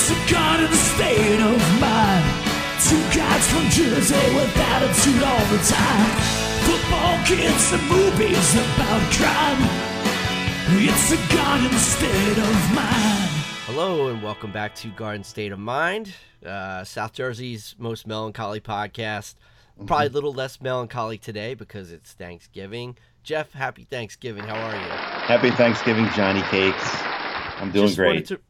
It's 0.00 0.10
a 0.10 0.32
god 0.32 0.60
in 0.62 0.70
the 0.70 0.76
state 0.76 1.40
of 1.40 1.80
mind. 1.80 2.24
Two 2.86 3.02
guys 3.18 3.50
from 3.50 3.68
Jersey 3.68 4.14
with 4.36 4.56
attitude 4.56 5.22
all 5.24 5.44
the 5.46 5.58
time. 5.66 6.10
Football 6.62 7.18
kids 7.26 7.72
and 7.72 7.82
movies 7.88 8.54
about 8.54 9.02
crime. 9.12 9.58
It's 10.78 11.10
a 11.10 11.34
god 11.34 11.64
in 11.64 11.70
the 11.72 11.78
state 11.80 12.38
of 12.38 12.74
mind. 12.76 13.28
Hello 13.66 14.06
and 14.08 14.22
welcome 14.22 14.52
back 14.52 14.76
to 14.76 14.88
Garden 14.90 15.24
State 15.24 15.50
of 15.50 15.58
Mind, 15.58 16.14
uh, 16.46 16.84
South 16.84 17.12
Jersey's 17.12 17.74
most 17.76 18.06
melancholy 18.06 18.60
podcast. 18.60 19.34
Probably 19.84 20.06
a 20.06 20.10
little 20.10 20.32
less 20.32 20.60
melancholy 20.60 21.18
today 21.18 21.54
because 21.54 21.90
it's 21.90 22.12
Thanksgiving. 22.12 22.96
Jeff, 23.24 23.52
happy 23.52 23.82
Thanksgiving. 23.82 24.44
How 24.44 24.54
are 24.60 24.74
you? 24.74 24.88
Happy 25.26 25.50
Thanksgiving, 25.50 26.08
Johnny 26.14 26.42
Cakes. 26.42 26.88
I'm 27.60 27.72
doing 27.72 27.86
Just 27.88 27.96
great. 27.98 28.26
to- 28.26 28.40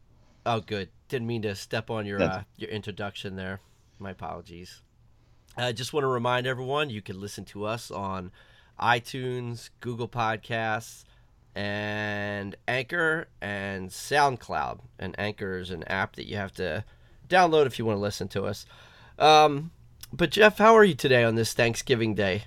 Oh, 0.45 0.61
good. 0.61 0.89
Didn't 1.09 1.27
mean 1.27 1.41
to 1.41 1.55
step 1.55 1.89
on 1.89 2.05
your 2.05 2.21
uh, 2.21 2.43
your 2.55 2.69
introduction 2.69 3.35
there. 3.35 3.59
My 3.99 4.11
apologies. 4.11 4.81
I 5.57 5.73
just 5.73 5.91
want 5.91 6.05
to 6.05 6.07
remind 6.07 6.47
everyone 6.47 6.89
you 6.89 7.01
can 7.01 7.19
listen 7.19 7.43
to 7.45 7.65
us 7.65 7.91
on 7.91 8.31
iTunes, 8.79 9.71
Google 9.81 10.07
Podcasts, 10.07 11.03
and 11.55 12.55
Anchor 12.67 13.27
and 13.41 13.89
SoundCloud. 13.89 14.79
And 14.97 15.19
Anchor 15.19 15.57
is 15.57 15.71
an 15.71 15.83
app 15.83 16.15
that 16.15 16.27
you 16.27 16.37
have 16.37 16.53
to 16.53 16.85
download 17.27 17.65
if 17.65 17.77
you 17.77 17.85
want 17.85 17.97
to 17.97 18.01
listen 18.01 18.27
to 18.29 18.45
us. 18.45 18.65
Um, 19.17 19.71
but 20.13 20.31
Jeff, 20.31 20.57
how 20.57 20.75
are 20.75 20.83
you 20.83 20.95
today 20.95 21.23
on 21.23 21.35
this 21.35 21.53
Thanksgiving 21.53 22.15
Day? 22.15 22.43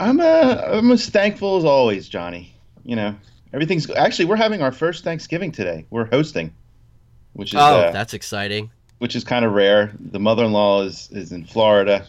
I'm 0.00 0.20
uh, 0.20 0.62
I'm 0.66 0.90
as 0.90 1.08
thankful 1.08 1.56
as 1.56 1.64
always, 1.64 2.08
Johnny. 2.08 2.54
You 2.84 2.96
know, 2.96 3.14
everything's 3.52 3.90
actually 3.90 4.26
we're 4.26 4.36
having 4.36 4.62
our 4.62 4.72
first 4.72 5.04
Thanksgiving 5.04 5.52
today. 5.52 5.86
We're 5.90 6.06
hosting, 6.06 6.54
which 7.34 7.52
is 7.54 7.60
Oh, 7.60 7.80
uh, 7.80 7.90
that's 7.92 8.14
exciting. 8.14 8.70
which 8.98 9.14
is 9.16 9.24
kind 9.24 9.44
of 9.44 9.52
rare. 9.52 9.92
The 9.98 10.18
mother-in-law 10.20 10.82
is 10.82 11.08
is 11.12 11.32
in 11.32 11.44
Florida, 11.44 12.06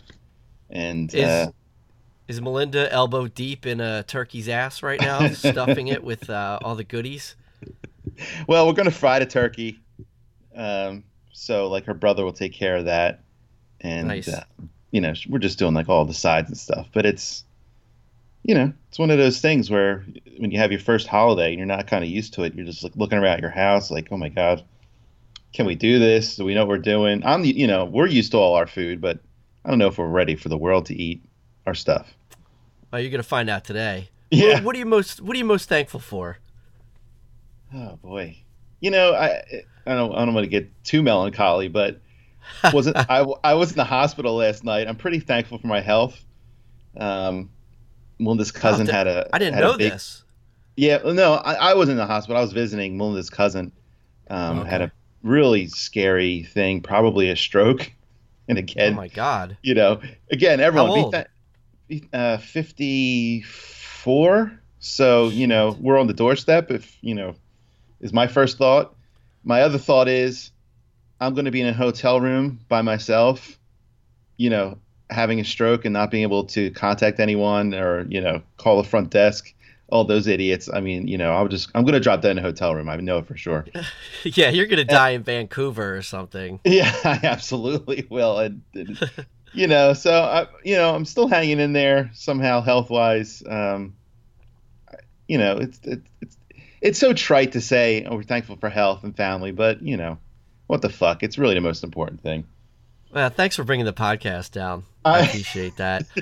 and 0.70 1.14
Is 1.14 1.24
uh, 1.24 1.52
is 2.28 2.42
Melinda 2.42 2.92
elbow 2.92 3.28
deep 3.28 3.66
in 3.66 3.82
a 3.82 4.04
turkey's 4.04 4.48
ass 4.50 4.84
right 4.84 5.00
now, 5.02 5.28
stuffing 5.34 5.88
it 5.88 6.04
with 6.04 6.30
uh, 6.30 6.60
all 6.64 6.76
the 6.76 6.84
goodies? 6.84 7.36
well, 8.48 8.68
we're 8.68 8.74
gonna 8.74 8.92
fry 8.92 9.20
the 9.20 9.26
turkey. 9.26 9.80
Um, 10.56 11.04
so 11.32 11.68
like 11.70 11.86
her 11.86 11.94
brother 11.94 12.24
will 12.26 12.34
take 12.34 12.54
care 12.54 12.76
of 12.78 12.86
that, 12.86 13.22
and 13.82 14.08
Nice. 14.10 14.28
uh, 14.28 14.44
you 14.92 15.02
know 15.02 15.14
we're 15.28 15.40
just 15.40 15.60
doing 15.60 15.74
like 15.74 15.90
all 15.90 16.06
the 16.06 16.14
sides 16.14 16.50
and 16.50 16.58
stuff. 16.58 16.88
But 16.94 17.06
it's, 17.06 17.44
you 18.44 18.56
know, 18.56 18.74
it's 18.90 19.00
one 19.00 19.10
of 19.12 19.18
those 19.18 19.40
things 19.42 19.70
where 19.70 20.04
when 20.38 20.52
you 20.52 20.58
have 20.60 20.72
your 20.72 20.80
first 20.82 21.08
holiday 21.08 21.50
and 21.50 21.58
you're 21.58 21.66
not 21.68 21.88
kind 21.88 22.04
of 22.04 22.10
used 22.10 22.34
to 22.34 22.44
it, 22.44 22.56
you're 22.56 22.66
just 22.66 22.84
like 22.84 22.96
looking 22.96 23.18
around 23.20 23.42
your 23.42 23.52
house 23.52 23.90
like, 23.92 24.08
oh 24.12 24.18
my 24.18 24.30
god, 24.30 24.64
can 25.54 25.66
we 25.66 25.76
do 25.76 26.00
this? 26.00 26.36
Do 26.36 26.46
we 26.46 26.54
know 26.54 26.62
what 26.62 26.70
we're 26.70 26.78
doing? 26.78 27.26
I'm, 27.26 27.44
you 27.44 27.68
know, 27.68 27.86
we're 27.86 28.08
used 28.08 28.32
to 28.32 28.38
all 28.38 28.56
our 28.56 28.68
food, 28.68 29.02
but 29.02 29.20
I 29.66 29.70
don't 29.70 29.80
know 29.80 29.88
if 29.88 29.98
we're 29.98 30.08
ready 30.08 30.36
for 30.36 30.50
the 30.50 30.58
world 30.58 30.86
to 30.88 30.96
eat 30.96 31.24
our 31.66 31.74
stuff. 31.76 32.08
Oh, 32.94 32.98
you're 32.98 33.12
gonna 33.12 33.24
find 33.24 33.50
out 33.50 33.64
today. 33.66 34.10
Yeah. 34.32 34.56
What, 34.56 34.64
what 34.64 34.76
are 34.76 34.80
you 34.80 34.86
most 34.86 35.22
What 35.22 35.34
are 35.36 35.40
you 35.40 35.46
most 35.46 35.68
thankful 35.70 36.00
for? 36.00 36.38
Oh 37.74 37.96
boy, 38.02 38.38
you 38.80 38.92
know 38.92 39.14
I 39.14 39.42
I 39.88 39.96
don't 39.96 40.14
I 40.14 40.24
don't 40.26 40.34
want 40.36 40.44
to 40.46 40.50
get 40.50 40.70
too 40.84 41.02
melancholy, 41.02 41.68
but 41.68 42.00
wasn't 42.74 42.96
I 43.10 43.26
I 43.44 43.56
was 43.56 43.72
in 43.72 43.78
the 43.78 43.84
hospital 43.84 44.36
last 44.36 44.64
night. 44.64 44.88
I'm 44.88 44.96
pretty 44.98 45.20
thankful 45.20 45.58
for 45.58 45.66
my 45.68 45.82
health. 45.82 46.20
Um, 46.98 47.50
Melinda's 48.20 48.52
cousin 48.52 48.88
Oh, 48.88 48.92
had 48.92 49.08
a 49.08 49.28
I 49.34 49.40
didn't 49.40 49.60
know 49.60 49.78
big- 49.78 49.94
this. 49.94 50.24
Yeah, 50.76 51.00
no, 51.04 51.34
I, 51.34 51.72
I 51.72 51.74
was 51.74 51.90
in 51.90 51.98
the 51.98 52.06
hospital. 52.06 52.38
I 52.38 52.42
was 52.42 52.54
visiting 52.54 52.98
Melinda's 52.98 53.30
cousin. 53.30 53.72
Um, 54.30 54.64
had 54.66 54.82
a 54.82 54.84
Okay. 54.86 54.94
Really 55.24 55.68
scary 55.68 56.44
thing, 56.44 56.82
probably 56.82 57.30
a 57.30 57.36
stroke. 57.36 57.92
And 58.48 58.58
again, 58.58 58.94
Oh 58.94 58.96
my 58.96 59.10
god. 59.10 59.58
you 59.62 59.76
know, 59.76 60.02
again, 60.32 60.60
everyone 60.60 60.90
old? 60.90 61.12
be 61.90 62.00
tha- 62.12 62.18
uh, 62.18 62.38
54. 62.40 64.52
So, 64.80 65.30
you 65.30 65.46
know, 65.46 65.78
we're 65.80 66.00
on 66.00 66.08
the 66.08 66.14
doorstep. 66.14 66.72
If, 66.72 66.98
you 67.02 67.14
know, 67.14 67.36
is 68.02 68.12
my 68.12 68.26
first 68.28 68.58
thought. 68.58 68.96
My 69.44 69.62
other 69.62 69.78
thought 69.78 70.08
is 70.08 70.50
I'm 71.22 71.36
going 71.36 71.46
to 71.46 71.52
be 71.52 71.62
in 71.62 71.68
a 71.68 71.74
hotel 71.74 72.20
room 72.20 72.60
by 72.70 72.82
myself, 72.82 73.60
you 74.38 74.50
know, 74.50 74.80
having 75.12 75.40
a 75.40 75.46
stroke 75.46 75.86
and 75.86 75.94
not 75.94 76.10
being 76.12 76.24
able 76.24 76.46
to 76.46 76.72
contact 76.72 77.20
anyone 77.20 77.74
or, 77.76 78.08
you 78.10 78.22
know, 78.22 78.42
call 78.58 78.82
the 78.82 78.88
front 78.90 79.12
desk. 79.12 79.54
All 79.92 80.04
those 80.04 80.28
idiots. 80.28 80.70
I 80.72 80.80
mean, 80.82 81.08
you 81.08 81.18
know, 81.18 81.32
I'll 81.34 81.48
just, 81.48 81.70
I'm 81.74 81.84
going 81.84 81.94
to 81.94 82.00
drop 82.00 82.22
dead 82.22 82.32
in 82.32 82.38
a 82.40 82.42
hotel 82.42 82.76
room. 82.76 82.90
I 82.90 82.96
know 82.98 83.18
it 83.20 83.26
for 83.28 83.36
sure. 83.38 83.66
Yeah, 84.24 84.50
you're 84.50 84.66
gonna 84.68 84.84
die 84.84 85.12
in 85.12 85.24
Vancouver 85.24 85.96
or 85.96 86.02
something. 86.02 86.60
Yeah, 86.66 86.94
I 87.04 87.20
absolutely 87.24 88.06
will. 88.10 88.38
And, 88.40 88.62
and, 88.76 89.00
you 89.54 89.66
know, 89.68 89.94
so 89.94 90.12
I, 90.12 90.48
you 90.64 90.76
know, 90.76 90.94
I'm 90.94 91.06
still 91.06 91.28
hanging 91.28 91.60
in 91.60 91.74
there 91.74 92.12
somehow, 92.14 92.62
health 92.62 92.90
wise. 92.90 93.42
Um, 93.48 93.96
you 95.28 95.38
know, 95.38 95.58
it's 95.58 95.80
it's 95.84 96.10
it's 96.22 96.38
it's 96.82 97.00
so 97.00 97.14
trite 97.14 97.54
to 97.54 97.62
say 97.62 98.06
oh, 98.06 98.16
we're 98.16 98.24
thankful 98.24 98.58
for 98.58 98.70
health 98.70 99.04
and 99.04 99.16
family, 99.16 99.52
but 99.52 99.82
you 99.82 99.96
know, 99.98 100.18
what 100.68 100.82
the 100.82 100.90
fuck? 100.90 101.24
It's 101.24 101.38
really 101.38 101.56
the 101.56 101.62
most 101.62 101.84
important 101.84 102.22
thing. 102.22 102.46
Well, 103.14 103.30
thanks 103.30 103.56
for 103.56 103.64
bringing 103.64 103.86
the 103.86 103.94
podcast 103.94 104.52
down. 104.52 104.84
I 105.06 105.20
I- 105.20 105.20
appreciate 105.22 105.78
that. 105.78 106.04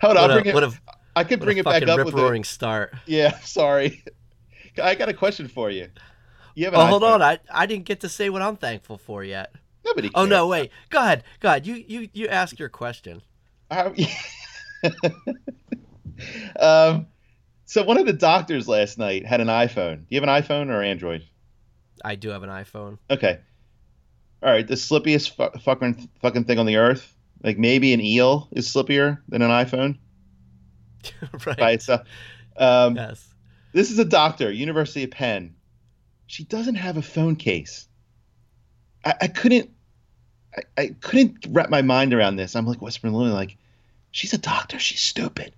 Hold 0.00 0.16
on, 0.16 0.16
What 0.16 0.16
I'll 0.18 0.30
a, 0.38 0.42
bring 0.42 0.56
it. 0.56 0.74
A, 1.16 1.18
I 1.20 1.24
could 1.24 1.40
what 1.40 1.44
bring 1.46 1.58
it 1.58 1.64
back 1.64 1.86
up 1.88 2.04
with 2.04 2.14
roaring 2.14 2.42
it. 2.42 2.46
start. 2.46 2.94
Yeah, 3.06 3.38
sorry. 3.44 4.02
I 4.82 4.94
got 4.94 5.08
a 5.08 5.14
question 5.14 5.48
for 5.48 5.70
you. 5.70 5.88
You 6.54 6.66
have 6.66 6.74
Oh, 6.74 6.86
hold 6.86 7.02
iPhone. 7.02 7.14
on. 7.14 7.22
I, 7.22 7.38
I 7.52 7.66
didn't 7.66 7.84
get 7.84 8.00
to 8.00 8.08
say 8.08 8.30
what 8.30 8.42
I'm 8.42 8.56
thankful 8.56 8.98
for 8.98 9.22
yet. 9.24 9.52
Nobody. 9.84 10.10
Oh 10.14 10.24
no, 10.24 10.46
wait. 10.46 10.70
Go 10.90 10.98
ahead. 11.00 11.24
Go 11.40 11.48
ahead. 11.48 11.66
You 11.66 11.74
you 11.86 12.08
you 12.14 12.28
ask 12.28 12.58
your 12.58 12.68
question. 12.70 13.22
How- 13.70 13.92
um, 16.60 17.06
so 17.66 17.82
one 17.84 17.98
of 17.98 18.06
the 18.06 18.12
doctors 18.12 18.68
last 18.68 18.98
night 18.98 19.26
had 19.26 19.40
an 19.40 19.48
iPhone. 19.48 19.98
Do 20.00 20.06
you 20.10 20.20
have 20.20 20.28
an 20.28 20.42
iPhone 20.42 20.70
or 20.70 20.82
Android? 20.82 21.24
I 22.04 22.14
do 22.16 22.30
have 22.30 22.42
an 22.42 22.50
iPhone. 22.50 22.98
Okay. 23.10 23.38
All 24.42 24.50
right. 24.50 24.66
The 24.66 24.74
slippiest 24.74 25.30
fu- 25.34 25.58
fucking 25.60 26.08
fucking 26.20 26.44
thing 26.44 26.58
on 26.58 26.66
the 26.66 26.76
earth. 26.76 27.14
Like 27.42 27.58
maybe 27.58 27.92
an 27.92 28.00
eel 28.00 28.48
is 28.52 28.68
slippier 28.72 29.18
than 29.28 29.42
an 29.42 29.50
iPhone 29.50 29.98
right. 31.46 31.56
by 31.56 31.72
itself. 31.72 32.02
Um, 32.56 32.96
Yes. 32.96 33.28
This 33.72 33.90
is 33.90 33.98
a 33.98 34.04
doctor, 34.04 34.52
University 34.52 35.02
of 35.02 35.10
Penn. 35.10 35.54
She 36.26 36.44
doesn't 36.44 36.76
have 36.76 36.96
a 36.96 37.02
phone 37.02 37.34
case. 37.34 37.88
I, 39.04 39.14
I 39.22 39.26
couldn't. 39.26 39.70
I, 40.56 40.62
I 40.80 40.86
couldn't 41.00 41.46
wrap 41.50 41.70
my 41.70 41.82
mind 41.82 42.14
around 42.14 42.36
this. 42.36 42.54
I'm 42.54 42.66
like 42.66 42.80
whispering 42.80 43.12
Lily, 43.12 43.32
like, 43.32 43.56
she's 44.12 44.32
a 44.32 44.38
doctor. 44.38 44.78
She's 44.78 45.00
stupid. 45.00 45.52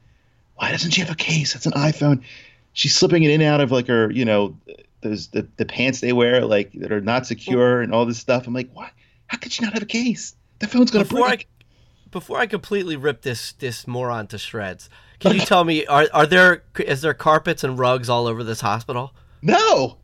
Why 0.54 0.70
doesn't 0.72 0.92
she 0.92 1.02
have 1.02 1.10
a 1.10 1.14
case? 1.14 1.54
It's 1.54 1.66
an 1.66 1.72
iPhone. 1.72 2.24
She's 2.72 2.94
slipping 2.94 3.22
it 3.22 3.30
in 3.30 3.42
and 3.42 3.50
out 3.50 3.60
of 3.60 3.70
like 3.70 3.86
her, 3.88 4.10
you 4.10 4.24
know, 4.24 4.56
those 5.02 5.28
the, 5.28 5.46
the 5.58 5.66
pants 5.66 6.00
they 6.00 6.14
wear, 6.14 6.46
like 6.46 6.72
that 6.72 6.90
are 6.90 7.02
not 7.02 7.26
secure 7.26 7.82
and 7.82 7.92
all 7.92 8.06
this 8.06 8.18
stuff. 8.18 8.46
I'm 8.46 8.54
like, 8.54 8.70
what? 8.72 8.90
How 9.26 9.36
could 9.36 9.52
she 9.52 9.62
not 9.62 9.74
have 9.74 9.82
a 9.82 9.86
case? 9.86 10.34
The 10.58 10.66
phone's 10.66 10.90
gonna 10.90 11.04
Before 11.04 11.28
break. 11.28 11.46
Before 12.10 12.38
I 12.38 12.46
completely 12.46 12.96
rip 12.96 13.22
this 13.22 13.52
this 13.52 13.86
moron 13.86 14.26
to 14.28 14.38
shreds, 14.38 14.88
can 15.18 15.34
you 15.34 15.40
tell 15.40 15.64
me 15.64 15.86
are 15.86 16.06
are 16.12 16.26
there 16.26 16.64
is 16.78 17.02
there 17.02 17.14
carpets 17.14 17.64
and 17.64 17.78
rugs 17.78 18.08
all 18.08 18.26
over 18.26 18.44
this 18.44 18.60
hospital? 18.60 19.14
No. 19.42 19.98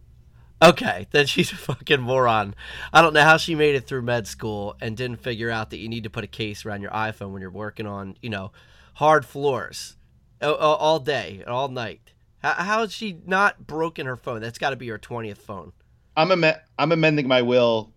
Okay, 0.62 1.08
then 1.10 1.26
she's 1.26 1.50
a 1.50 1.56
fucking 1.56 2.00
moron. 2.00 2.54
I 2.92 3.02
don't 3.02 3.14
know 3.14 3.24
how 3.24 3.36
she 3.36 3.54
made 3.54 3.74
it 3.74 3.86
through 3.86 4.02
med 4.02 4.28
school 4.28 4.76
and 4.80 4.96
didn't 4.96 5.16
figure 5.16 5.50
out 5.50 5.70
that 5.70 5.78
you 5.78 5.88
need 5.88 6.04
to 6.04 6.10
put 6.10 6.22
a 6.22 6.28
case 6.28 6.64
around 6.64 6.82
your 6.82 6.92
iPhone 6.92 7.32
when 7.32 7.42
you're 7.42 7.50
working 7.50 7.86
on, 7.86 8.16
you 8.22 8.30
know, 8.30 8.52
hard 8.94 9.26
floors 9.26 9.96
all, 10.41 11.00
day, 11.00 11.38
and 11.41 11.48
all 11.48 11.68
night. 11.68 12.12
How, 12.38 12.53
how 12.53 12.80
has 12.80 12.92
she 12.92 13.18
not 13.27 13.66
broken 13.66 14.06
her 14.06 14.16
phone? 14.16 14.41
That's 14.41 14.59
got 14.59 14.71
to 14.71 14.77
be 14.77 14.88
her 14.88 14.98
20th 14.98 15.38
phone. 15.38 15.72
I'm 16.16 16.30
am- 16.30 16.60
I'm 16.78 16.92
amending 16.92 17.27
my 17.27 17.42
will, 17.42 17.92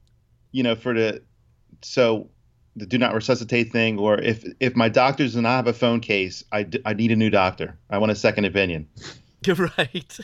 you 0.52 0.64
know, 0.64 0.76
for 0.76 0.94
the 0.94 1.22
so 1.82 2.30
the 2.76 2.86
do 2.86 2.98
not 2.98 3.14
resuscitate 3.14 3.72
thing, 3.72 3.98
or 4.00 4.20
if 4.20 4.44
if 4.60 4.76
my 4.76 4.90
doctor 4.90 5.24
does 5.24 5.36
not 5.36 5.50
have 5.50 5.68
a 5.68 5.74
phone 5.74 6.00
case, 6.02 6.44
I, 6.52 6.64
d- 6.64 6.82
I 6.86 6.94
need 6.94 7.12
a 7.12 7.16
new 7.16 7.30
doctor. 7.30 7.78
I 7.90 7.98
want 7.98 8.12
a 8.12 8.16
second 8.16 8.46
opinion. 8.46 8.88
You're 9.46 9.56
right. 9.78 10.18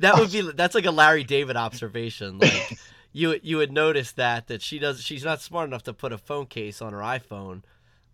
That 0.00 0.18
would 0.18 0.32
be 0.32 0.40
that's 0.52 0.74
like 0.74 0.86
a 0.86 0.90
Larry 0.90 1.24
David 1.24 1.56
observation. 1.56 2.38
Like 2.38 2.78
you 3.12 3.38
you 3.42 3.56
would 3.58 3.72
notice 3.72 4.12
that 4.12 4.48
that 4.48 4.62
she 4.62 4.78
does 4.78 5.02
she's 5.02 5.24
not 5.24 5.40
smart 5.40 5.68
enough 5.68 5.82
to 5.84 5.92
put 5.92 6.12
a 6.12 6.18
phone 6.18 6.46
case 6.46 6.80
on 6.80 6.92
her 6.92 7.00
iPhone. 7.00 7.62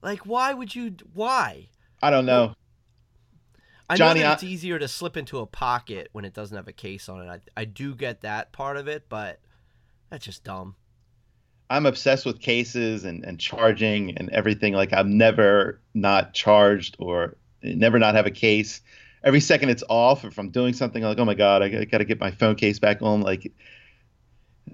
Like 0.02 0.26
why 0.26 0.52
would 0.54 0.74
you 0.74 0.96
why? 1.12 1.68
I 2.02 2.10
don't 2.10 2.26
know. 2.26 2.54
I 3.88 3.96
Johnny, 3.96 4.20
know 4.20 4.26
that 4.26 4.34
it's 4.34 4.42
easier 4.42 4.78
to 4.78 4.88
slip 4.88 5.16
into 5.16 5.38
a 5.38 5.46
pocket 5.46 6.08
when 6.12 6.24
it 6.24 6.34
doesn't 6.34 6.56
have 6.56 6.66
a 6.66 6.72
case 6.72 7.08
on 7.08 7.22
it. 7.22 7.28
I, 7.28 7.60
I 7.60 7.64
do 7.64 7.94
get 7.94 8.22
that 8.22 8.52
part 8.52 8.76
of 8.76 8.88
it, 8.88 9.08
but 9.08 9.38
that's 10.10 10.24
just 10.24 10.42
dumb. 10.42 10.74
I'm 11.68 11.86
obsessed 11.86 12.24
with 12.24 12.40
cases 12.40 13.04
and, 13.04 13.24
and 13.24 13.38
charging 13.40 14.16
and 14.16 14.30
everything. 14.30 14.74
Like 14.74 14.92
I'm 14.92 15.18
never 15.18 15.80
not 15.94 16.32
charged 16.34 16.96
or 16.98 17.36
never 17.62 17.98
not 17.98 18.14
have 18.14 18.26
a 18.26 18.30
case. 18.30 18.80
Every 19.24 19.40
second 19.40 19.70
it's 19.70 19.82
off. 19.88 20.24
If 20.24 20.38
I'm 20.38 20.50
doing 20.50 20.72
something, 20.72 21.02
I'm 21.02 21.08
like, 21.10 21.18
oh 21.18 21.24
my 21.24 21.34
god, 21.34 21.62
I, 21.62 21.84
got 21.84 21.98
to 21.98 22.04
get 22.04 22.20
my 22.20 22.30
phone 22.30 22.54
case 22.54 22.78
back 22.78 23.02
on. 23.02 23.22
Like 23.22 23.52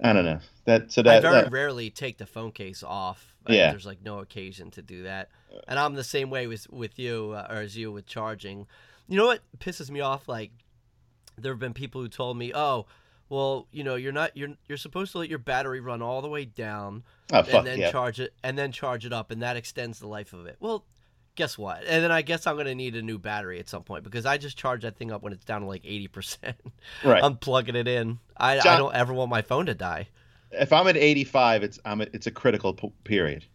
I 0.03 0.13
don't 0.13 0.25
know 0.25 0.39
that. 0.65 0.91
So 0.91 1.01
I 1.01 1.03
that, 1.03 1.21
very 1.21 1.35
that 1.35 1.51
rarely 1.51 1.89
take 1.89 2.17
the 2.17 2.25
phone 2.25 2.51
case 2.51 2.83
off. 2.83 3.35
Like, 3.47 3.57
Yeah. 3.57 3.71
there's 3.71 3.85
like 3.85 4.03
no 4.03 4.19
occasion 4.19 4.71
to 4.71 4.81
do 4.81 5.03
that, 5.03 5.29
and 5.67 5.77
I'm 5.77 5.95
the 5.95 6.03
same 6.03 6.29
way 6.29 6.47
with 6.47 6.69
with 6.71 6.97
you 6.99 7.33
uh, 7.35 7.47
or 7.49 7.57
as 7.57 7.75
you 7.75 7.91
with 7.91 8.05
charging. 8.05 8.67
You 9.07 9.17
know 9.17 9.25
what 9.25 9.41
pisses 9.59 9.89
me 9.89 9.99
off? 9.99 10.27
Like 10.27 10.51
there 11.37 11.51
have 11.51 11.59
been 11.59 11.73
people 11.73 12.01
who 12.01 12.07
told 12.07 12.37
me, 12.37 12.51
"Oh, 12.53 12.85
well, 13.33 13.67
you 13.71 13.83
know, 13.83 13.95
you're 13.95 14.11
not 14.11 14.37
you're 14.37 14.49
you're 14.67 14.77
supposed 14.77 15.11
to 15.13 15.17
let 15.17 15.27
your 15.27 15.39
battery 15.39 15.79
run 15.79 16.03
all 16.03 16.21
the 16.21 16.29
way 16.29 16.45
down 16.45 17.03
oh 17.31 17.41
fuck 17.41 17.53
and 17.53 17.67
then 17.67 17.79
yeah. 17.79 17.91
charge 17.91 18.19
it 18.19 18.33
and 18.43 18.57
then 18.57 18.71
charge 18.71 19.05
it 19.05 19.11
up, 19.11 19.31
and 19.31 19.41
that 19.41 19.57
extends 19.57 19.99
the 19.99 20.07
life 20.07 20.33
of 20.33 20.45
it." 20.45 20.57
Well. 20.59 20.85
Guess 21.35 21.57
what? 21.57 21.83
And 21.87 22.03
then 22.03 22.11
I 22.11 22.21
guess 22.21 22.45
I'm 22.45 22.57
gonna 22.57 22.75
need 22.75 22.95
a 22.95 23.01
new 23.01 23.17
battery 23.17 23.57
at 23.57 23.67
some 23.67 23.81
point 23.81 24.03
because 24.03 24.23
I 24.23 24.37
just 24.37 24.55
charge 24.55 24.83
that 24.83 24.97
thing 24.97 25.11
up 25.11 25.23
when 25.23 25.33
it's 25.33 25.43
down 25.43 25.61
to 25.61 25.67
like 25.67 25.81
eighty 25.83 26.07
percent. 26.07 26.57
right. 27.03 27.23
I'm 27.23 27.37
plugging 27.37 27.75
it 27.75 27.87
in. 27.87 28.19
I, 28.37 28.59
I 28.59 28.77
don't 28.77 28.93
ever 28.93 29.13
want 29.13 29.31
my 29.31 29.41
phone 29.41 29.65
to 29.65 29.73
die. 29.73 30.09
if 30.51 30.71
I'm 30.71 30.87
at 30.87 30.95
85, 30.95 31.63
it's 31.63 31.79
I'm 31.85 32.01
at, 32.01 32.13
it's 32.13 32.27
a 32.27 32.31
critical 32.31 32.75
p- 32.75 32.93
period. 33.03 33.45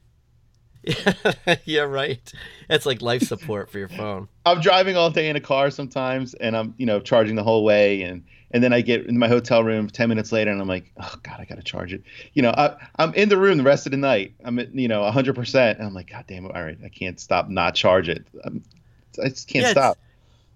yeah, 1.65 1.83
right. 1.83 2.33
It's 2.69 2.87
like 2.87 3.03
life 3.03 3.23
support 3.23 3.71
for 3.71 3.79
your 3.79 3.89
phone. 3.89 4.29
I'm 4.47 4.61
driving 4.61 4.97
all 4.97 5.11
day 5.11 5.29
in 5.29 5.37
a 5.37 5.41
car 5.41 5.71
sometimes, 5.71 6.35
and 6.35 6.57
I'm 6.57 6.75
you 6.79 6.87
know 6.87 7.01
charging 7.01 7.37
the 7.37 7.45
whole 7.45 7.65
way, 7.65 8.03
and 8.03 8.25
and 8.51 8.63
then 8.63 8.73
I 8.73 8.81
get 8.81 9.07
in 9.07 9.19
my 9.19 9.29
hotel 9.29 9.63
room 9.65 9.89
10 9.89 10.09
minutes 10.09 10.33
later, 10.33 10.51
and 10.51 10.61
I'm 10.61 10.69
like, 10.69 10.93
oh 10.99 11.15
god, 11.23 11.37
I 11.41 11.45
gotta 11.45 11.63
charge 11.63 11.93
it. 11.93 12.03
You 12.35 12.43
know, 12.43 12.51
I, 12.51 12.77
I'm 12.99 13.13
in 13.15 13.29
the 13.29 13.37
room 13.37 13.59
the 13.59 13.65
rest 13.65 13.87
of 13.87 13.93
the 13.93 13.99
night. 13.99 14.35
I'm 14.45 14.59
at 14.59 14.75
you 14.75 14.89
know 14.89 15.03
100, 15.03 15.35
percent 15.35 15.79
and 15.79 15.87
I'm 15.87 15.95
like, 15.95 16.11
god 16.11 16.25
damn 16.29 16.45
it, 16.47 16.53
all 16.55 16.63
right, 16.63 16.79
I 16.85 16.89
can't 16.89 17.19
stop 17.21 17.49
not 17.49 17.75
charge 17.75 18.09
it. 18.09 18.27
I'm, 18.45 18.63
I 19.23 19.29
just 19.29 19.49
can't 19.49 19.65
Yeah, 19.65 19.71
stop. 19.73 19.99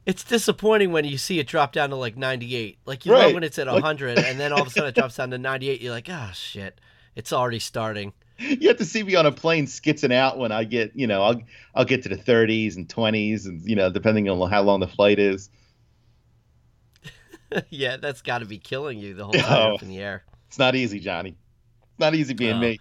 It's 0.04 0.24
disappointing 0.24 0.90
when 0.90 1.04
you 1.04 1.16
see 1.16 1.38
it 1.38 1.46
drop 1.46 1.72
down 1.72 1.90
to 1.90 1.96
like 1.96 2.16
98. 2.16 2.78
Like 2.86 3.06
you 3.06 3.12
Right. 3.12 3.28
know 3.28 3.34
when 3.34 3.44
it's 3.44 3.58
at 3.58 3.66
Like- 3.68 3.74
100 3.82 4.18
and 4.18 4.38
then 4.40 4.52
all 4.52 4.62
of 4.62 4.66
a 4.66 4.70
sudden 4.70 4.88
it 4.88 4.94
drops 4.96 5.16
down 5.16 5.30
to 5.30 5.38
98. 5.38 5.80
You're 5.80 5.92
like, 5.92 6.08
ah, 6.10 6.30
shit. 6.34 6.80
It's 7.14 7.32
already 7.32 7.58
starting. 7.58 8.12
You 8.38 8.68
have 8.68 8.78
to 8.78 8.84
see 8.84 9.02
me 9.04 9.14
on 9.14 9.26
a 9.26 9.30
plane 9.30 9.66
skitzing 9.66 10.12
out 10.12 10.38
when 10.38 10.50
I 10.50 10.64
get 10.64 10.90
you 10.96 11.06
know 11.06 11.22
I'll 11.22 11.42
I'll 11.76 11.84
get 11.84 12.02
to 12.04 12.08
the 12.08 12.16
30s 12.16 12.74
and 12.76 12.88
20s, 12.88 13.46
and 13.46 13.60
you 13.68 13.76
know 13.76 13.90
depending 13.90 14.28
on 14.28 14.50
how 14.50 14.62
long 14.62 14.80
the 14.80 14.88
flight 14.88 15.18
is. 15.20 15.48
yeah, 17.70 17.96
that's 17.96 18.22
got 18.22 18.38
to 18.38 18.44
be 18.46 18.58
killing 18.58 18.99
you 18.99 19.14
the 19.14 19.25
whole 19.25 19.32
time 19.49 19.70
Oh. 19.70 19.75
up 19.75 19.82
in 19.82 19.88
the 19.88 19.99
air. 19.99 20.25
It's 20.49 20.58
not 20.58 20.75
easy, 20.75 21.00
Johnny. 21.00 21.31
It's 21.31 21.99
not 21.99 22.14
easy 22.14 22.34
being 22.34 22.56
No. 22.56 22.60
me. 22.60 22.78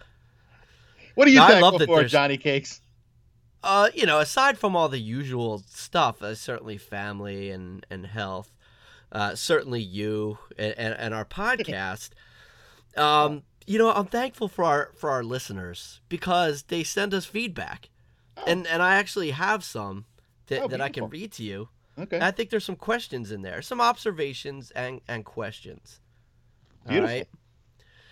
What 1.14 1.26
do 1.26 1.30
you 1.32 1.38
No, 1.40 1.46
thankful 1.48 1.86
for, 1.86 2.04
Johnny 2.04 2.36
Cakes? 2.38 2.80
Uh, 3.62 3.88
you 3.94 4.06
know, 4.06 4.18
aside 4.18 4.58
from 4.58 4.74
all 4.74 4.88
the 4.88 4.98
usual 4.98 5.62
stuff, 5.68 6.20
uh, 6.22 6.34
certainly 6.34 6.78
family 6.78 7.50
and 7.50 7.86
and 7.90 8.06
health, 8.06 8.50
uh, 9.12 9.34
certainly 9.34 9.80
you 9.80 10.38
and, 10.58 10.74
and, 10.78 10.94
and 10.94 11.14
our 11.14 11.24
podcast. 11.24 12.10
Um, 12.94 13.42
you 13.66 13.78
know, 13.78 13.90
I'm 13.90 14.04
thankful 14.04 14.48
for 14.48 14.64
our 14.64 14.90
for 14.94 15.08
our 15.10 15.24
listeners 15.24 16.02
because 16.10 16.64
they 16.64 16.82
send 16.84 17.14
us 17.14 17.24
feedback, 17.24 17.88
and 18.46 18.66
and 18.66 18.82
I 18.82 18.96
actually 18.96 19.30
have 19.30 19.64
some 19.64 20.04
that, 20.48 20.62
Oh, 20.64 20.68
that 20.68 20.82
I 20.82 20.90
can 20.90 21.08
read 21.08 21.32
to 21.32 21.42
you. 21.42 21.70
Okay. 21.98 22.18
I 22.20 22.30
think 22.30 22.50
there's 22.50 22.64
some 22.64 22.76
questions 22.76 23.32
in 23.32 23.42
there, 23.42 23.62
some 23.62 23.80
observations 23.80 24.70
and 24.72 25.00
and 25.08 25.24
questions. 25.24 26.00
Beautiful. 26.86 27.08
right. 27.08 27.28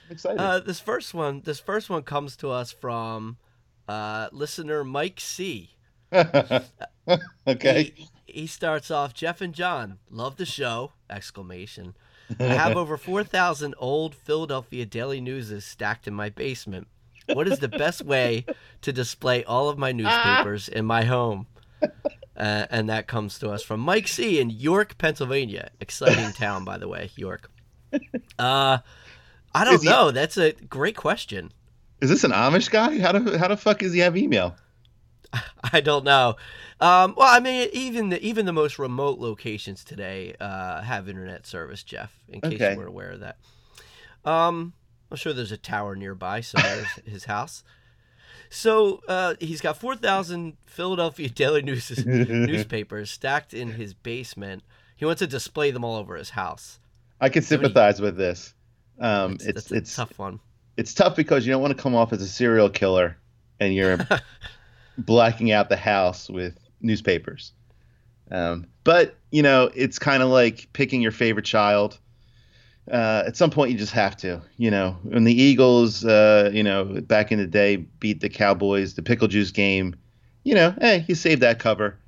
I'm 0.09 0.13
excited. 0.13 0.41
Uh, 0.41 0.61
this 0.61 0.81
first 0.81 1.15
one, 1.15 1.43
this 1.45 1.61
first 1.61 1.89
one 1.89 2.03
comes 2.03 2.37
to 2.37 2.51
us 2.51 2.73
from 2.73 3.39
uh, 3.89 4.29
listener 4.33 4.85
Mike 4.85 5.21
C. 5.21 5.77
okay. 7.47 7.93
He, 7.95 8.09
he 8.27 8.47
starts 8.47 8.91
off, 8.91 9.15
Jeff 9.15 9.41
and 9.41 9.55
John, 9.55 9.99
love 10.11 10.37
the 10.37 10.47
show! 10.47 10.93
Exclamation. 11.09 11.95
I 12.39 12.45
have 12.45 12.77
over 12.77 12.97
4,000 12.99 13.75
old 13.79 14.15
Philadelphia 14.15 14.87
Daily 14.87 15.21
Newses 15.21 15.65
stacked 15.65 16.07
in 16.07 16.15
my 16.15 16.29
basement. 16.29 16.87
What 17.27 17.49
is 17.49 17.59
the 17.59 17.69
best 17.69 18.05
way 18.05 18.45
to 18.83 18.93
display 18.93 19.45
all 19.45 19.69
of 19.69 19.79
my 19.79 19.93
newspapers 19.93 20.69
in 20.69 20.85
my 20.85 21.05
home? 21.05 21.47
Uh, 22.37 22.67
and 22.71 22.89
that 22.89 23.07
comes 23.07 23.39
to 23.39 23.51
us 23.51 23.63
from 23.63 23.81
Mike 23.81 24.09
C. 24.09 24.41
in 24.41 24.49
York, 24.49 24.97
Pennsylvania. 24.97 25.69
Exciting 25.79 26.33
town, 26.33 26.65
by 26.65 26.79
the 26.79 26.89
way, 26.89 27.11
York. 27.17 27.51
Uh, 28.39 28.79
I 29.55 29.65
don't 29.67 29.75
Is 29.75 29.83
he- 29.83 29.89
know. 29.91 30.11
That's 30.11 30.39
a 30.39 30.53
great 30.53 30.97
question. 30.97 31.53
Is 32.01 32.09
this 32.09 32.25
an 32.25 32.31
Amish 32.31 32.71
guy? 32.71 32.99
How 32.99 33.13
the 33.13 33.39
how 33.39 33.49
the 33.49 33.59
fuck 33.59 33.81
does 33.81 33.93
he 33.93 33.99
have 33.99 34.17
email? 34.17 34.57
I 35.73 35.81
don't 35.83 36.05
know. 36.05 36.37
Um, 36.81 37.15
well, 37.17 37.29
I 37.29 37.41
mean, 37.41 37.69
even 37.75 38.09
the 38.09 38.23
even 38.27 38.47
the 38.47 38.55
most 38.55 38.79
remote 38.79 39.19
locations 39.19 39.85
today 39.85 40.35
uh, 40.41 40.81
have 40.81 41.11
internet 41.11 41.47
service, 41.47 41.83
Jeff. 41.83 42.11
In 42.29 42.41
case 42.41 42.55
Okay. 42.55 42.71
you 42.73 42.77
weren't 42.79 42.89
aware 42.89 43.11
of 43.11 43.21
that. 43.21 43.37
Um, 44.25 44.73
I'm 45.11 45.19
sure 45.19 45.35
there's 45.35 45.53
a 45.53 45.59
tower 45.59 45.95
nearby 45.95 46.41
somewhere, 46.41 46.87
his 47.05 47.25
house. 47.25 47.65
So 48.53 49.01
uh, 49.09 49.35
he's 49.41 49.61
got 49.61 49.77
four 49.79 49.95
thousand 49.97 50.57
Philadelphia 50.67 51.29
Daily 51.35 51.63
News 51.63 52.05
newspapers 52.07 53.11
stacked 53.11 53.55
in 53.55 53.73
his 53.73 53.95
basement. 53.95 54.63
He 54.97 55.05
wants 55.05 55.21
to 55.21 55.27
display 55.27 55.71
them 55.71 55.85
all 55.85 55.97
over 55.97 56.17
his 56.17 56.31
house. 56.31 56.79
I 57.21 57.29
can 57.29 57.43
So 57.43 57.55
many- 57.57 57.65
sympathize 57.69 58.01
with 58.01 58.17
this. 58.17 58.55
Um, 58.99 59.35
It's, 59.35 59.45
it's 59.47 59.73
it's 59.73 59.97
tough 59.97 60.19
one. 60.19 60.41
it's 60.77 60.93
tough 60.93 61.17
because 61.17 61.47
you 61.47 61.53
don't 61.53 61.63
want 61.63 61.75
to 61.77 61.83
come 61.83 61.95
off 61.95 62.13
as 62.13 62.21
a 62.21 62.27
serial 62.29 62.69
killer 62.69 63.17
and 63.61 63.73
you're 63.75 63.99
blacking 64.99 65.53
out 65.53 65.69
the 65.69 65.77
house 65.77 66.29
with 66.29 66.59
newspapers. 66.83 67.53
Um, 68.31 68.67
but 68.85 69.17
you 69.31 69.43
know, 69.43 69.71
it's 69.75 69.99
kind 69.99 70.23
of 70.23 70.29
like 70.29 70.69
picking 70.73 71.01
your 71.01 71.13
favorite 71.13 71.45
child. 71.47 71.99
Uh, 72.91 73.23
at 73.27 73.37
some 73.37 73.51
point, 73.51 73.71
you 73.71 73.79
just 73.79 73.93
have 73.93 74.17
to. 74.19 74.43
You 74.57 74.71
know, 74.71 74.97
when 75.03 75.25
the 75.25 75.35
Eagles, 75.35 76.05
uh, 76.05 76.51
you 76.53 76.63
know, 76.63 76.85
back 76.85 77.31
in 77.31 77.39
the 77.39 77.47
day, 77.47 77.77
beat 77.77 78.21
the 78.21 78.29
Cowboys, 78.29 78.95
the 78.95 79.03
pickle 79.03 79.29
juice 79.29 79.51
game. 79.51 79.95
You 80.43 80.55
know, 80.55 80.75
hey, 80.81 81.05
you 81.07 81.15
save 81.15 81.41
that 81.41 81.59
cover. 81.59 81.99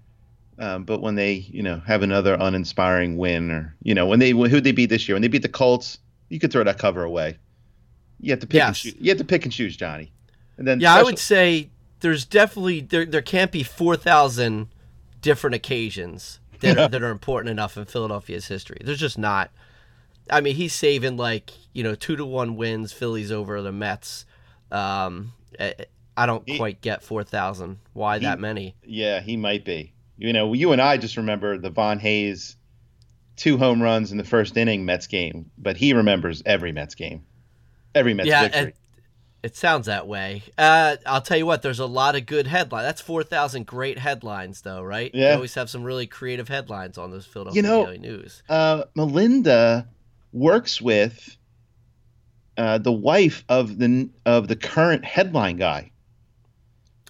Um, 0.58 0.84
but 0.84 1.00
when 1.00 1.14
they, 1.14 1.32
you 1.32 1.62
know, 1.62 1.80
have 1.86 2.02
another 2.02 2.36
uninspiring 2.38 3.16
win, 3.16 3.50
or 3.50 3.74
you 3.82 3.94
know, 3.94 4.06
when 4.06 4.18
they 4.18 4.30
who 4.30 4.60
they 4.60 4.72
beat 4.72 4.86
this 4.86 5.08
year, 5.08 5.14
when 5.14 5.22
they 5.22 5.28
beat 5.28 5.42
the 5.42 5.48
Colts, 5.48 5.98
you 6.28 6.38
could 6.38 6.52
throw 6.52 6.64
that 6.64 6.78
cover 6.78 7.04
away. 7.04 7.38
You 8.20 8.30
have 8.30 8.40
to 8.40 8.46
pick 8.46 8.62
and 8.62 8.68
Yes. 8.70 8.80
choose. 8.80 8.94
You 9.00 9.10
have 9.10 9.18
to 9.18 9.24
pick 9.24 9.44
and 9.44 9.52
choose, 9.52 9.76
Johnny. 9.76 10.12
And 10.56 10.66
then 10.66 10.80
Yeah, 10.80 10.94
I 10.94 11.02
would 11.02 11.18
say 11.18 11.70
there's 12.00 12.24
definitely 12.24 12.80
there 12.80 13.04
there 13.04 13.22
can't 13.22 13.50
be 13.50 13.62
four 13.62 13.96
thousand 13.96 14.68
different 15.20 15.54
occasions 15.54 16.40
that 16.60 16.76
are, 16.78 16.88
that 16.88 17.02
are 17.02 17.10
important 17.10 17.50
enough 17.50 17.76
in 17.76 17.84
Philadelphia's 17.84 18.48
history. 18.48 18.78
There's 18.84 19.00
just 19.00 19.18
not. 19.18 19.50
I 20.30 20.40
mean, 20.40 20.54
he's 20.54 20.74
saving 20.74 21.16
like 21.16 21.50
you 21.72 21.82
know 21.82 21.94
two 21.94 22.16
to 22.16 22.24
one 22.24 22.56
wins, 22.56 22.92
Phillies 22.92 23.32
over 23.32 23.60
the 23.62 23.72
Mets. 23.72 24.24
Um, 24.70 25.32
I, 25.58 25.74
I 26.16 26.26
don't 26.26 26.48
He- 26.48 26.56
quite 26.58 26.80
get 26.80 27.02
four 27.02 27.24
thousand. 27.24 27.78
Why 27.92 28.18
he- 28.18 28.24
that 28.24 28.38
many? 28.40 28.74
Yeah, 28.84 29.20
he 29.20 29.36
might 29.36 29.64
be. 29.64 29.92
You 30.18 30.32
know, 30.32 30.52
you 30.52 30.72
and 30.72 30.80
I 30.80 30.96
just 30.98 31.16
remember 31.16 31.58
the 31.58 31.70
Von 31.70 31.98
Hayes 31.98 32.56
two 33.36 33.56
home 33.58 33.82
runs 33.82 34.12
in 34.12 34.18
the 34.18 34.24
first 34.24 34.56
inning 34.56 34.84
Mets 34.84 35.06
game, 35.06 35.50
but 35.58 35.76
he 35.76 35.92
remembers 35.94 36.42
every 36.46 36.70
Mets 36.70 36.94
game, 36.94 37.24
every 37.94 38.14
Mets 38.14 38.28
yeah, 38.28 38.42
victory. 38.42 38.62
it, 38.62 38.76
it 39.42 39.56
sounds 39.56 39.86
that 39.86 40.06
way. 40.06 40.42
Uh, 40.56 40.96
I'll 41.06 41.22
tell 41.22 41.38
you 41.38 41.46
what. 41.46 41.62
There's 41.62 41.80
a 41.80 41.86
lot 41.86 42.14
of 42.14 42.26
good 42.26 42.46
headlines. 42.46 42.84
That's 42.84 43.00
four 43.00 43.24
thousand 43.24 43.66
great 43.66 43.98
headlines, 43.98 44.60
though, 44.60 44.82
right? 44.82 45.10
Yeah. 45.12 45.30
You 45.30 45.34
always 45.36 45.54
have 45.54 45.68
some 45.70 45.82
really 45.82 46.06
creative 46.06 46.48
headlines 46.48 46.98
on 46.98 47.10
those 47.10 47.26
Philadelphia 47.26 47.62
know- 47.62 47.84
Daily 47.86 47.98
News. 47.98 48.42
uh, 48.48 48.84
Melinda 48.94 49.88
works 50.32 50.80
with 50.80 51.36
uh, 52.56 52.78
the 52.78 52.92
wife 52.92 53.44
of 53.48 53.78
the 53.78 54.10
of 54.26 54.48
the 54.48 54.56
current 54.56 55.04
headline 55.04 55.56
guy. 55.56 55.90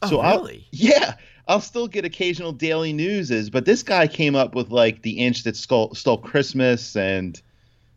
Oh, 0.02 0.09
So 0.09 0.21
I'll- 0.21 0.38
really? 0.38 0.67
Yeah, 0.73 1.14
I'll 1.49 1.61
still 1.61 1.88
get 1.88 2.05
occasional 2.05 2.52
daily 2.52 2.93
newses, 2.93 3.50
but 3.50 3.64
this 3.64 3.83
guy 3.83 4.07
came 4.07 4.37
up 4.37 4.55
with 4.55 4.71
like 4.71 5.02
the 5.02 5.19
inch 5.19 5.45
that 5.45 5.57
stole, 5.57 5.95
stole 5.95 6.19
Christmas 6.19 6.97
and 6.97 7.41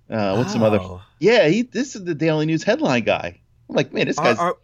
uh, 0.10 0.36
what's 0.36 0.52
some 0.54 0.64
other. 0.64 0.80
Oh. 0.80 1.02
Yeah, 1.20 1.48
he. 1.48 1.64
This 1.64 1.96
is 1.96 2.04
the 2.04 2.16
Daily 2.16 2.46
News 2.46 2.64
headline 2.64 3.04
guy. 3.04 3.40
I'm 3.70 3.76
like, 3.76 3.94
man, 3.94 4.08
this 4.08 4.18
guy's 4.18 4.38
are, 4.38 4.58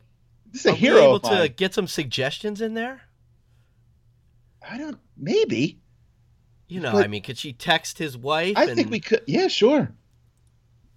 this 0.51 0.61
is 0.61 0.65
a 0.67 0.71
are 0.71 0.75
hero 0.75 0.99
able 1.01 1.19
to 1.21 1.47
get 1.49 1.73
some 1.73 1.87
suggestions 1.87 2.61
in 2.61 2.73
there? 2.75 3.01
I 4.67 4.77
don't. 4.77 4.99
Maybe. 5.17 5.79
You 6.67 6.79
know, 6.79 6.91
But- 6.93 7.05
I 7.05 7.07
mean, 7.07 7.23
could 7.23 7.37
she 7.37 7.53
text 7.53 7.97
his 7.97 8.17
wife? 8.17 8.55
I 8.55 8.65
and, 8.65 8.75
think 8.75 8.91
we 8.91 8.99
could. 8.99 9.21
Yeah, 9.25 9.47
sure. 9.47 9.91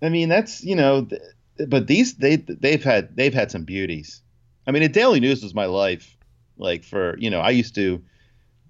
I 0.05 0.09
mean, 0.09 0.29
that's 0.29 0.63
you 0.63 0.77
know, 0.77 1.05
th- 1.05 1.23
but 1.69 1.87
these 1.87 2.15
they 2.15 2.37
they've 2.37 2.83
had 2.83 3.17
they've 3.17 3.35
had 3.35 3.51
some 3.51 3.65
beauties. 3.65 4.23
I 4.67 4.71
mean, 4.71 4.83
the 4.83 4.89
Daily 4.89 5.21
News 5.21 5.43
was 5.43 5.55
my 5.55 5.67
life. 5.67 6.17
Like 6.57 6.85
for 6.85 7.17
you 7.19 7.31
know, 7.31 7.41
I 7.41 7.51
used 7.51 7.75
to 7.77 8.03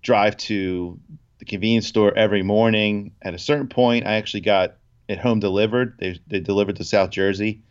drive 0.03 0.37
to 0.37 0.99
the 1.39 1.45
convenience 1.45 1.87
store 1.87 2.17
every 2.17 2.43
morning. 2.43 3.13
At 3.23 3.35
a 3.35 3.39
certain 3.39 3.69
point, 3.69 4.07
I 4.07 4.15
actually 4.15 4.43
got 4.43 4.77
it 5.09 5.19
home 5.19 5.41
delivered. 5.41 5.97
They 5.99 6.19
they 6.27 6.41
delivered 6.41 6.77
to 6.77 6.85
South 6.85 7.11
Jersey. 7.11 7.63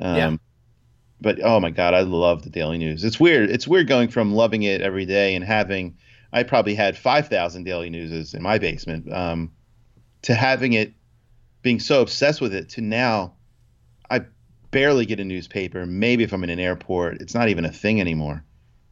Um, 0.00 0.16
Yeah. 0.16 0.36
But 1.18 1.40
oh 1.42 1.60
my 1.60 1.70
God, 1.70 1.94
I 1.94 2.00
love 2.00 2.42
the 2.42 2.50
Daily 2.50 2.76
News. 2.76 3.02
It's 3.02 3.18
weird. 3.18 3.50
It's 3.50 3.66
weird 3.66 3.88
going 3.88 4.08
from 4.08 4.34
loving 4.34 4.64
it 4.64 4.82
every 4.82 5.06
day 5.06 5.34
and 5.34 5.42
having. 5.42 5.96
I 6.32 6.42
probably 6.42 6.74
had 6.74 6.98
five 6.98 7.28
thousand 7.28 7.64
Daily 7.64 7.88
Newses 7.88 8.34
in 8.34 8.42
my 8.42 8.58
basement. 8.58 9.10
Um, 9.10 9.52
to 10.22 10.34
having 10.34 10.74
it 10.74 10.92
being 11.66 11.80
so 11.80 12.00
obsessed 12.00 12.40
with 12.40 12.54
it 12.54 12.68
to 12.68 12.80
now 12.80 13.34
I 14.08 14.20
barely 14.70 15.04
get 15.04 15.18
a 15.18 15.24
newspaper. 15.24 15.84
Maybe 15.84 16.22
if 16.22 16.32
I'm 16.32 16.44
in 16.44 16.50
an 16.50 16.60
airport, 16.60 17.20
it's 17.20 17.34
not 17.34 17.48
even 17.48 17.64
a 17.64 17.72
thing 17.72 18.00
anymore. 18.00 18.44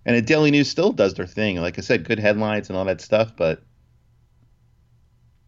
And 0.04 0.16
a 0.16 0.21
Daily 0.21 0.50
News 0.50 0.69
still 0.69 0.90
does 0.90 1.14
their 1.14 1.25
thing. 1.25 1.61
Like 1.61 1.78
I 1.78 1.83
said, 1.83 2.02
good 2.02 2.19
headlines 2.19 2.69
and 2.69 2.76
all 2.76 2.85
that 2.87 3.00
stuff, 3.00 3.37
but 3.37 3.62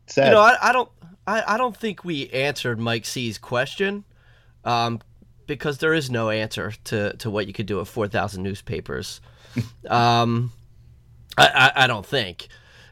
sad. 0.07 0.29
You 0.29 0.35
know, 0.35 0.41
I, 0.41 0.57
I 0.63 0.73
don't, 0.73 0.89
I, 1.27 1.55
I 1.55 1.57
don't 1.57 1.77
think 1.77 2.05
we 2.05 2.31
answered 2.31 2.79
Mike 2.79 3.05
C's 3.05 3.39
question, 3.39 4.05
um, 4.65 5.01
because 5.49 5.79
there 5.79 5.95
is 5.95 6.09
no 6.09 6.31
answer 6.31 6.75
to, 6.85 7.17
to 7.17 7.29
what 7.29 7.49
you 7.49 7.53
could 7.53 7.67
do 7.67 7.79
with 7.79 7.89
four 7.89 8.07
thousand 8.07 8.45
newspapers. 8.45 9.21
um, 9.91 10.53
I, 11.37 11.73
I, 11.75 11.85
I 11.85 11.87
don't 11.89 12.07
think. 12.07 12.47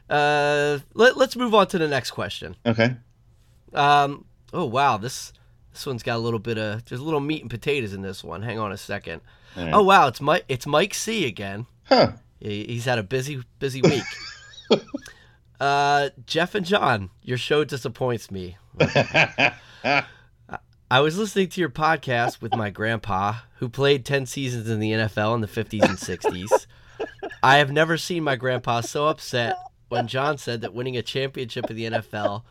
Uh, 0.09 0.79
let, 0.93 1.15
let's 1.15 1.37
move 1.37 1.55
on 1.55 1.67
to 1.67 1.77
the 1.77 1.87
next 1.87 2.11
question. 2.11 2.57
okay. 2.65 2.97
Um, 3.75 4.25
oh 4.53 4.65
wow, 4.65 4.97
this 4.97 5.33
this 5.73 5.85
one's 5.85 6.03
got 6.03 6.15
a 6.15 6.19
little 6.19 6.39
bit 6.39 6.57
of 6.57 6.85
there's 6.85 7.01
a 7.01 7.03
little 7.03 7.19
meat 7.19 7.41
and 7.41 7.49
potatoes 7.49 7.93
in 7.93 8.01
this 8.01 8.23
one. 8.23 8.41
Hang 8.41 8.57
on 8.59 8.71
a 8.71 8.77
second. 8.77 9.21
Right. 9.55 9.71
Oh 9.73 9.83
wow, 9.83 10.07
it's 10.07 10.21
Mike 10.21 10.45
it's 10.49 10.65
Mike 10.65 10.93
C 10.93 11.25
again. 11.25 11.65
Huh. 11.85 12.13
He- 12.39 12.65
He's 12.65 12.85
had 12.85 12.99
a 12.99 13.03
busy 13.03 13.43
busy 13.59 13.81
week. 13.81 14.03
uh, 15.59 16.09
Jeff 16.25 16.55
and 16.55 16.65
John, 16.65 17.09
your 17.21 17.37
show 17.37 17.63
disappoints 17.63 18.31
me. 18.31 18.57
I 20.91 20.99
was 20.99 21.17
listening 21.17 21.49
to 21.49 21.59
your 21.61 21.69
podcast 21.69 22.41
with 22.41 22.53
my 22.55 22.69
grandpa, 22.69 23.35
who 23.57 23.69
played 23.69 24.05
10 24.05 24.27
seasons 24.27 24.69
in 24.69 24.79
the 24.79 24.91
NFL 24.91 25.33
in 25.35 25.41
the 25.41 25.47
50s 25.47 25.81
and 25.83 25.97
60s. 25.97 26.67
I 27.41 27.57
have 27.57 27.71
never 27.71 27.97
seen 27.97 28.23
my 28.23 28.35
grandpa 28.35 28.81
so 28.81 29.07
upset 29.07 29.57
when 29.89 30.07
John 30.07 30.37
said 30.37 30.61
that 30.61 30.73
winning 30.75 30.95
a 30.95 31.01
championship 31.01 31.69
in 31.71 31.75
the 31.75 31.85
NFL 31.85 32.43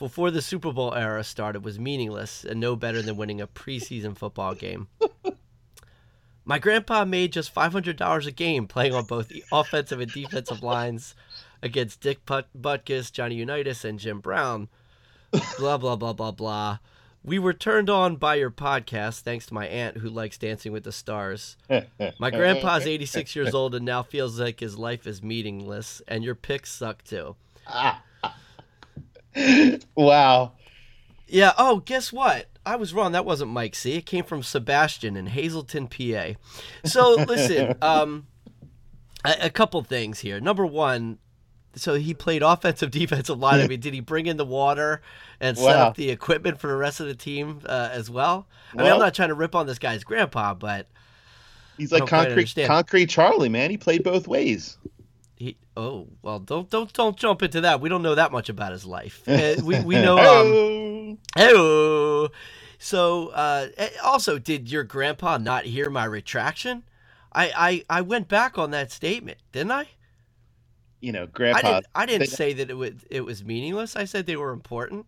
before 0.00 0.32
the 0.32 0.42
Super 0.42 0.72
Bowl 0.72 0.94
era 0.94 1.22
started 1.22 1.62
was 1.64 1.78
meaningless 1.78 2.44
and 2.44 2.58
no 2.58 2.74
better 2.74 3.02
than 3.02 3.16
winning 3.16 3.40
a 3.40 3.46
preseason 3.46 4.16
football 4.16 4.54
game. 4.54 4.88
My 6.44 6.58
grandpa 6.58 7.04
made 7.04 7.32
just 7.32 7.54
$500 7.54 8.26
a 8.26 8.30
game 8.32 8.66
playing 8.66 8.94
on 8.94 9.04
both 9.04 9.28
the 9.28 9.44
offensive 9.52 10.00
and 10.00 10.10
defensive 10.10 10.62
lines 10.64 11.14
against 11.62 12.00
Dick 12.00 12.24
Put- 12.26 12.46
Butkus, 12.60 13.12
Johnny 13.12 13.36
Unitas, 13.36 13.84
and 13.84 14.00
Jim 14.00 14.18
Brown. 14.20 14.68
Blah, 15.58 15.76
blah, 15.76 15.94
blah, 15.94 16.14
blah, 16.14 16.32
blah. 16.32 16.78
We 17.22 17.38
were 17.38 17.52
turned 17.52 17.90
on 17.90 18.16
by 18.16 18.36
your 18.36 18.50
podcast 18.50 19.20
thanks 19.20 19.44
to 19.46 19.54
my 19.54 19.66
aunt 19.68 19.98
who 19.98 20.08
likes 20.08 20.38
Dancing 20.38 20.72
with 20.72 20.84
the 20.84 20.92
Stars. 20.92 21.58
My 22.18 22.30
grandpa's 22.30 22.86
86 22.86 23.36
years 23.36 23.54
old 23.54 23.74
and 23.74 23.84
now 23.84 24.02
feels 24.02 24.40
like 24.40 24.58
his 24.60 24.78
life 24.78 25.06
is 25.06 25.22
meaningless, 25.22 26.00
and 26.08 26.24
your 26.24 26.34
picks 26.34 26.72
suck 26.72 27.04
too. 27.04 27.36
Ah. 27.66 28.02
Wow. 29.94 30.52
Yeah. 31.26 31.52
Oh, 31.58 31.80
guess 31.80 32.12
what? 32.12 32.46
I 32.66 32.76
was 32.76 32.92
wrong. 32.92 33.12
That 33.12 33.24
wasn't 33.24 33.50
Mike 33.50 33.74
C. 33.74 33.94
It 33.94 34.06
came 34.06 34.24
from 34.24 34.42
Sebastian 34.42 35.16
in 35.16 35.26
Hazleton, 35.26 35.88
PA. 35.88 36.32
So 36.84 37.14
listen, 37.28 37.74
um, 37.80 38.26
a, 39.24 39.46
a 39.46 39.50
couple 39.50 39.82
things 39.82 40.20
here. 40.20 40.40
Number 40.40 40.66
one, 40.66 41.18
so 41.74 41.94
he 41.94 42.14
played 42.14 42.42
offensive, 42.42 42.90
defensive 42.92 43.38
line. 43.38 43.60
I 43.60 43.66
mean, 43.68 43.80
did 43.80 43.94
he 43.94 44.00
bring 44.00 44.26
in 44.26 44.36
the 44.36 44.44
water 44.44 45.00
and 45.40 45.56
set 45.56 45.76
Wow. 45.76 45.88
up 45.88 45.96
the 45.96 46.10
equipment 46.10 46.60
for 46.60 46.66
the 46.66 46.76
rest 46.76 47.00
of 47.00 47.06
the 47.06 47.14
team 47.14 47.60
uh, 47.66 47.88
as 47.92 48.10
well? 48.10 48.46
I 48.74 48.82
mean, 48.82 48.92
I'm 48.92 48.98
not 48.98 49.14
trying 49.14 49.28
to 49.30 49.34
rip 49.34 49.54
on 49.54 49.66
this 49.66 49.78
guy's 49.78 50.04
grandpa, 50.04 50.54
but 50.54 50.86
He's 51.78 51.92
like 51.92 52.06
concrete 52.06 52.54
concrete 52.66 53.06
Charlie, 53.06 53.48
man. 53.48 53.70
He 53.70 53.78
played 53.78 54.04
both 54.04 54.28
ways. 54.28 54.76
Oh 55.80 56.08
well, 56.20 56.38
don't 56.40 56.68
don't 56.68 56.92
don't 56.92 57.16
jump 57.16 57.42
into 57.42 57.62
that. 57.62 57.80
We 57.80 57.88
don't 57.88 58.02
know 58.02 58.14
that 58.14 58.32
much 58.32 58.50
about 58.50 58.72
his 58.72 58.84
life. 58.84 59.26
Uh, 59.26 59.56
we 59.64 59.80
we 59.80 59.94
know. 59.94 60.18
Um, 60.18 61.18
Hello. 61.36 62.28
So, 62.78 63.28
uh, 63.28 63.68
eh, 63.76 63.88
also, 64.04 64.38
did 64.38 64.70
your 64.70 64.84
grandpa 64.84 65.38
not 65.38 65.64
hear 65.64 65.90
my 65.90 66.04
retraction? 66.04 66.82
I, 67.32 67.84
I, 67.88 67.98
I 67.98 68.00
went 68.00 68.26
back 68.26 68.56
on 68.58 68.70
that 68.72 68.90
statement, 68.90 69.38
didn't 69.52 69.72
I? 69.72 69.88
you 71.00 71.12
know, 71.12 71.22
I 71.22 71.26
grandpa. 71.26 71.60
didn't. 71.72 71.86
I 71.94 72.06
didn't 72.06 72.20
they- 72.20 72.26
say 72.26 72.52
that 72.54 72.68
it 72.68 72.74
was 72.74 72.92
it 73.10 73.22
was 73.22 73.42
meaningless. 73.42 73.96
I 73.96 74.04
said 74.04 74.26
they 74.26 74.36
were 74.36 74.52
important. 74.52 75.06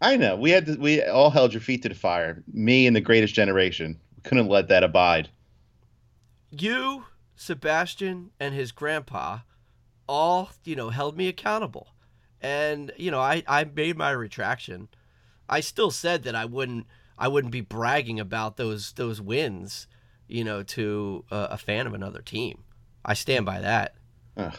I 0.00 0.16
know. 0.16 0.36
We 0.36 0.50
had 0.50 0.66
to, 0.66 0.76
we 0.76 1.02
all 1.02 1.30
held 1.30 1.52
your 1.52 1.60
feet 1.60 1.82
to 1.82 1.88
the 1.88 1.94
fire. 1.94 2.42
Me 2.52 2.86
and 2.86 2.94
the 2.94 3.00
greatest 3.00 3.34
generation. 3.34 4.00
Couldn't 4.22 4.48
let 4.48 4.68
that 4.68 4.82
abide. 4.84 5.30
You, 6.50 7.04
Sebastian, 7.36 8.30
and 8.40 8.54
his 8.54 8.72
grandpa, 8.72 9.40
all 10.10 10.50
you 10.64 10.74
know, 10.74 10.90
held 10.90 11.16
me 11.16 11.28
accountable, 11.28 11.94
and 12.42 12.90
you 12.96 13.12
know, 13.12 13.20
I 13.20 13.44
I 13.46 13.62
made 13.64 13.96
my 13.96 14.10
retraction. 14.10 14.88
I 15.48 15.60
still 15.60 15.92
said 15.92 16.24
that 16.24 16.34
I 16.34 16.44
wouldn't 16.44 16.86
I 17.16 17.28
wouldn't 17.28 17.52
be 17.52 17.60
bragging 17.60 18.18
about 18.18 18.56
those 18.56 18.92
those 18.94 19.20
wins, 19.20 19.86
you 20.26 20.42
know, 20.42 20.64
to 20.64 21.24
uh, 21.30 21.48
a 21.50 21.56
fan 21.56 21.86
of 21.86 21.94
another 21.94 22.22
team. 22.22 22.64
I 23.04 23.14
stand 23.14 23.46
by 23.46 23.60
that. 23.60 23.94
Ugh. 24.36 24.54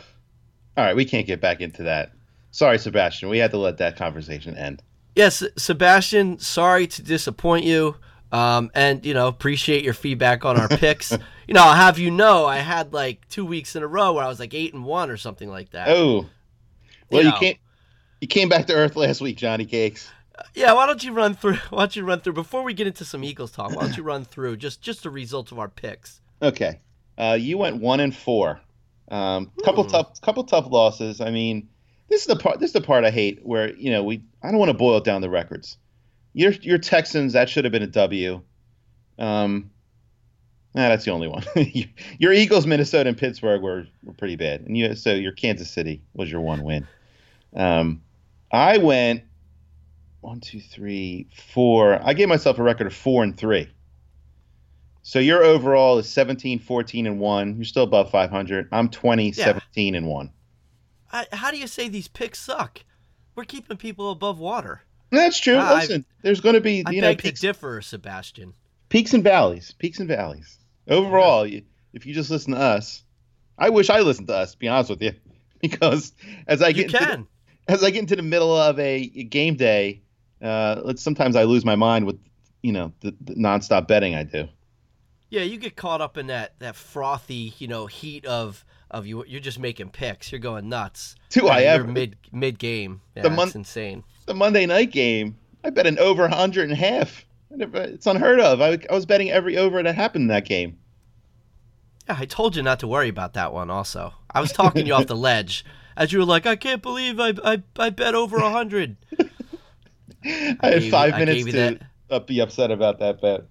All 0.77 0.86
right, 0.86 0.96
we 0.96 1.03
can't 1.03 1.27
get 1.27 1.41
back 1.41 1.60
into 1.60 1.84
that. 1.84 2.13
Sorry, 2.51 2.79
Sebastian. 2.79 3.27
We 3.27 3.39
had 3.39 3.51
to 3.51 3.58
let 3.58 3.77
that 3.79 3.98
conversation 3.98 4.55
end. 4.55 4.81
Yes, 5.15 5.43
Sebastian, 5.58 6.39
sorry 6.39 6.88
to 6.88 7.03
disappoint 7.03 7.65
you. 7.65 7.98
Um, 8.31 8.71
and 8.73 9.05
you 9.05 9.13
know, 9.13 9.27
appreciate 9.27 9.83
your 9.83 9.93
feedback 9.93 10.45
on 10.45 10.57
our 10.57 10.67
picks. 10.67 11.11
you 11.47 11.53
know, 11.53 11.63
I'll 11.63 11.75
have 11.75 12.00
you 12.00 12.11
know, 12.11 12.45
I 12.45 12.57
had 12.57 12.93
like 12.93 13.27
two 13.29 13.45
weeks 13.45 13.75
in 13.75 13.83
a 13.83 13.88
row 13.88 14.13
where 14.13 14.23
I 14.23 14.27
was 14.27 14.39
like 14.39 14.53
eight 14.53 14.73
and 14.73 14.85
one 14.85 15.09
or 15.09 15.17
something 15.17 15.50
like 15.50 15.71
that. 15.71 15.89
Oh, 15.89 16.27
well, 17.09 17.23
you, 17.23 17.29
know. 17.29 17.38
can't. 17.38 17.57
You 18.21 18.27
came 18.27 18.50
back 18.50 18.67
to 18.67 18.73
earth 18.73 18.95
last 18.95 19.19
week, 19.19 19.38
Johnny 19.38 19.65
Cakes. 19.65 20.09
Yeah, 20.55 20.73
why 20.73 20.85
don't 20.88 21.03
you 21.03 21.11
run 21.13 21.35
through? 21.35 21.55
Why 21.69 21.79
don't 21.79 21.95
you 21.95 22.03
run 22.03 22.21
through 22.21 22.33
before 22.33 22.63
we 22.63 22.73
get 22.73 22.88
into 22.88 23.05
some 23.05 23.23
Eagles 23.23 23.51
talk? 23.51 23.75
Why 23.75 23.83
don't 23.83 23.97
you 23.97 24.03
run 24.03 24.25
through 24.25 24.57
just 24.57 24.81
just 24.81 25.03
the 25.03 25.09
results 25.09 25.51
of 25.51 25.59
our 25.59 25.67
picks? 25.67 26.19
Okay, 26.41 26.79
uh, 27.17 27.38
you 27.39 27.57
went 27.57 27.77
one 27.77 28.00
and 28.00 28.15
four. 28.15 28.59
Um, 29.09 29.51
couple 29.63 29.83
Hmm. 29.83 29.89
tough, 29.91 30.21
couple 30.21 30.43
tough 30.45 30.65
losses. 30.71 31.21
I 31.21 31.29
mean, 31.31 31.67
this 32.09 32.21
is 32.21 32.27
the 32.27 32.38
part. 32.38 32.59
This 32.59 32.69
is 32.69 32.73
the 32.73 32.81
part 32.81 33.03
I 33.03 33.11
hate. 33.11 33.39
Where 33.43 33.73
you 33.75 33.91
know 33.91 34.03
we. 34.03 34.23
I 34.41 34.50
don't 34.50 34.57
want 34.59 34.69
to 34.69 34.77
boil 34.77 35.00
down 35.01 35.21
the 35.21 35.29
records. 35.29 35.77
Your 36.33 36.51
your 36.51 36.77
Texans 36.77 37.33
that 37.33 37.50
should 37.50 37.65
have 37.65 37.71
been 37.71 37.83
a 37.83 37.88
W. 37.88 38.41
Um, 39.19 39.69
nah, 40.73 40.89
that's 40.89 41.05
the 41.05 41.11
only 41.11 41.27
one. 41.27 41.43
your 42.19 42.33
Eagles, 42.33 42.65
Minnesota, 42.65 43.09
and 43.09 43.17
Pittsburgh 43.17 43.61
were, 43.61 43.85
were 44.03 44.13
pretty 44.13 44.35
bad, 44.35 44.61
and 44.61 44.77
you 44.77 44.95
so 44.95 45.13
your 45.13 45.33
Kansas 45.33 45.69
City 45.69 46.01
was 46.13 46.31
your 46.31 46.41
one 46.41 46.63
win. 46.63 46.88
Um, 47.55 48.01
I 48.51 48.77
went 48.77 49.23
one, 50.21 50.39
two, 50.39 50.61
three, 50.61 51.27
four. 51.53 52.00
I 52.03 52.13
gave 52.13 52.29
myself 52.29 52.59
a 52.59 52.63
record 52.63 52.88
of 52.88 52.93
four 52.93 53.23
and 53.23 53.35
three. 53.35 53.67
So 55.03 55.19
your 55.19 55.43
overall 55.43 55.97
is 55.97 56.07
17, 56.07 56.59
14, 56.59 57.07
and 57.07 57.19
1. 57.19 57.55
You're 57.55 57.65
still 57.65 57.83
above 57.83 58.11
500. 58.11 58.69
I'm 58.71 58.88
20, 58.88 59.29
Yeah. 59.29 59.45
17, 59.45 59.95
and 59.95 60.07
1. 60.07 60.31
I, 61.11 61.25
how 61.33 61.50
do 61.50 61.57
you 61.57 61.65
say 61.67 61.89
these 61.89 62.07
picks 62.07 62.39
suck? 62.39 62.83
We're 63.33 63.45
keeping 63.45 63.77
people 63.77 64.11
above 64.11 64.38
water. 64.38 64.83
That's 65.11 65.39
true. 65.39 65.57
I- 65.57 65.75
Listen, 65.81 66.05
there's 66.23 66.41
going 66.41 66.55
to 66.55 66.61
be 66.61 66.83
I 66.85 66.91
you 66.91 67.01
know 67.01 67.09
beg 67.09 67.17
to 67.17 67.23
peaks, 67.23 67.39
differ, 67.41 67.81
Sebastian. 67.81 68.53
peaks 68.89 69.13
and 69.13 69.23
valleys. 69.23 69.73
Peaks 69.77 69.99
and 69.99 70.07
valleys. 70.07 70.57
Overall, 70.87 71.45
you, 71.45 71.63
if 71.93 72.05
you 72.05 72.13
just 72.13 72.29
listen 72.31 72.53
to 72.53 72.59
us, 72.59 73.03
I 73.57 73.69
wish 73.69 73.89
I 73.89 73.99
listened 74.01 74.27
to 74.29 74.35
us, 74.35 74.53
to 74.53 74.57
be 74.57 74.67
honest 74.67 74.89
with 74.89 75.01
you. 75.01 75.11
Because 75.61 76.11
as 76.47 76.63
I 76.63 76.71
get 76.71 76.85
into 76.85 76.97
the- 76.97 77.27
as 77.71 77.83
I 77.83 77.91
get 77.91 77.99
into 77.99 78.15
the 78.15 78.23
middle 78.23 78.57
of 78.57 78.79
a 78.79 79.05
game 79.07 79.55
day, 79.55 80.01
uh, 80.41 80.93
sometimes 80.95 81.35
I 81.35 81.43
lose 81.43 81.63
my 81.63 81.75
mind 81.75 82.07
with, 82.07 82.17
you 82.63 82.71
know, 82.71 82.93
the, 83.01 83.15
the 83.21 83.35
nonstop 83.35 83.87
betting 83.87 84.15
I 84.15 84.23
do. 84.23 84.47
Yeah, 85.29 85.43
you 85.43 85.57
get 85.57 85.75
caught 85.75 86.01
up 86.01 86.17
in 86.17 86.27
that 86.27 86.57
that 86.59 86.75
frothy, 86.75 87.53
you 87.59 87.67
know, 87.67 87.85
heat 87.85 88.25
of 88.25 88.65
of 88.91 89.07
you. 89.07 89.24
You're 89.27 89.39
just 89.41 89.57
making 89.60 89.89
picks. 89.89 90.31
You're 90.31 90.39
going 90.39 90.69
nuts. 90.69 91.15
Do 91.29 91.48
I 91.48 91.62
ever? 91.62 91.86
mid 91.86 92.15
mid 92.31 92.60
game? 92.60 93.01
Yeah, 93.15 93.24
The 93.24 93.29
mon- 93.31 93.48
it's 93.48 93.55
insane. 93.55 94.03
the 94.27 94.33
Monday 94.36 94.65
night 94.65 94.91
game, 94.91 95.38
I 95.63 95.69
bet 95.71 95.88
an 95.88 95.98
over 96.00 96.21
100 96.24 96.63
and 96.63 96.74
a 96.74 96.75
half. 96.75 97.25
It's 97.50 98.07
unheard 98.07 98.39
of. 98.39 98.62
I, 98.62 98.77
I 98.89 98.93
was 98.93 99.05
betting 99.05 99.29
every 99.31 99.57
over 99.57 99.81
that 99.83 99.95
happened 99.95 100.24
in 100.24 100.27
that 100.29 100.45
game. 100.45 100.77
Yeah, 102.07 102.15
I 102.19 102.25
told 102.25 102.55
you 102.55 102.63
not 102.63 102.79
to 102.79 102.88
worry 102.88 103.10
about 103.10 103.33
that 103.33 103.51
one. 103.53 103.69
Also, 103.69 104.13
I 104.31 104.39
was 104.41 104.51
talking 104.53 104.86
you 104.88 104.93
off 104.93 105.07
the 105.07 105.15
ledge 105.17 105.65
as 105.98 106.13
you 106.13 106.19
were 106.19 106.25
like, 106.25 106.45
"I 106.45 106.55
can't 106.55 106.81
believe 106.81 107.19
I 107.19 107.33
I, 107.43 107.63
I 107.77 107.89
bet 107.89 108.15
over 108.15 108.38
a 108.38 108.50
hundred. 108.50 108.95
I, 109.19 109.29
I 110.62 110.67
had 110.69 110.83
you- 110.83 110.91
five 110.91 111.13
I 111.13 111.19
minutes 111.19 111.45
to 111.51 111.79
uh, 112.10 112.19
be 112.19 112.39
upset 112.39 112.71
about 112.71 113.00
that 113.00 113.21
bet. 113.21 113.43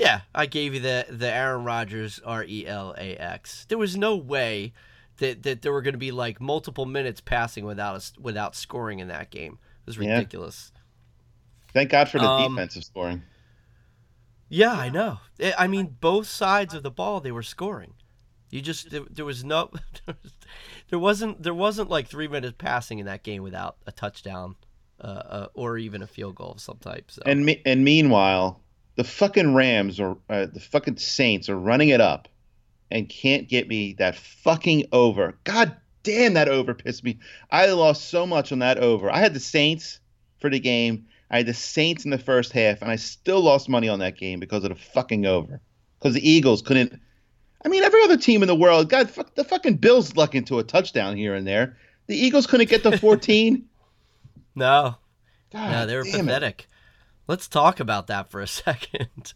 Yeah, 0.00 0.22
I 0.34 0.46
gave 0.46 0.72
you 0.74 0.80
the 0.80 1.06
the 1.10 1.30
Aaron 1.30 1.64
Rodgers 1.64 2.20
R 2.24 2.44
E 2.44 2.66
L 2.66 2.94
A 2.96 3.16
X. 3.16 3.66
There 3.68 3.78
was 3.78 3.96
no 3.96 4.16
way 4.16 4.72
that, 5.18 5.42
that 5.42 5.60
there 5.62 5.72
were 5.72 5.82
going 5.82 5.92
to 5.94 5.98
be 5.98 6.10
like 6.10 6.40
multiple 6.40 6.86
minutes 6.86 7.20
passing 7.20 7.64
without 7.66 7.96
us 7.96 8.12
without 8.18 8.56
scoring 8.56 8.98
in 9.00 9.08
that 9.08 9.30
game. 9.30 9.58
It 9.82 9.86
was 9.86 9.96
Yeah. 9.98 10.14
ridiculous. 10.14 10.72
Thank 11.74 11.90
God 11.90 12.08
for 12.08 12.18
the 12.18 12.28
Um, 12.28 12.56
defensive 12.56 12.84
scoring. 12.84 13.22
Yeah, 14.48 14.72
I 14.72 14.88
know. 14.88 15.20
I- 15.40 15.54
I 15.58 15.66
mean, 15.68 15.96
both 16.00 16.26
sides 16.26 16.74
of 16.74 16.82
the 16.82 16.90
ball 16.90 17.20
they 17.20 17.30
were 17.32 17.42
scoring. 17.42 17.94
You 18.50 18.60
just 18.62 18.90
there, 18.90 19.02
there 19.08 19.24
was 19.24 19.44
no 19.44 19.70
there 20.88 20.98
wasn't 20.98 21.42
there 21.42 21.54
wasn't 21.54 21.88
like 21.90 22.08
three 22.08 22.26
minutes 22.26 22.56
passing 22.58 22.98
in 22.98 23.06
that 23.06 23.22
game 23.22 23.42
without 23.42 23.76
a 23.86 23.92
touchdown 23.92 24.56
uh, 25.00 25.06
uh, 25.06 25.46
or 25.54 25.78
even 25.78 26.02
a 26.02 26.06
field 26.06 26.34
goal 26.36 26.52
of 26.52 26.60
some 26.60 26.78
type. 26.78 27.10
So 27.10 27.22
And 27.26 27.44
me, 27.46 27.62
and 27.64 27.84
meanwhile, 27.84 28.60
the 29.00 29.04
fucking 29.04 29.54
Rams 29.54 29.98
or 29.98 30.18
uh, 30.28 30.44
the 30.52 30.60
fucking 30.60 30.98
Saints 30.98 31.48
are 31.48 31.58
running 31.58 31.88
it 31.88 32.02
up 32.02 32.28
and 32.90 33.08
can't 33.08 33.48
get 33.48 33.66
me 33.66 33.94
that 33.94 34.14
fucking 34.14 34.88
over. 34.92 35.38
God 35.44 35.74
damn, 36.02 36.34
that 36.34 36.50
over 36.50 36.74
pissed 36.74 37.02
me. 37.02 37.18
I 37.50 37.64
lost 37.72 38.10
so 38.10 38.26
much 38.26 38.52
on 38.52 38.58
that 38.58 38.76
over. 38.76 39.10
I 39.10 39.16
had 39.16 39.32
the 39.32 39.40
Saints 39.40 40.00
for 40.38 40.50
the 40.50 40.60
game. 40.60 41.06
I 41.30 41.38
had 41.38 41.46
the 41.46 41.54
Saints 41.54 42.04
in 42.04 42.10
the 42.10 42.18
first 42.18 42.52
half, 42.52 42.82
and 42.82 42.90
I 42.90 42.96
still 42.96 43.40
lost 43.40 43.70
money 43.70 43.88
on 43.88 44.00
that 44.00 44.18
game 44.18 44.38
because 44.38 44.64
of 44.64 44.68
the 44.68 44.76
fucking 44.76 45.24
over. 45.24 45.62
Because 45.98 46.12
the 46.12 46.30
Eagles 46.30 46.60
couldn't. 46.60 47.00
I 47.64 47.70
mean, 47.70 47.82
every 47.82 48.02
other 48.02 48.18
team 48.18 48.42
in 48.42 48.48
the 48.48 48.54
world, 48.54 48.90
God, 48.90 49.08
fuck, 49.08 49.34
the 49.34 49.44
fucking 49.44 49.76
Bills 49.76 50.14
luck 50.14 50.34
into 50.34 50.58
a 50.58 50.62
touchdown 50.62 51.16
here 51.16 51.34
and 51.34 51.46
there. 51.46 51.78
The 52.06 52.18
Eagles 52.18 52.46
couldn't 52.46 52.68
get 52.68 52.82
to 52.82 52.98
14. 52.98 53.64
No, 54.56 54.96
God, 55.52 55.70
no, 55.70 55.86
they 55.86 55.96
were 55.96 56.02
damn 56.02 56.28
it. 56.28 56.66
Let's 57.26 57.48
talk 57.48 57.80
about 57.80 58.06
that 58.08 58.30
for 58.30 58.40
a 58.40 58.46
second. 58.46 59.32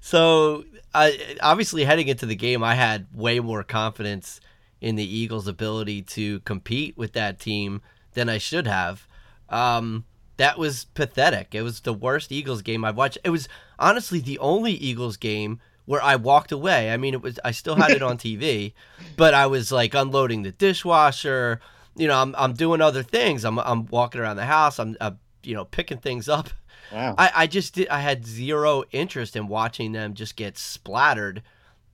So, 0.00 0.64
I 0.94 1.36
obviously 1.40 1.84
heading 1.84 2.08
into 2.08 2.26
the 2.26 2.36
game, 2.36 2.62
I 2.62 2.74
had 2.74 3.06
way 3.12 3.40
more 3.40 3.62
confidence 3.62 4.40
in 4.80 4.96
the 4.96 5.04
Eagles' 5.04 5.48
ability 5.48 6.02
to 6.02 6.40
compete 6.40 6.96
with 6.96 7.12
that 7.14 7.40
team 7.40 7.80
than 8.14 8.28
I 8.28 8.38
should 8.38 8.66
have. 8.66 9.06
Um, 9.48 10.04
that 10.36 10.58
was 10.58 10.84
pathetic. 10.84 11.54
It 11.54 11.62
was 11.62 11.80
the 11.80 11.92
worst 11.92 12.30
Eagles 12.30 12.62
game 12.62 12.84
I've 12.84 12.96
watched. 12.96 13.18
It 13.24 13.30
was 13.30 13.48
honestly 13.78 14.20
the 14.20 14.38
only 14.38 14.72
Eagles 14.72 15.16
game 15.16 15.60
where 15.84 16.02
I 16.02 16.16
walked 16.16 16.52
away. 16.52 16.92
I 16.92 16.96
mean, 16.96 17.14
it 17.14 17.22
was 17.22 17.40
I 17.44 17.50
still 17.50 17.74
had 17.74 17.90
it 17.90 18.02
on 18.02 18.18
TV, 18.18 18.72
but 19.16 19.34
I 19.34 19.46
was 19.46 19.72
like 19.72 19.94
unloading 19.94 20.42
the 20.42 20.52
dishwasher. 20.52 21.60
You 21.96 22.06
know, 22.06 22.18
I'm 22.18 22.34
I'm 22.38 22.52
doing 22.52 22.80
other 22.80 23.02
things. 23.02 23.44
I'm 23.44 23.58
I'm 23.58 23.86
walking 23.86 24.20
around 24.20 24.36
the 24.36 24.44
house. 24.46 24.78
I'm, 24.78 24.96
uh 25.00 25.12
you 25.42 25.54
know 25.54 25.64
picking 25.64 25.98
things 25.98 26.28
up. 26.28 26.50
Wow. 26.92 27.14
I, 27.18 27.30
I 27.34 27.46
just 27.46 27.74
did 27.74 27.88
I 27.88 28.00
had 28.00 28.26
zero 28.26 28.84
interest 28.92 29.36
in 29.36 29.48
watching 29.48 29.92
them 29.92 30.14
just 30.14 30.36
get 30.36 30.56
splattered. 30.58 31.42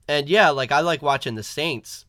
And 0.06 0.28
yeah, 0.28 0.50
like 0.50 0.72
I 0.72 0.80
like 0.80 1.02
watching 1.02 1.34
the 1.34 1.42
Saints 1.42 2.04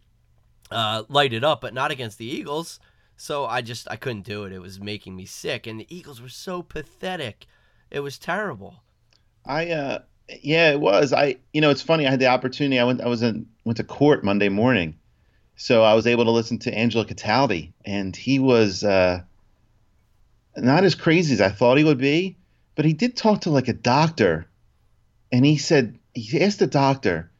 uh, 0.72 1.04
light 1.10 1.34
it 1.34 1.44
up, 1.44 1.62
but 1.62 1.74
not 1.74 1.92
against 1.92 2.18
the 2.18 2.26
Eagles. 2.26 2.80
So 3.18 3.46
I 3.46 3.62
just 3.62 3.90
I 3.90 3.96
couldn't 3.96 4.26
do 4.26 4.44
it. 4.44 4.52
It 4.52 4.60
was 4.60 4.80
making 4.80 5.16
me 5.16 5.26
sick, 5.26 5.68
and 5.68 5.80
the 5.80 5.96
Eagles 5.96 6.22
were 6.22 6.30
so 6.30 6.62
pathetic. 6.62 7.46
It 7.90 8.02
was 8.02 8.18
terrible. 8.18 8.84
I 9.46 9.70
uh 9.70 10.00
yeah, 10.42 10.72
it 10.72 10.80
was. 10.80 11.14
I 11.14 11.38
you 11.54 11.62
know, 11.62 11.70
it's 11.70 11.82
funny. 11.82 12.06
I 12.06 12.12
had 12.12 12.20
the 12.20 12.28
opportunity. 12.28 12.80
I 12.80 12.84
went 12.84 13.02
I 13.02 13.08
was 13.08 13.22
in 13.22 13.48
went 13.64 13.78
to 13.78 13.84
court 13.84 14.24
Monday 14.24 14.50
morning. 14.50 14.98
So 15.56 15.84
I 15.84 15.94
was 15.94 16.06
able 16.06 16.26
to 16.26 16.32
listen 16.32 16.60
to 16.60 16.78
Angelo 16.78 17.06
Cataldi 17.06 17.72
and 17.86 18.14
he 18.16 18.40
was 18.40 18.84
uh 18.84 19.22
not 20.58 20.84
as 20.84 20.96
crazy 20.96 21.34
as 21.34 21.42
I 21.42 21.50
thought 21.50 21.78
he 21.78 21.84
would 21.84 21.98
be, 21.98 22.38
but 22.76 22.86
he 22.86 22.94
did 22.94 23.16
talk 23.16 23.42
to 23.42 23.50
like 23.50 23.68
a 23.68 23.74
doctor 23.74 24.48
and 25.32 25.46
he 25.46 25.58
said 25.58 25.98
he 26.14 26.42
asked 26.42 26.60
the 26.60 26.68
doctor 26.68 27.32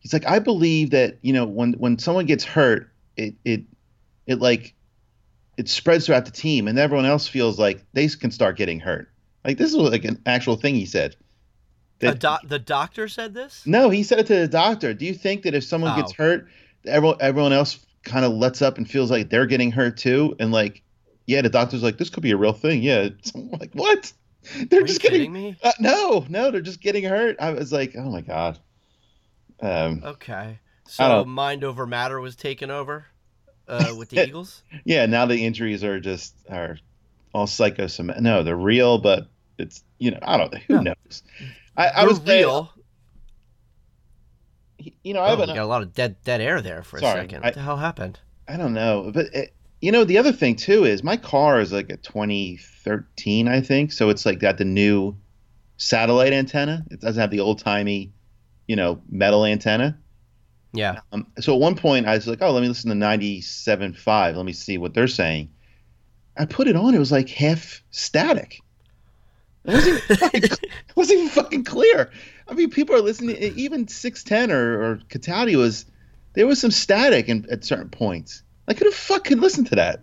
he's 0.00 0.12
like 0.12 0.26
I 0.26 0.38
believe 0.38 0.90
that, 0.90 1.18
you 1.22 1.32
know, 1.32 1.44
when 1.44 1.72
when 1.74 1.98
someone 1.98 2.26
gets 2.26 2.44
hurt, 2.44 2.90
it 3.16 3.34
it 3.44 3.62
it 4.26 4.40
like 4.40 4.74
it 5.56 5.68
spreads 5.68 6.06
throughout 6.06 6.24
the 6.26 6.30
team 6.30 6.68
and 6.68 6.78
everyone 6.78 7.06
else 7.06 7.26
feels 7.26 7.58
like 7.58 7.84
they 7.92 8.06
can 8.08 8.30
start 8.30 8.56
getting 8.56 8.78
hurt. 8.78 9.10
Like 9.44 9.58
this 9.58 9.70
is 9.70 9.76
like 9.76 10.04
an 10.04 10.20
actual 10.26 10.56
thing 10.56 10.74
he 10.74 10.86
said. 10.86 11.16
A 12.02 12.14
doc- 12.14 12.46
the 12.46 12.58
doctor 12.58 13.08
said 13.08 13.32
this. 13.34 13.66
No, 13.66 13.88
he 13.88 14.02
said 14.02 14.18
it 14.18 14.26
to 14.26 14.34
the 14.36 14.48
doctor. 14.48 14.92
Do 14.92 15.06
you 15.06 15.14
think 15.14 15.42
that 15.42 15.54
if 15.54 15.64
someone 15.64 15.96
gets 15.96 16.12
Oh. 16.12 16.22
hurt, 16.22 16.48
everyone 16.84 17.16
everyone 17.20 17.52
else 17.52 17.84
kind 18.04 18.24
of 18.24 18.32
lets 18.32 18.62
up 18.62 18.78
and 18.78 18.88
feels 18.88 19.10
like 19.10 19.30
they're 19.30 19.46
getting 19.46 19.72
hurt 19.72 19.96
too? 19.96 20.36
And 20.38 20.52
like, 20.52 20.82
yeah, 21.26 21.42
the 21.42 21.48
doctor's 21.48 21.82
like, 21.82 21.96
this 21.98 22.10
could 22.10 22.22
be 22.22 22.32
a 22.32 22.36
real 22.36 22.52
thing. 22.52 22.82
Yeah, 22.82 22.98
it's 23.18 23.34
I'm 23.34 23.50
like 23.50 23.72
what? 23.72 24.12
They're 24.70 24.82
Are 24.82 24.86
just 24.86 25.00
kidding 25.00 25.18
getting 25.20 25.32
me? 25.32 25.56
uh, 25.62 25.72
no, 25.80 26.24
no, 26.28 26.50
they're 26.50 26.60
just 26.60 26.80
getting 26.80 27.04
hurt. 27.04 27.36
I 27.40 27.50
was 27.52 27.72
like, 27.72 27.94
oh 27.96 28.10
my 28.10 28.20
god. 28.20 28.58
Um, 29.60 30.02
Okay, 30.04 30.58
so 30.86 31.24
mind 31.24 31.64
over 31.64 31.86
matter 31.86 32.20
was 32.20 32.36
taken 32.36 32.70
over 32.70 33.06
uh, 33.68 33.94
with 33.98 34.10
the 34.10 34.22
Eagles. 34.22 34.62
yeah, 34.84 35.06
now 35.06 35.26
the 35.26 35.44
injuries 35.44 35.82
are 35.82 35.98
just 36.00 36.34
are 36.50 36.78
all 37.34 37.46
psychosomatic. 37.46 38.22
No, 38.22 38.42
they're 38.42 38.56
real, 38.56 38.98
but 38.98 39.26
it's 39.58 39.82
you 39.98 40.10
know 40.10 40.18
I 40.22 40.36
don't 40.36 40.52
know 40.52 40.60
who 40.68 40.74
Yeah. 40.74 40.80
knows. 40.80 41.22
I, 41.76 41.86
I 41.88 42.04
was 42.04 42.18
saying- 42.18 42.44
real. 42.44 42.72
You 45.02 45.14
know, 45.14 45.20
I 45.20 45.32
Oh, 45.32 45.36
have 45.36 45.46
got 45.48 45.58
a 45.58 45.66
lot 45.66 45.82
of 45.82 45.94
dead 45.94 46.16
dead 46.22 46.40
air 46.40 46.60
there 46.60 46.82
for 46.82 46.98
Sorry, 47.00 47.18
a 47.20 47.22
second. 47.22 47.42
I- 47.42 47.46
What 47.48 47.54
the 47.54 47.60
hell 47.62 47.76
happened? 47.78 48.20
I 48.46 48.56
don't 48.56 48.74
know, 48.74 49.10
but 49.12 49.26
it, 49.34 49.54
you 49.86 49.92
know 49.92 50.02
the 50.02 50.18
other 50.18 50.32
thing 50.32 50.56
too 50.56 50.84
is 50.84 51.04
my 51.04 51.16
car 51.16 51.60
is 51.60 51.72
like 51.72 51.90
a 51.90 51.96
2013, 51.96 53.46
I 53.46 53.60
think, 53.60 53.92
so 53.92 54.10
it's 54.10 54.26
like 54.26 54.40
got 54.40 54.58
the 54.58 54.64
new 54.64 55.16
satellite 55.76 56.32
antenna. 56.32 56.84
It 56.90 57.00
doesn't 57.00 57.20
have 57.20 57.30
the 57.30 57.38
old 57.38 57.60
timey, 57.60 58.12
you 58.66 58.74
know, 58.74 59.00
metal 59.08 59.44
antenna. 59.44 59.96
Yeah. 60.72 60.98
Um, 61.12 61.28
so 61.38 61.54
at 61.54 61.60
one 61.60 61.76
point 61.76 62.06
I 62.06 62.16
was 62.16 62.26
like, 62.26 62.42
oh, 62.42 62.50
let 62.50 62.62
me 62.62 62.66
listen 62.68 62.90
to 62.90 62.96
97.5. 62.96 64.34
Let 64.34 64.44
me 64.44 64.52
see 64.52 64.76
what 64.76 64.92
they're 64.92 65.06
saying. 65.06 65.50
I 66.36 66.46
put 66.46 66.66
it 66.66 66.74
on. 66.74 66.92
It 66.92 66.98
was 66.98 67.12
like 67.12 67.28
half 67.28 67.80
static. 67.92 68.58
It 69.66 69.72
wasn't 69.72 70.02
even 70.10 70.16
fucking, 70.16 70.42
it 70.42 70.96
wasn't 70.96 71.18
even 71.20 71.30
fucking 71.30 71.62
clear. 71.62 72.10
I 72.48 72.54
mean, 72.54 72.70
people 72.70 72.96
are 72.96 73.02
listening. 73.02 73.36
Even 73.36 73.86
610 73.86 74.50
or, 74.50 74.82
or 74.82 74.96
Cataldi 75.10 75.54
was 75.54 75.86
there 76.32 76.48
was 76.48 76.60
some 76.60 76.72
static 76.72 77.28
in, 77.28 77.46
at 77.52 77.64
certain 77.64 77.88
points. 77.88 78.42
Like, 78.66 78.78
who 78.78 78.84
the 78.84 78.96
fuck 78.96 79.24
can 79.24 79.40
listen 79.40 79.64
to 79.66 79.76
that? 79.76 80.02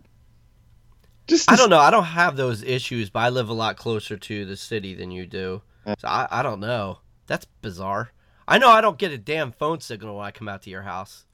Just 1.28 1.52
I 1.52 1.56
don't 1.56 1.69
know. 1.69 1.80
I 1.80 1.91
don't 1.91 2.04
have 2.04 2.36
those 2.36 2.63
issues, 2.63 3.10
but 3.10 3.19
I 3.19 3.30
live 3.30 3.49
a 3.49 3.54
lot 3.54 3.78
closer 3.78 4.17
to 4.17 4.45
the 4.45 4.58
city 4.58 4.93
than 4.93 5.12
you 5.12 5.26
do. 5.26 5.62
Uh. 5.86 5.95
So 5.99 6.08
I, 6.08 6.28
I 6.30 6.43
don't 6.43 6.60
know. 6.60 6.99
That's 7.28 7.45
bizarre. 7.62 8.12
I 8.47 8.58
know 8.58 8.69
I 8.69 8.82
don't 8.82 8.97
get 8.97 9.12
a 9.12 9.17
damn 9.17 9.54
phone 9.54 9.80
signal 9.80 10.17
when 10.17 10.26
I 10.26 10.32
come 10.32 10.49
out 10.49 10.63
to 10.63 10.69
your 10.69 10.82
house. 10.82 11.26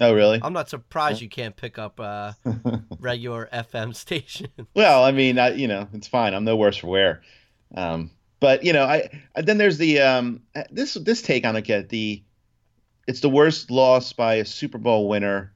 Oh, 0.00 0.12
really? 0.12 0.40
I'm 0.42 0.52
not 0.52 0.68
surprised 0.68 1.22
you 1.22 1.28
can't 1.28 1.56
pick 1.56 1.78
up 1.78 2.00
a 2.00 2.36
regular 2.98 3.48
FM 3.52 3.94
station. 3.94 4.48
Well, 4.74 5.04
I 5.04 5.12
mean, 5.12 5.38
I, 5.38 5.54
you 5.54 5.68
know, 5.68 5.88
it's 5.94 6.06
fine. 6.06 6.34
I'm 6.34 6.44
no 6.44 6.56
worse 6.56 6.76
for 6.76 6.88
wear. 6.88 7.22
Um, 7.74 8.10
but 8.40 8.62
you 8.62 8.72
know, 8.74 8.84
I 8.84 9.08
then 9.36 9.56
there's 9.56 9.78
the 9.78 10.00
um, 10.00 10.42
this 10.70 10.94
this 10.94 11.22
take 11.22 11.46
on 11.46 11.56
it. 11.56 11.62
Get 11.62 11.88
The 11.88 12.22
it's 13.06 13.20
the 13.20 13.30
worst 13.30 13.70
loss 13.70 14.12
by 14.12 14.34
a 14.34 14.44
Super 14.44 14.76
Bowl 14.76 15.08
winner. 15.08 15.54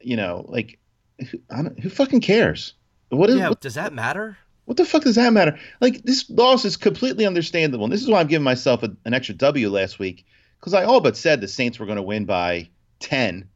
You 0.00 0.16
know, 0.16 0.44
like 0.48 0.78
who, 1.18 1.38
I 1.50 1.62
don't, 1.62 1.78
who 1.78 1.88
fucking 1.88 2.20
cares? 2.20 2.74
What 3.10 3.30
is 3.30 3.36
yeah, 3.36 3.48
what, 3.48 3.60
does 3.60 3.74
that 3.74 3.92
matter? 3.92 4.38
what 4.66 4.76
the 4.76 4.84
fuck 4.84 5.02
does 5.02 5.14
that 5.14 5.32
matter? 5.32 5.58
Like 5.80 6.02
this 6.02 6.28
loss 6.28 6.64
is 6.64 6.76
completely 6.76 7.24
understandable. 7.26 7.84
And 7.84 7.92
this 7.92 8.02
is 8.02 8.08
why 8.08 8.20
I'm 8.20 8.26
giving 8.26 8.44
myself 8.44 8.82
a, 8.82 8.94
an 9.04 9.14
extra 9.14 9.34
W 9.34 9.70
last 9.70 9.98
week 9.98 10.26
because 10.60 10.74
I 10.74 10.84
all 10.84 11.00
but 11.00 11.16
said 11.16 11.40
the 11.40 11.48
Saints 11.48 11.78
were 11.78 11.86
going 11.86 11.96
to 11.96 12.02
win 12.02 12.26
by 12.26 12.68
ten, 13.00 13.48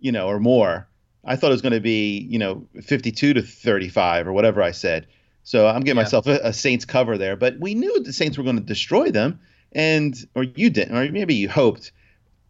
you 0.00 0.10
know, 0.12 0.26
or 0.28 0.40
more. 0.40 0.88
I 1.24 1.36
thought 1.36 1.48
it 1.48 1.54
was 1.54 1.62
going 1.62 1.74
to 1.74 1.80
be, 1.80 2.18
you 2.18 2.38
know, 2.38 2.66
52 2.82 3.34
to 3.34 3.42
35 3.42 4.26
or 4.26 4.32
whatever 4.32 4.62
I 4.62 4.70
said. 4.70 5.06
So 5.44 5.66
I'm 5.68 5.82
giving 5.82 5.98
Yeah. 5.98 6.02
myself 6.04 6.26
a, 6.26 6.40
a 6.42 6.52
Saints 6.52 6.84
cover 6.84 7.18
there. 7.18 7.36
But 7.36 7.58
we 7.60 7.74
knew 7.74 8.02
the 8.02 8.12
Saints 8.12 8.36
were 8.38 8.44
going 8.44 8.56
to 8.56 8.62
destroy 8.62 9.10
them, 9.10 9.38
and 9.72 10.16
or 10.34 10.44
you 10.44 10.70
didn't, 10.70 10.96
or 10.96 11.10
maybe 11.12 11.34
you 11.34 11.48
hoped. 11.48 11.92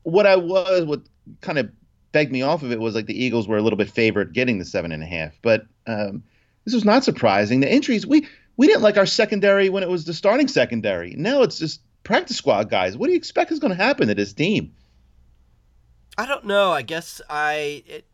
What 0.05 0.27
I 0.27 0.37
was, 0.37 0.85
what 0.85 1.03
kind 1.41 1.59
of 1.59 1.71
begged 2.13 2.33
me 2.33 2.43
off 2.43 2.63
of 2.63 2.73
it 2.73 2.81
was 2.81 2.95
like 2.95 3.07
the 3.07 3.25
Eagles 3.25 3.47
were 3.47 3.57
a 3.57 3.63
little 3.63 3.77
bit 3.77 3.91
favored 3.91 4.33
getting 4.33 4.59
the 4.59 4.65
seven 4.65 4.93
and 4.93 5.03
a 5.03 5.07
half. 5.07 5.39
But 5.43 5.67
um, 5.87 6.23
this 6.65 6.75
was 6.75 6.85
not 6.85 7.05
surprising. 7.05 7.61
The 7.61 7.73
injuries 7.73 8.07
we 8.07 8.27
we 8.57 8.67
didn't 8.67 8.83
like 8.83 8.97
our 8.97 9.07
secondary 9.07 9.69
when 9.69 9.83
it 9.83 9.89
was 9.89 10.05
the 10.05 10.15
starting 10.15 10.49
secondary. 10.49 11.15
Now 11.17 11.43
it's 11.43 11.59
just 11.59 11.81
practice 12.03 12.37
squad 12.37 12.71
guys. 12.71 12.97
What 12.97 13.07
do 13.07 13.13
you 13.13 13.19
expect 13.19 13.53
is 13.53 13.59
going 13.59 13.77
to 13.77 13.83
happen 13.83 14.09
to 14.09 14.15
this 14.15 14.33
team? 14.33 14.75
I 16.19 16.27
don't 16.27 16.45
know. 16.45 16.73
I 16.73 16.83
guess 16.83 17.21
I 17.31 17.83
it, 17.87 18.05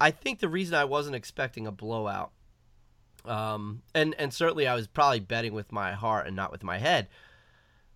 I 0.00 0.10
think 0.10 0.40
the 0.40 0.48
reason 0.48 0.74
I 0.74 0.84
wasn't 0.84 1.16
expecting 1.16 1.66
a 1.66 1.72
blowout, 1.72 2.32
um, 3.24 3.82
and 3.94 4.14
and 4.18 4.32
certainly 4.32 4.66
I 4.66 4.74
was 4.74 4.86
probably 4.86 5.20
betting 5.20 5.52
with 5.52 5.70
my 5.72 5.92
heart 5.92 6.26
and 6.26 6.34
not 6.34 6.50
with 6.50 6.64
my 6.64 6.78
head. 6.78 7.08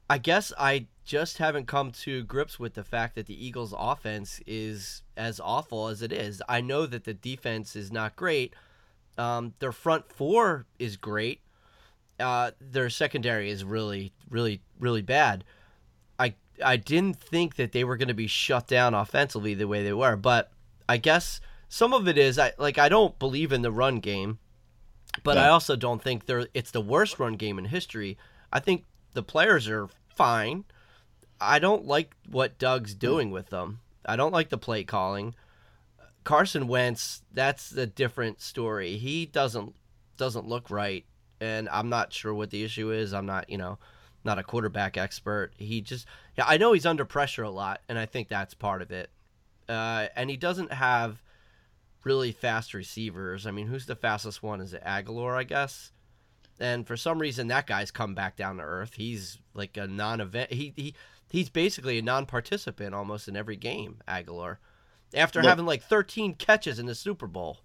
I 0.09 0.19
guess 0.19 0.53
I 0.59 0.87
just 1.11 1.39
haven't 1.39 1.67
come 1.67 1.91
to 1.91 2.23
grips 2.23 2.61
with 2.61 2.75
the 2.75 2.85
fact 2.85 3.17
that 3.17 3.27
the 3.27 3.45
Eagles' 3.47 3.75
offense 3.77 4.41
is 4.47 5.03
as 5.17 5.41
awful 5.41 5.89
as 5.89 6.03
it 6.03 6.13
is. 6.13 6.41
I 6.49 6.61
know 6.61 6.87
that 6.87 7.03
the 7.03 7.13
defense 7.13 7.75
is 7.75 7.91
not 7.91 8.15
great. 8.15 8.55
Um, 9.19 9.55
their 9.59 9.73
front 9.73 10.13
four 10.13 10.67
is 10.79 10.97
great. 10.97 11.41
Uh, 12.21 12.53
their 12.61 12.89
secondary 12.89 13.51
is 13.51 13.65
really, 13.65 14.13
really, 14.31 14.63
really 14.79 15.03
bad. 15.03 15.43
I 16.17 16.35
I 16.65 16.77
didn't 16.77 17.19
think 17.19 17.57
that 17.57 17.73
they 17.73 17.83
were 17.83 17.97
going 17.97 18.07
to 18.07 18.15
be 18.15 18.29
shut 18.29 18.69
down 18.69 18.95
offensively 18.95 19.55
the 19.55 19.67
way 19.67 19.83
they 19.83 19.93
were, 19.93 20.15
but 20.15 20.53
I 20.89 20.97
guess 20.99 21.41
some 21.69 21.93
of 21.93 22.07
it 22.07 22.19
is 22.19 22.39
I 22.39 22.53
like 22.57 22.79
I 22.79 22.89
don't 22.89 23.19
believe 23.19 23.51
in 23.51 23.63
the 23.63 23.73
run 23.73 23.99
game, 23.99 24.39
but 25.25 25.37
I 25.39 25.49
also 25.49 25.75
don't 25.75 26.01
think 26.01 26.27
they're 26.27 26.47
it's 26.55 26.71
the 26.71 26.81
worst 26.81 27.19
run 27.19 27.33
game 27.33 27.59
in 27.59 27.65
history. 27.65 28.17
I 28.53 28.61
think 28.61 28.85
the 29.15 29.25
players 29.25 29.69
are 29.69 29.89
fine. 30.15 30.67
I 31.41 31.59
don't 31.59 31.87
like 31.87 32.15
what 32.29 32.59
Doug's 32.59 32.95
doing 32.95 33.31
with 33.31 33.51
them. 33.51 33.81
I 34.05 34.17
don't 34.17 34.33
like 34.33 34.49
the 34.49 34.59
play 34.59 34.85
calling. 34.85 35.35
Carson 36.25 36.69
Wentz, 36.69 37.23
that's 37.33 37.73
a 37.73 37.87
different 37.87 38.41
story. 38.41 38.97
He 38.97 39.27
doesn't 39.27 39.75
doesn't 40.17 40.47
look 40.47 40.71
right, 40.71 41.07
and 41.41 41.69
I'm 41.71 41.89
not 41.89 42.13
sure 42.13 42.35
what 42.35 42.51
the 42.51 42.63
issue 42.63 42.93
is. 42.93 43.15
I'm 43.15 43.25
not, 43.25 43.49
you 43.49 43.57
know, 43.57 43.79
not 44.23 44.39
a 44.39 44.43
quarterback 44.43 44.99
expert. 44.99 45.53
He 45.57 45.81
just, 45.81 46.07
yeah, 46.37 46.45
I 46.47 46.59
know 46.59 46.73
he's 46.73 46.85
under 46.85 47.07
pressure 47.07 47.43
a 47.43 47.51
lot, 47.51 47.81
and 47.89 47.99
I 47.99 48.05
think 48.05 48.29
that's 48.29 48.53
part 48.53 48.83
of 48.83 48.91
it. 48.91 49.09
Uh, 49.67 50.09
and 50.15 50.29
he 50.29 50.37
doesn't 50.37 50.73
have 50.73 51.23
really 52.05 52.33
fast 52.33 52.75
receivers. 52.75 53.47
I 53.47 53.51
mean, 53.51 53.69
who's 53.69 53.87
the 53.87 53.97
fastest 53.97 54.43
one? 54.43 54.61
Is 54.61 54.75
it 54.75 54.85
Agholor, 54.85 55.35
I 55.35 55.45
guess? 55.45 55.93
And 56.59 56.87
for 56.87 56.97
some 56.97 57.19
reason, 57.19 57.49
that 57.49 57.67
guy's 57.67 57.91
come 57.91 58.15
back 58.15 58.37
down 58.37 58.59
to 58.59 58.63
earth. 58.63 58.95
He's 58.95 59.39
like 59.55 59.79
a 59.79 59.87
non-event. 59.87 60.53
He 60.53 60.75
he 60.77 60.95
he's 61.31 61.49
basically 61.49 61.99
a 61.99 62.03
non-participant 62.03 62.95
almost 62.95 63.29
in 63.29 63.37
every 63.37 63.57
game. 63.57 63.99
Agholor, 64.07 64.59
after 65.15 65.41
Look- 65.41 65.49
having 65.49 65.67
like 65.67 65.83
13 65.83 66.35
catches 66.35 66.79
in 66.79 66.87
the 66.87 66.95
Super 66.95 67.27
Bowl. 67.27 67.61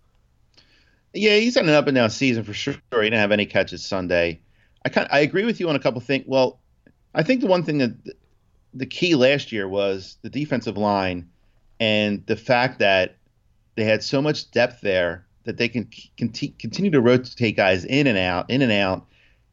Yeah, 1.14 1.38
he's 1.38 1.56
had 1.56 1.64
an 1.64 1.70
up 1.72 1.88
and 1.88 1.96
down 1.96 2.10
season 2.10 2.44
for 2.44 2.54
sure. 2.54 2.74
He 2.92 2.98
didn't 3.02 3.20
have 3.20 3.32
any 3.32 3.46
catches 3.46 3.86
Sunday. 3.86 4.42
I 4.84 4.90
kind 4.90 5.08
I 5.12 5.20
agree 5.20 5.46
with 5.46 5.60
you 5.60 5.70
on 5.70 5.76
a 5.76 5.80
couple 5.80 6.02
things. 6.02 6.26
Well, 6.28 6.60
I 7.14 7.24
think 7.24 7.42
the 7.42 7.48
one 7.48 7.64
thing 7.64 7.78
that 7.80 7.96
the 8.74 8.86
key 8.86 9.16
last 9.16 9.52
year 9.52 9.68
was 9.68 10.18
the 10.22 10.30
defensive 10.30 10.78
line 10.78 11.30
and 11.80 12.26
the 12.26 12.36
fact 12.36 12.80
that 12.80 13.16
they 13.76 13.86
had 13.86 14.04
so 14.04 14.22
much 14.22 14.52
depth 14.52 14.82
there 14.82 15.26
that 15.46 15.58
they 15.58 15.70
can 15.70 15.90
continue 16.18 16.92
to 16.92 17.00
rotate 17.02 17.56
guys 17.56 17.86
in 17.86 18.08
and 18.08 18.18
out, 18.18 18.50
in 18.50 18.62
and 18.62 18.72
out. 18.72 19.06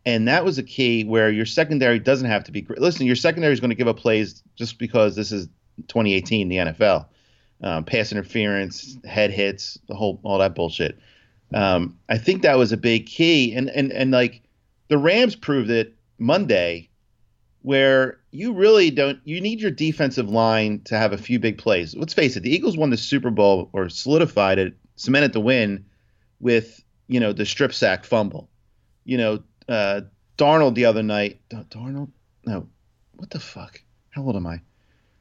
And 0.04 0.26
that 0.26 0.44
was 0.44 0.58
a 0.58 0.62
key 0.62 1.04
where 1.04 1.30
your 1.30 1.46
secondary 1.46 1.98
doesn't 1.98 2.28
have 2.28 2.44
to 2.44 2.52
be 2.52 2.60
great. 2.60 2.80
Listen, 2.80 3.06
your 3.06 3.16
secondary 3.16 3.52
is 3.52 3.60
going 3.60 3.70
to 3.70 3.76
give 3.76 3.88
up 3.88 3.98
plays 3.98 4.42
just 4.56 4.78
because 4.78 5.14
this 5.14 5.30
is 5.30 5.46
2018, 5.88 6.48
the 6.48 6.56
NFL. 6.56 7.06
Um, 7.62 7.84
pass 7.84 8.10
interference, 8.10 8.98
head 9.04 9.30
hits, 9.30 9.78
the 9.86 9.94
whole 9.94 10.20
all 10.24 10.38
that 10.38 10.56
bullshit. 10.56 10.98
Um, 11.54 11.98
I 12.08 12.18
think 12.18 12.42
that 12.42 12.58
was 12.58 12.72
a 12.72 12.76
big 12.76 13.06
key, 13.06 13.54
and 13.54 13.70
and 13.70 13.92
and 13.92 14.10
like 14.10 14.42
the 14.88 14.98
Rams 14.98 15.36
proved 15.36 15.70
it 15.70 15.94
Monday, 16.18 16.88
where 17.60 18.18
you 18.32 18.52
really 18.52 18.90
don't. 18.90 19.20
You 19.24 19.40
need 19.40 19.60
your 19.60 19.70
defensive 19.70 20.28
line 20.28 20.80
to 20.86 20.98
have 20.98 21.12
a 21.12 21.18
few 21.18 21.38
big 21.38 21.56
plays. 21.58 21.94
Let's 21.94 22.14
face 22.14 22.36
it, 22.36 22.40
the 22.40 22.52
Eagles 22.52 22.76
won 22.76 22.90
the 22.90 22.96
Super 22.96 23.30
Bowl 23.30 23.70
or 23.72 23.88
solidified 23.88 24.58
it, 24.58 24.74
cemented 24.96 25.32
the 25.32 25.40
win 25.40 25.84
with 26.40 26.82
you 27.06 27.20
know 27.20 27.32
the 27.32 27.46
strip 27.46 27.72
sack 27.72 28.04
fumble. 28.04 28.48
You 29.04 29.18
know, 29.18 29.42
uh, 29.72 30.00
Darnold 30.38 30.74
the 30.74 30.84
other 30.84 31.02
night. 31.02 31.40
Dar- 31.48 31.64
Darnold, 31.64 32.10
no, 32.44 32.66
what 33.16 33.30
the 33.30 33.40
fuck? 33.40 33.80
How 34.10 34.22
old 34.22 34.36
am 34.36 34.46
I? 34.46 34.60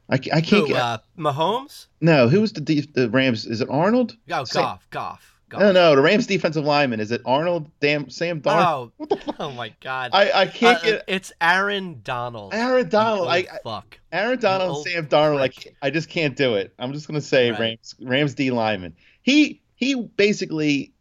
I, 0.08 0.14
I 0.14 0.18
can't 0.18 0.46
Who, 0.50 0.68
get. 0.68 0.76
uh, 0.76 0.98
Mahomes? 1.18 1.86
no, 2.00 2.28
who 2.28 2.40
was 2.40 2.52
the 2.52 2.60
the 2.94 3.08
Rams? 3.10 3.46
Is 3.46 3.60
it 3.60 3.68
Arnold? 3.70 4.16
Oh, 4.30 4.44
Sam- 4.44 4.62
Goff, 4.62 4.90
Goff, 4.90 5.38
Goff. 5.48 5.60
No, 5.60 5.72
no, 5.72 5.96
the 5.96 6.02
Rams 6.02 6.26
defensive 6.26 6.64
lineman. 6.64 7.00
Is 7.00 7.10
it 7.12 7.22
Arnold? 7.24 7.70
Damn, 7.80 8.10
Sam 8.10 8.40
Darnold. 8.42 8.92
Oh, 9.00 9.18
oh 9.38 9.50
my 9.52 9.72
God. 9.80 10.10
I, 10.12 10.32
I 10.42 10.46
can't 10.46 10.78
Uh, 10.78 10.82
get 10.82 11.04
It's 11.06 11.32
Aaron 11.40 12.00
Donald. 12.04 12.52
Aaron 12.52 12.88
Donald. 12.88 13.28
I, 13.28 13.46
fuck. 13.64 13.98
Aaron 14.10 14.38
Donald 14.38 14.76
old 14.76 14.86
Sam 14.86 15.06
Darnold. 15.06 15.40
I, 15.82 15.86
I 15.86 15.90
just 15.90 16.08
can't 16.10 16.36
do 16.36 16.54
it. 16.56 16.74
I'm 16.78 16.92
just 16.92 17.06
gonna 17.06 17.20
say 17.20 17.50
Right. 17.52 17.60
Rams 17.60 17.94
Rams 18.00 18.34
D 18.34 18.50
lineman. 18.50 18.94
He 19.22 19.62
he 19.76 19.94
basically, 19.94 20.92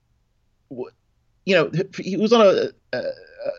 you 0.69 0.85
know, 1.55 1.71
he 1.97 2.15
was 2.17 2.31
on 2.33 2.41
a, 2.41 2.69
a 2.97 3.03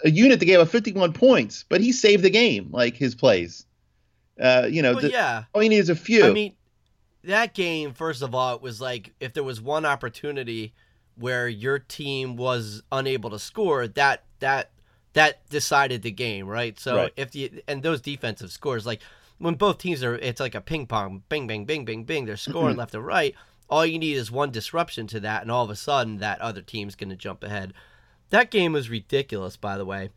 a 0.05 0.11
unit 0.11 0.39
that 0.41 0.47
gave 0.47 0.61
up 0.61 0.69
51 0.69 1.13
points, 1.13 1.65
but 1.69 1.81
he 1.81 1.93
saved 1.93 2.23
the 2.23 2.31
game 2.31 2.69
like 2.73 2.95
his 2.97 3.15
plays. 3.15 3.67
Uh, 4.41 4.67
you 4.71 4.83
know, 4.83 4.93
Well, 4.93 5.03
the, 5.03 5.11
yeah. 5.11 5.45
all 5.55 5.63
you 5.63 5.69
need 5.69 5.77
is 5.79 5.89
a 5.89 5.95
few. 5.97 6.25
I 6.25 6.33
mean, 6.33 6.55
that 7.25 7.55
game, 7.55 7.93
first 7.93 8.23
of 8.23 8.35
all, 8.35 8.55
it 8.57 8.63
was 8.63 8.81
like 8.81 9.13
if 9.21 9.33
there 9.35 9.45
was 9.45 9.61
one 9.61 9.85
opportunity 9.85 10.73
where 11.17 11.49
your 11.49 11.79
team 11.79 12.37
was 12.37 12.83
unable 12.91 13.31
to 13.31 13.39
score, 13.39 13.87
that 13.87 14.25
that 14.41 14.71
that 15.13 15.47
decided 15.51 16.03
the 16.03 16.11
game, 16.11 16.47
right? 16.47 16.79
So 16.81 16.97
Right. 16.97 17.13
if 17.17 17.35
you 17.35 17.61
and 17.69 17.83
those 17.83 18.01
defensive 18.01 18.51
scores, 18.51 18.87
like 18.87 19.03
when 19.39 19.55
both 19.55 19.79
teams 19.79 20.03
are, 20.03 20.15
it's 20.15 20.41
like 20.41 20.55
a 20.55 20.61
ping 20.61 20.87
pong, 20.87 21.23
bing, 21.29 21.47
bing, 21.47 21.65
bing, 21.65 21.85
bing, 21.85 22.05
bing. 22.05 22.25
They're 22.25 22.37
scoring 22.37 22.77
left 22.77 22.95
and 22.95 23.05
right. 23.05 23.35
All 23.69 23.85
you 23.87 23.99
need 23.99 24.17
is 24.17 24.31
one 24.31 24.51
disruption 24.51 25.07
to 25.09 25.21
that, 25.21 25.43
and 25.43 25.51
all 25.51 25.65
of 25.65 25.71
a 25.71 25.77
sudden, 25.77 26.19
that 26.19 26.41
other 26.41 26.61
team's 26.63 26.95
going 26.95 27.11
to 27.11 27.17
jump 27.17 27.43
ahead. 27.43 27.73
That 28.33 28.51
game 28.51 28.73
was 28.73 28.89
ridiculous, 28.89 29.59
by 29.59 29.77
the 29.77 29.85
way. 29.85 30.11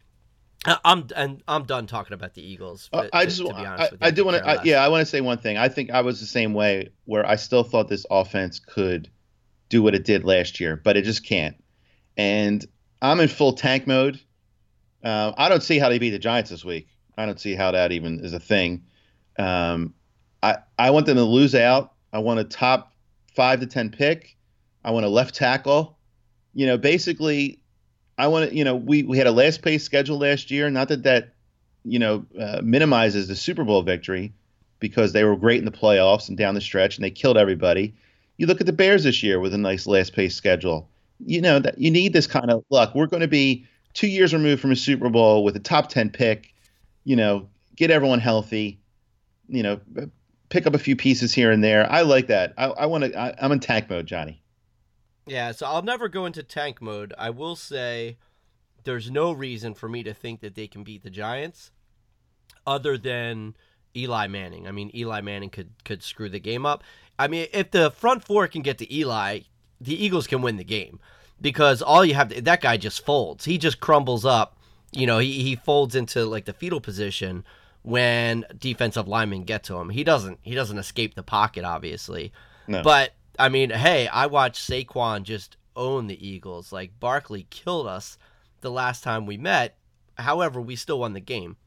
I'm 0.84 1.08
and 1.16 1.44
I'm 1.48 1.66
done 1.66 1.86
talking 1.86 2.14
about 2.14 2.34
the 2.34 2.42
Eagles. 2.42 2.90
Uh, 2.92 3.08
I 3.14 3.26
to- 3.26 3.30
just, 3.30 3.38
to 3.42 3.54
be 3.54 3.54
I, 3.54 3.84
you, 3.84 3.98
I 4.02 4.12
do 4.12 4.26
want 4.26 4.44
to, 4.44 4.62
yeah, 4.64 4.84
I 4.84 4.88
want 4.88 5.02
to 5.02 5.06
say 5.06 5.22
one 5.22 5.38
thing. 5.38 5.58
I 5.58 5.68
think 5.68 5.92
I 5.92 6.02
was 6.02 6.22
the 6.22 6.26
same 6.26 6.54
way, 6.54 6.90
where 7.04 7.26
I 7.26 7.36
still 7.36 7.64
thought 7.64 7.90
this 7.90 8.06
offense 8.10 8.60
could 8.60 9.10
do 9.70 9.84
what 9.84 9.94
it 9.94 10.06
did 10.06 10.24
last 10.24 10.60
year, 10.60 10.76
but 10.76 10.96
it 10.96 11.04
just 11.04 11.26
can't. 11.26 11.62
And 12.18 12.66
I'm 13.02 13.20
in 13.20 13.28
full 13.28 13.54
tank 13.54 13.86
mode. 13.86 14.20
Uh, 15.04 15.34
I 15.38 15.50
don't 15.50 15.62
see 15.62 15.78
how 15.78 15.90
they 15.90 16.00
beat 16.00 16.12
the 16.12 16.20
Giants 16.20 16.50
this 16.50 16.64
week. 16.64 16.88
I 17.18 17.26
don't 17.26 17.40
see 17.40 17.54
how 17.54 17.72
that 17.72 17.92
even 17.92 18.22
is 18.24 18.34
a 18.34 18.40
thing. 18.40 18.86
Um, 19.38 19.94
I 20.42 20.58
I 20.80 20.92
want 20.92 21.06
them 21.06 21.18
to 21.18 21.24
lose 21.24 21.54
out. 21.54 21.94
I 22.14 22.20
want 22.20 22.40
a 22.40 22.46
top 22.46 22.94
five 23.36 23.60
to 23.60 23.68
ten 23.68 23.90
pick. 23.90 24.38
I 24.86 24.92
want 24.92 25.06
a 25.06 25.10
left 25.10 25.36
tackle. 25.36 26.00
You 26.54 26.66
know, 26.66 26.78
basically, 26.78 27.60
I 28.18 28.28
want 28.28 28.50
to. 28.50 28.56
You 28.56 28.64
know, 28.64 28.76
we 28.76 29.04
we 29.04 29.18
had 29.18 29.28
a 29.28 29.32
last 29.32 29.62
place 29.62 29.84
schedule 29.84 30.18
last 30.18 30.52
year. 30.52 30.70
Not 30.70 30.88
that 30.90 31.04
that 31.04 31.36
you 31.86 32.00
know, 32.00 32.26
uh, 32.40 32.62
minimizes 32.64 33.28
the 33.28 33.36
Super 33.36 33.64
Bowl 33.64 33.84
victory 33.84 34.34
because 34.80 35.14
they 35.14 35.24
were 35.24 35.36
great 35.36 35.60
in 35.60 35.66
the 35.66 35.72
playoffs 35.72 36.28
and 36.28 36.38
down 36.38 36.56
the 36.56 36.62
stretch 36.62 36.98
and 36.98 37.06
they 37.06 37.12
killed 37.12 37.38
everybody. 37.38 37.94
You 38.38 38.48
look 38.48 38.60
at 38.60 38.68
the 38.68 38.74
Bears 38.74 39.04
this 39.04 39.24
year 39.24 39.40
with 39.40 39.54
a 39.54 39.58
nice 39.58 39.88
last 39.88 40.14
pace 40.14 40.36
schedule. 40.36 40.90
You 41.26 41.42
know 41.42 41.60
that 41.60 41.78
you 41.78 41.92
need 41.92 42.12
this 42.12 42.28
kind 42.28 42.52
of 42.52 42.66
luck. 42.70 42.94
We're 42.94 43.06
going 43.06 43.22
to 43.22 43.28
be 43.28 43.66
two 43.94 44.08
years 44.08 44.34
removed 44.34 44.62
from 44.62 44.72
a 44.72 44.76
Super 44.76 45.10
Bowl 45.10 45.44
with 45.44 45.56
a 45.56 45.60
top 45.60 45.88
ten 45.88 46.10
pick. 46.10 46.54
You 47.06 47.16
know, 47.16 47.48
get 47.76 47.92
everyone 47.92 48.20
healthy. 48.20 48.80
You 49.48 49.64
know, 49.64 49.80
pick 50.50 50.68
up 50.68 50.74
a 50.74 50.80
few 50.80 50.96
pieces 50.96 51.34
here 51.34 51.52
and 51.52 51.64
there. 51.64 51.90
I 51.90 52.02
like 52.02 52.28
that. 52.28 52.54
I, 52.58 52.66
I 52.66 52.86
want 52.88 53.06
to. 53.06 53.44
I'm 53.44 53.52
in 53.52 53.60
tank 53.62 53.90
mode, 53.90 54.08
Johnny. 54.08 54.42
Yeah, 55.28 55.52
so 55.52 55.66
I'll 55.66 55.82
never 55.82 56.08
go 56.08 56.26
into 56.26 56.44
tank 56.44 56.82
mode. 56.82 57.14
I 57.18 57.30
will 57.32 57.56
say 57.56 58.18
there's 58.84 59.10
no 59.10 59.32
reason 59.32 59.74
for 59.74 59.90
me 59.90 60.04
to 60.04 60.14
think 60.14 60.42
that 60.42 60.56
they 60.56 60.68
can 60.68 60.84
beat 60.84 61.04
the 61.04 61.10
Giants 61.10 61.72
other 62.66 62.98
than 62.98 63.56
Eli 63.96 64.28
Manning. 64.28 64.68
I 64.68 64.72
mean, 64.72 64.92
Eli 64.94 65.22
Manning 65.22 65.50
could 65.50 65.72
could 65.84 66.04
screw 66.04 66.30
the 66.30 66.40
game 66.40 66.66
up. 66.66 66.84
I 67.18 67.28
mean, 67.28 67.48
if 67.54 67.72
the 67.72 67.92
front 67.92 68.24
four 68.24 68.48
can 68.48 68.62
get 68.62 68.78
to 68.80 68.94
Eli, 68.94 69.42
the 69.80 70.04
Eagles 70.04 70.28
can 70.28 70.42
win 70.42 70.58
the 70.58 70.64
game 70.64 71.00
because 71.42 71.82
all 71.82 72.06
you 72.06 72.14
have 72.14 72.30
to, 72.30 72.42
that 72.42 72.62
guy 72.62 72.78
just 72.78 73.06
folds. 73.06 73.46
He 73.46 73.58
just 73.58 73.80
crumbles 73.80 74.26
up. 74.26 74.58
You 74.92 75.08
know, 75.08 75.20
he, 75.20 75.44
he 75.44 75.56
folds 75.56 75.96
into 75.96 76.26
like 76.26 76.46
the 76.46 76.54
fetal 76.54 76.80
position 76.80 77.44
when 77.82 78.46
defensive 78.58 79.08
linemen 79.08 79.44
get 79.44 79.64
to 79.66 79.76
him. 79.78 79.90
He 79.90 80.04
doesn't 80.04 80.40
he 80.44 80.56
doesn't 80.56 80.78
escape 80.78 81.16
the 81.16 81.24
pocket 81.24 81.64
obviously. 81.64 82.32
No. 82.68 82.82
But 82.84 83.14
I 83.38 83.50
mean, 83.50 83.70
hey, 83.70 84.08
I 84.08 84.28
watched 84.28 84.70
Saquon 84.70 85.24
just 85.24 85.58
own 85.76 86.08
the 86.08 86.28
Eagles. 86.28 86.72
Like 86.72 87.00
Barkley 87.00 87.48
killed 87.50 87.88
us 87.88 88.18
the 88.62 88.72
last 88.72 89.04
time 89.04 89.26
we 89.26 89.38
met. 89.38 89.78
However, 90.18 90.62
we 90.62 90.76
still 90.76 91.00
won 91.00 91.14
the 91.14 91.20
game. 91.20 91.58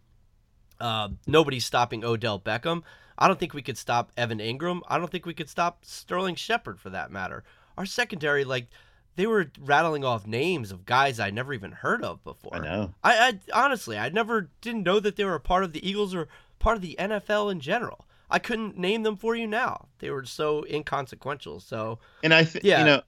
Uh, 0.80 1.08
nobody's 1.26 1.64
stopping 1.64 2.04
Odell 2.04 2.40
Beckham. 2.40 2.82
I 3.18 3.26
don't 3.26 3.38
think 3.38 3.52
we 3.52 3.62
could 3.62 3.76
stop 3.76 4.12
Evan 4.16 4.38
Engram. 4.38 4.80
I 4.88 4.98
don't 4.98 5.10
think 5.10 5.26
we 5.26 5.34
could 5.34 5.48
stop 5.48 5.84
Sterling 5.84 6.36
Shepard 6.36 6.78
for 6.78 6.90
that 6.90 7.10
matter. 7.10 7.42
Our 7.76 7.84
secondary, 7.84 8.44
like, 8.44 8.68
they 9.16 9.26
were 9.26 9.50
rattling 9.58 10.04
off 10.04 10.26
names 10.26 10.70
of 10.70 10.86
guys 10.86 11.18
I 11.18 11.30
never 11.30 11.52
even 11.52 11.72
heard 11.72 12.04
of 12.04 12.22
before. 12.22 12.54
I 12.54 12.58
know. 12.60 12.94
I, 13.02 13.38
I 13.52 13.64
honestly, 13.64 13.98
I 13.98 14.08
never 14.10 14.50
didn't 14.60 14.84
know 14.84 15.00
that 15.00 15.16
they 15.16 15.24
were 15.24 15.34
a 15.34 15.40
part 15.40 15.64
of 15.64 15.72
the 15.72 15.86
Eagles 15.86 16.14
or 16.14 16.28
part 16.60 16.76
of 16.76 16.82
the 16.82 16.94
NFL 16.98 17.50
in 17.50 17.58
general. 17.58 18.06
I 18.30 18.38
couldn't 18.38 18.76
name 18.76 19.02
them 19.04 19.16
for 19.16 19.34
you 19.34 19.46
now. 19.46 19.88
They 20.00 20.10
were 20.10 20.24
so 20.24 20.64
inconsequential. 20.68 21.60
So 21.60 21.98
And 22.22 22.34
I 22.34 22.44
think 22.44 22.64
Yeah. 22.64 22.80
you 22.80 22.84
know 22.84 23.02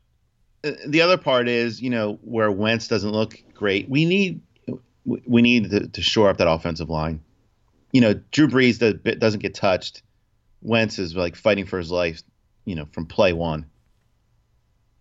uh, 0.64 0.72
the 0.88 1.00
other 1.02 1.16
part 1.18 1.48
is 1.48 1.80
you 1.80 1.90
know 1.90 2.18
where 2.22 2.50
Wentz 2.50 2.88
doesn't 2.88 3.12
look 3.12 3.34
great. 3.54 3.88
We 3.88 4.04
need 4.04 4.40
we 5.04 5.42
need 5.42 5.70
to, 5.70 5.88
to 5.88 6.02
shore 6.02 6.28
up 6.28 6.36
that 6.38 6.48
offensive 6.48 6.90
line. 6.90 7.20
You 7.92 8.00
know, 8.02 8.14
Drew 8.30 8.46
Brees 8.46 8.78
does, 8.78 8.94
doesn't 9.18 9.40
get 9.40 9.54
touched. 9.54 10.02
Wentz 10.62 10.98
is 10.98 11.16
like 11.16 11.34
fighting 11.36 11.66
for 11.66 11.78
his 11.78 11.90
life. 11.90 12.22
You 12.66 12.74
know, 12.76 12.86
from 12.92 13.06
play 13.06 13.32
one. 13.32 13.66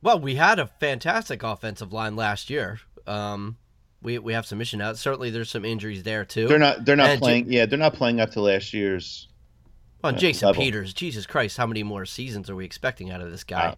Well, 0.01 0.19
we 0.19 0.35
had 0.35 0.59
a 0.59 0.67
fantastic 0.67 1.43
offensive 1.43 1.91
line 1.91 2.15
last 2.15 2.49
year. 2.49 2.79
Um, 3.05 3.57
we 4.01 4.17
we 4.17 4.33
have 4.33 4.45
some 4.45 4.61
issue 4.61 4.81
out. 4.81 4.97
Certainly, 4.97 5.31
there's 5.31 5.51
some 5.51 5.65
injuries 5.65 6.03
there 6.03 6.23
too. 6.25 6.47
They're 6.47 6.57
not 6.57 6.85
they're 6.85 6.95
not 6.95 7.09
And 7.09 7.19
playing. 7.21 7.51
yeah, 7.51 7.65
they're 7.65 7.77
not 7.79 7.93
playing 7.93 8.19
up 8.21 8.31
to 8.31 8.41
last 8.41 8.73
year's. 8.73 9.27
Well, 10.03 10.13
Jason 10.13 10.47
level. 10.47 10.63
Peters, 10.63 10.93
Jesus 10.93 11.25
Christ, 11.25 11.57
how 11.57 11.65
many 11.67 11.83
more 11.83 12.05
seasons 12.05 12.49
are 12.49 12.55
we 12.55 12.65
expecting 12.65 13.11
out 13.11 13.21
of 13.21 13.31
this 13.31 13.43
guy? 13.43 13.75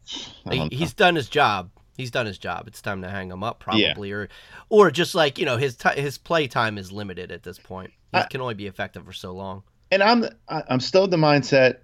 Don't 0.50 0.72
he's 0.74 0.94
done 0.94 1.16
his 1.16 1.30
job. 1.30 1.72
He's 1.98 2.12
done 2.12 2.26
his 2.26 2.38
job. 2.38 2.68
It's 2.68 2.82
time 2.82 3.02
to 3.02 3.10
hang 3.10 3.30
him 3.32 3.44
up, 3.44 3.64
Yeah. 3.74 3.90
probably, 3.94 4.12
or 4.12 4.30
or 4.70 4.92
just 4.92 5.14
like 5.16 5.38
you 5.38 5.46
know 5.46 5.58
his 5.58 5.76
ti 5.76 5.90
his 6.02 6.18
play 6.18 6.48
time 6.48 6.78
is 6.78 6.92
limited 6.92 7.32
at 7.32 7.44
this 7.44 7.60
point. 7.60 7.92
He 8.14 8.20
I- 8.20 8.28
can 8.28 8.42
only 8.42 8.54
be 8.56 8.68
effective 8.68 9.06
for 9.06 9.14
so 9.14 9.32
long. 9.34 9.64
and 9.92 10.02
I'm 10.02 10.26
I'm 10.50 10.80
still 10.80 11.08
the 11.08 11.18
mindset. 11.18 11.78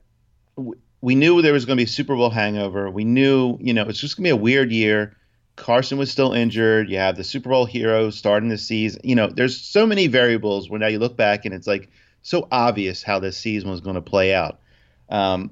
We 1.01 1.13
knew 1.13 1.41
there 1.41 1.53
was 1.53 1.65
going 1.65 1.75
to 1.77 1.79
be 1.81 1.85
a 1.85 1.87
Super 1.87 2.15
Bowl 2.15 2.31
hangover. 2.31 2.89
We 2.89 3.03
knew, 3.05 3.57
you 3.61 3.73
know, 3.73 3.83
it's 3.87 3.99
just 3.99 4.17
going 4.17 4.23
to 4.23 4.27
be 4.27 4.31
a 4.31 4.35
weird 4.35 4.71
year. 4.71 5.15
Carson 5.55 5.97
was 5.99 6.11
still 6.11 6.33
injured. 6.33 6.89
You 6.89 6.97
have 6.97 7.15
the 7.15 7.23
Super 7.23 7.49
Bowl 7.49 7.65
hero 7.65 8.09
starting 8.09 8.49
the 8.49 8.57
season. 8.57 9.01
You 9.03 9.13
know, 9.15 9.27
there's 9.27 9.59
so 9.59 9.85
many 9.85 10.07
variables 10.07 10.69
where 10.69 10.79
now 10.79 10.87
you 10.87 10.97
look 10.99 11.15
back 11.15 11.45
and 11.45 11.53
it's 11.53 11.67
like 11.67 11.89
so 12.27 12.45
obvious 12.51 13.01
how 13.03 13.19
this 13.19 13.37
season 13.37 13.69
was 13.69 13.79
going 13.79 13.95
to 13.95 14.01
play 14.01 14.33
out. 14.33 14.59
Um, 15.07 15.51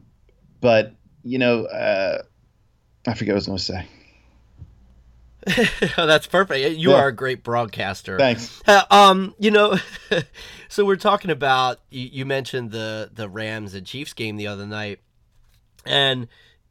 but 0.59 0.91
you 1.23 1.37
know, 1.37 1.63
uh, 1.67 2.21
I 3.07 3.13
forget 3.13 3.33
what 3.33 3.47
I 3.47 3.47
was 3.47 3.47
going 3.47 3.57
to 3.57 3.63
say. 3.63 3.87
That's 5.95 6.27
perfect. 6.27 6.77
You 6.77 6.91
Yeah. 6.91 6.97
are 6.97 7.07
a 7.07 7.11
great 7.15 7.43
broadcaster. 7.43 8.17
Thanks. 8.17 8.61
Uh, 8.67 8.83
um, 8.91 9.35
you 9.39 9.51
know, 9.51 9.77
so 10.69 10.83
we're 10.83 10.95
talking 10.97 11.31
about 11.31 11.79
you, 11.91 12.09
you 12.11 12.25
mentioned 12.25 12.71
the 12.71 13.09
the 13.13 13.29
Rams 13.29 13.73
and 13.73 13.85
Chiefs 13.87 14.11
game 14.13 14.35
the 14.35 14.47
other 14.47 14.65
night, 14.65 14.99
and 15.85 16.27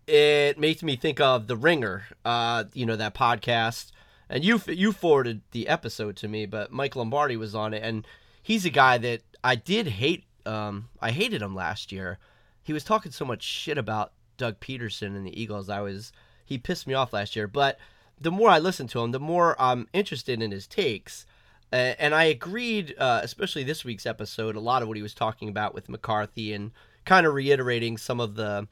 it 0.06 0.58
makes 0.58 0.82
me 0.82 0.96
think 0.96 1.18
of 1.20 1.46
the 1.46 1.56
Ringer. 1.56 2.04
Uh, 2.26 2.64
you 2.74 2.84
know 2.84 2.96
that 2.96 3.14
podcast, 3.14 3.92
and 4.28 4.44
you 4.44 4.60
you 4.66 4.92
forwarded 4.92 5.40
the 5.52 5.66
episode 5.68 6.16
to 6.16 6.28
me, 6.28 6.44
but 6.44 6.70
Mike 6.72 6.94
Lombardi 6.94 7.36
was 7.38 7.54
on 7.54 7.72
it, 7.72 7.82
and 7.82 8.04
he's 8.42 8.64
a 8.66 8.70
guy 8.70 8.98
that 8.98 9.22
I 9.44 9.54
did 9.54 9.86
hate. 9.86 10.24
Um, 10.46 10.88
I 11.00 11.10
hated 11.10 11.42
him 11.42 11.54
last 11.54 11.92
year. 11.92 12.18
He 12.62 12.72
was 12.72 12.82
talking 12.82 13.12
so 13.12 13.24
much 13.24 13.42
shit 13.42 13.78
about 13.78 14.12
Doug 14.38 14.58
Pederson 14.58 15.14
and 15.14 15.26
the 15.26 15.40
Eagles. 15.40 15.68
I 15.68 15.80
was 15.80 16.12
he 16.44 16.58
pissed 16.58 16.86
me 16.86 16.94
off 16.94 17.12
last 17.12 17.36
year, 17.36 17.46
but 17.46 17.78
the 18.20 18.30
more 18.30 18.48
I 18.48 18.58
listen 18.58 18.86
to 18.88 19.00
him, 19.00 19.12
the 19.12 19.20
more 19.20 19.54
I'm 19.60 19.86
interested 19.92 20.42
in 20.42 20.50
his 20.50 20.66
takes. 20.66 21.26
And 21.72 22.14
I 22.14 22.24
agreed, 22.24 22.94
uh, 22.98 23.20
especially 23.24 23.64
this 23.64 23.84
week's 23.84 24.06
episode, 24.06 24.54
a 24.54 24.60
lot 24.60 24.82
of 24.82 24.86
what 24.86 24.96
he 24.96 25.02
was 25.02 25.12
talking 25.12 25.48
about 25.48 25.74
with 25.74 25.88
McCarthy 25.88 26.52
and 26.52 26.70
kind 27.04 27.26
of 27.26 27.34
reiterating 27.34 27.96
some 27.96 28.20
of 28.20 28.36
the 28.36 28.68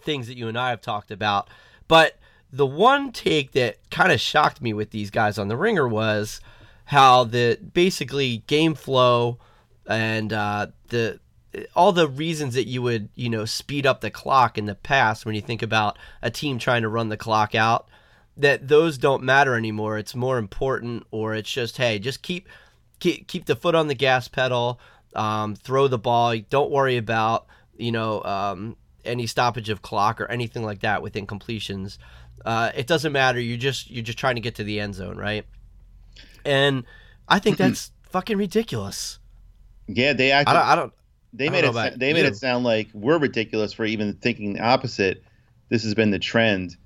things 0.00 0.28
that 0.28 0.38
you 0.38 0.48
and 0.48 0.58
I 0.58 0.70
have 0.70 0.80
talked 0.80 1.10
about. 1.10 1.50
But 1.88 2.18
the 2.50 2.64
one 2.64 3.12
take 3.12 3.52
that 3.52 3.78
kind 3.90 4.10
of 4.12 4.18
shocked 4.20 4.62
me 4.62 4.72
with 4.72 4.90
these 4.92 5.10
guys 5.10 5.36
on 5.36 5.48
the 5.48 5.58
ringer 5.58 5.86
was 5.86 6.40
how 6.86 7.24
the 7.24 7.58
basically 7.74 8.38
game 8.46 8.74
flow 8.74 9.38
and 9.86 10.32
uh, 10.32 10.68
the 10.88 11.20
all 11.74 11.92
the 11.92 12.08
reasons 12.08 12.54
that 12.54 12.66
you 12.66 12.80
would 12.82 13.08
you 13.14 13.28
know 13.28 13.44
speed 13.44 13.86
up 13.86 14.00
the 14.00 14.10
clock 14.10 14.56
in 14.56 14.66
the 14.66 14.74
past 14.74 15.26
when 15.26 15.34
you 15.34 15.40
think 15.40 15.62
about 15.62 15.98
a 16.22 16.30
team 16.30 16.58
trying 16.58 16.82
to 16.82 16.88
run 16.88 17.08
the 17.08 17.16
clock 17.16 17.54
out 17.54 17.88
that 18.36 18.68
those 18.68 18.96
don't 18.96 19.22
matter 19.22 19.54
anymore. 19.54 19.98
It's 19.98 20.14
more 20.14 20.38
important 20.38 21.06
or 21.10 21.34
it's 21.34 21.50
just 21.50 21.76
hey 21.76 21.98
just 21.98 22.22
keep 22.22 22.48
keep, 23.00 23.26
keep 23.28 23.44
the 23.44 23.56
foot 23.56 23.74
on 23.74 23.88
the 23.88 23.94
gas 23.94 24.28
pedal 24.28 24.80
um, 25.14 25.54
throw 25.54 25.88
the 25.88 25.98
ball. 25.98 26.36
Don't 26.48 26.70
worry 26.70 26.96
about 26.96 27.46
you 27.76 27.92
know 27.92 28.22
um, 28.24 28.76
any 29.04 29.26
stoppage 29.26 29.68
of 29.68 29.82
clock 29.82 30.20
or 30.20 30.30
anything 30.30 30.62
like 30.62 30.80
that 30.80 31.02
within 31.02 31.26
completions 31.26 31.98
uh, 32.44 32.72
it 32.74 32.86
doesn't 32.86 33.12
matter. 33.12 33.38
You 33.38 33.56
just 33.56 33.90
you're 33.90 34.02
just 34.02 34.18
trying 34.18 34.34
to 34.36 34.40
get 34.40 34.56
to 34.56 34.64
the 34.64 34.80
end 34.80 34.94
zone 34.94 35.16
right? 35.16 35.46
And 36.44 36.84
i 37.28 37.38
think 37.38 37.56
that's 37.58 37.92
fucking 38.10 38.36
ridiculous 38.36 39.18
Yeah, 39.86 40.12
they 40.12 40.32
I 40.32 40.44
don't, 40.44 40.56
I 40.56 40.74
don't 40.74 40.92
they 41.32 41.48
I 41.48 41.50
made 41.50 41.60
don't 41.62 41.70
it 41.70 41.72
know 41.74 41.80
sa- 41.80 41.86
about 41.88 41.98
they 41.98 42.12
made 42.12 42.24
it 42.24 42.36
sound 42.36 42.64
like 42.64 42.88
we're 42.92 43.18
ridiculous 43.18 43.72
for 43.72 43.84
even 43.84 44.14
thinking 44.14 44.54
the 44.54 44.60
opposite. 44.60 45.22
This 45.68 45.82
has 45.84 45.94
been 45.94 46.10
the 46.10 46.18
trend. 46.18 46.76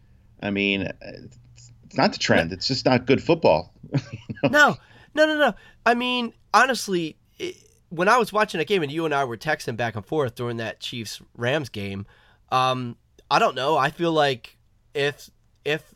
I 0.43 0.51
mean, 0.51 0.83
it's 1.03 1.39
it's 1.85 1.97
not 1.97 2.13
the 2.13 2.19
trend. 2.19 2.53
It's 2.53 2.69
just 2.69 2.85
not 2.85 3.07
good 3.07 3.23
football. 3.23 3.73
no, 4.45 4.77
no, 5.15 5.27
no, 5.27 5.39
no. 5.39 5.55
I 5.85 5.95
mean, 5.95 6.33
honestly, 6.55 7.17
it, 7.39 7.57
when 7.89 8.09
I 8.09 8.19
was 8.19 8.33
watching 8.33 8.59
that 8.59 8.69
game 8.69 8.83
and 8.83 8.93
you 8.93 9.05
and 9.05 9.15
I 9.15 9.25
were 9.25 9.37
texting 9.37 9.77
back 9.77 9.97
and 9.97 10.05
forth 10.05 10.35
during 10.35 10.59
that 10.59 10.81
Chiefs 10.81 11.21
Rams 11.37 11.69
game, 11.69 12.07
um, 12.51 12.97
I 13.31 13.39
don't 13.39 13.55
know. 13.55 13.77
I 13.77 13.91
feel 13.91 14.13
like 14.13 14.57
if 14.95 15.31
if 15.65 15.95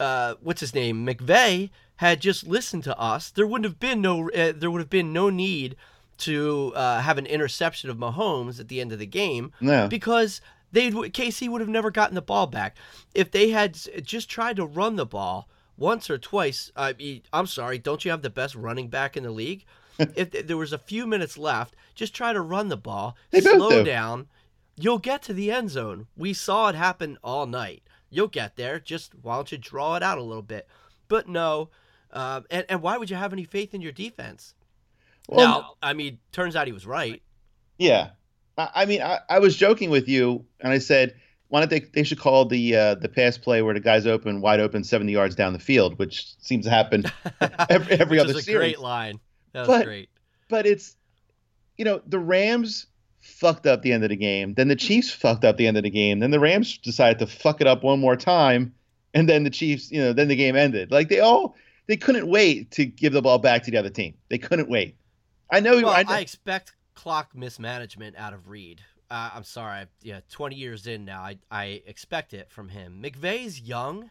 uh, 0.00 0.34
what's 0.40 0.60
his 0.60 0.74
name 0.74 1.06
McVay 1.06 1.70
had 1.96 2.20
just 2.20 2.46
listened 2.46 2.84
to 2.84 2.98
us, 2.98 3.30
there 3.30 3.46
wouldn't 3.46 3.66
have 3.66 3.78
been 3.78 4.00
no 4.00 4.30
uh, 4.30 4.52
there 4.56 4.70
would 4.70 4.80
have 4.80 4.90
been 4.90 5.12
no 5.12 5.30
need 5.30 5.76
to 6.18 6.72
uh, 6.74 7.00
have 7.00 7.18
an 7.18 7.26
interception 7.26 7.90
of 7.90 7.96
Mahomes 7.96 8.60
at 8.60 8.68
the 8.68 8.80
end 8.80 8.92
of 8.92 8.98
the 8.98 9.06
game 9.06 9.52
No. 9.60 9.88
because 9.88 10.40
they 10.72 10.90
KC 10.90 11.48
would 11.48 11.60
have 11.60 11.68
never 11.70 11.90
gotten 11.90 12.14
the 12.14 12.22
ball 12.22 12.46
back 12.46 12.76
if 13.14 13.30
they 13.30 13.50
had 13.50 13.74
just 14.02 14.28
tried 14.28 14.56
to 14.56 14.66
run 14.66 14.96
the 14.96 15.06
ball 15.06 15.48
once 15.76 16.08
or 16.10 16.18
twice. 16.18 16.70
I 16.76 16.92
mean, 16.94 17.22
I'm 17.32 17.46
sorry, 17.46 17.78
don't 17.78 18.04
you 18.04 18.10
have 18.10 18.22
the 18.22 18.30
best 18.30 18.54
running 18.54 18.88
back 18.88 19.16
in 19.16 19.22
the 19.22 19.30
league? 19.30 19.64
if 19.98 20.30
there 20.46 20.56
was 20.56 20.72
a 20.72 20.78
few 20.78 21.06
minutes 21.06 21.38
left, 21.38 21.74
just 21.94 22.14
try 22.14 22.32
to 22.32 22.40
run 22.40 22.68
the 22.68 22.76
ball, 22.76 23.16
They 23.30 23.40
slow 23.40 23.84
down. 23.84 24.26
You'll 24.76 24.98
get 24.98 25.22
to 25.24 25.32
the 25.32 25.52
end 25.52 25.70
zone. 25.70 26.08
We 26.16 26.32
saw 26.32 26.68
it 26.68 26.74
happen 26.74 27.16
all 27.22 27.46
night. 27.46 27.84
You'll 28.10 28.26
get 28.26 28.56
there. 28.56 28.80
Just 28.80 29.12
why 29.22 29.36
don't 29.36 29.52
you 29.52 29.58
draw 29.58 29.94
it 29.94 30.02
out 30.02 30.18
a 30.18 30.22
little 30.22 30.42
bit? 30.42 30.66
But 31.06 31.28
no. 31.28 31.70
Uh, 32.12 32.40
and, 32.50 32.64
and 32.68 32.82
why 32.82 32.96
would 32.96 33.10
you 33.10 33.14
have 33.16 33.32
any 33.32 33.44
faith 33.44 33.72
in 33.74 33.80
your 33.80 33.92
defense? 33.92 34.54
Well, 35.28 35.46
now, 35.46 35.74
I 35.82 35.94
mean, 35.94 36.18
turns 36.32 36.54
out 36.56 36.66
he 36.66 36.72
was 36.72 36.86
right. 36.86 37.22
Yeah, 37.78 38.10
I, 38.58 38.68
I 38.74 38.84
mean, 38.86 39.02
I, 39.02 39.20
I 39.28 39.38
was 39.38 39.56
joking 39.56 39.90
with 39.90 40.08
you, 40.08 40.44
and 40.60 40.72
I 40.72 40.78
said, 40.78 41.14
why 41.48 41.60
don't 41.60 41.70
they? 41.70 41.80
They 41.80 42.02
should 42.02 42.18
call 42.18 42.44
the 42.46 42.76
uh, 42.76 42.94
the 42.96 43.08
pass 43.08 43.38
play 43.38 43.62
where 43.62 43.74
the 43.74 43.80
guy's 43.80 44.06
open, 44.06 44.40
wide 44.40 44.60
open, 44.60 44.84
seventy 44.84 45.12
yards 45.12 45.34
down 45.34 45.52
the 45.52 45.58
field, 45.58 45.98
which 45.98 46.34
seems 46.40 46.64
to 46.64 46.70
happen 46.70 47.04
every, 47.68 47.96
every 47.98 48.18
other 48.18 48.32
series. 48.34 48.56
great 48.74 48.78
line. 48.80 49.18
That 49.52 49.60
was 49.60 49.68
But- 49.68 49.84
great. 49.86 50.08
But 50.50 50.66
it's, 50.66 50.94
you 51.78 51.84
know, 51.86 52.02
the 52.06 52.18
Rams 52.18 52.86
fucked 53.20 53.66
up 53.66 53.80
the 53.82 53.92
end 53.92 54.04
of 54.04 54.10
the 54.10 54.16
game. 54.16 54.52
Then 54.54 54.68
the 54.68 54.76
Chiefs 54.76 55.10
fucked 55.10 55.44
up 55.44 55.56
the 55.56 55.66
end 55.66 55.78
of 55.78 55.82
the 55.84 55.90
game. 55.90 56.18
Then 56.20 56.30
the 56.30 56.38
Rams 56.40 56.76
decided 56.78 57.18
to 57.20 57.26
fuck 57.26 57.62
it 57.62 57.66
up 57.66 57.82
one 57.82 57.98
more 57.98 58.14
time, 58.16 58.74
and 59.14 59.26
then 59.28 59.42
the 59.44 59.50
Chiefs, 59.50 59.90
you 59.90 60.00
know, 60.00 60.12
then 60.12 60.28
the 60.28 60.36
game 60.36 60.54
ended. 60.54 60.90
Like 60.90 61.08
they 61.08 61.20
all, 61.20 61.56
they 61.86 61.96
couldn't 61.96 62.26
wait 62.28 62.72
to 62.72 62.84
give 62.84 63.12
the 63.14 63.22
ball 63.22 63.38
back 63.38 63.62
to 63.64 63.70
the 63.70 63.78
other 63.78 63.90
team. 63.90 64.14
They 64.28 64.38
couldn't 64.38 64.68
wait. 64.68 64.96
I 65.50 65.60
know. 65.60 65.76
Well, 65.76 65.88
I, 65.88 66.04
I, 66.06 66.20
expect 66.20 66.74
clock 66.94 67.34
mismanagement 67.34 68.16
out 68.16 68.32
of 68.32 68.48
Reid. 68.48 68.80
Uh, 69.10 69.30
I'm 69.34 69.44
sorry. 69.44 69.86
Yeah, 70.02 70.20
20 70.30 70.56
years 70.56 70.86
in 70.86 71.04
now, 71.04 71.22
I, 71.22 71.38
I 71.50 71.82
expect 71.86 72.34
it 72.34 72.50
from 72.50 72.70
him. 72.70 73.02
McVay's 73.02 73.60
young 73.60 74.10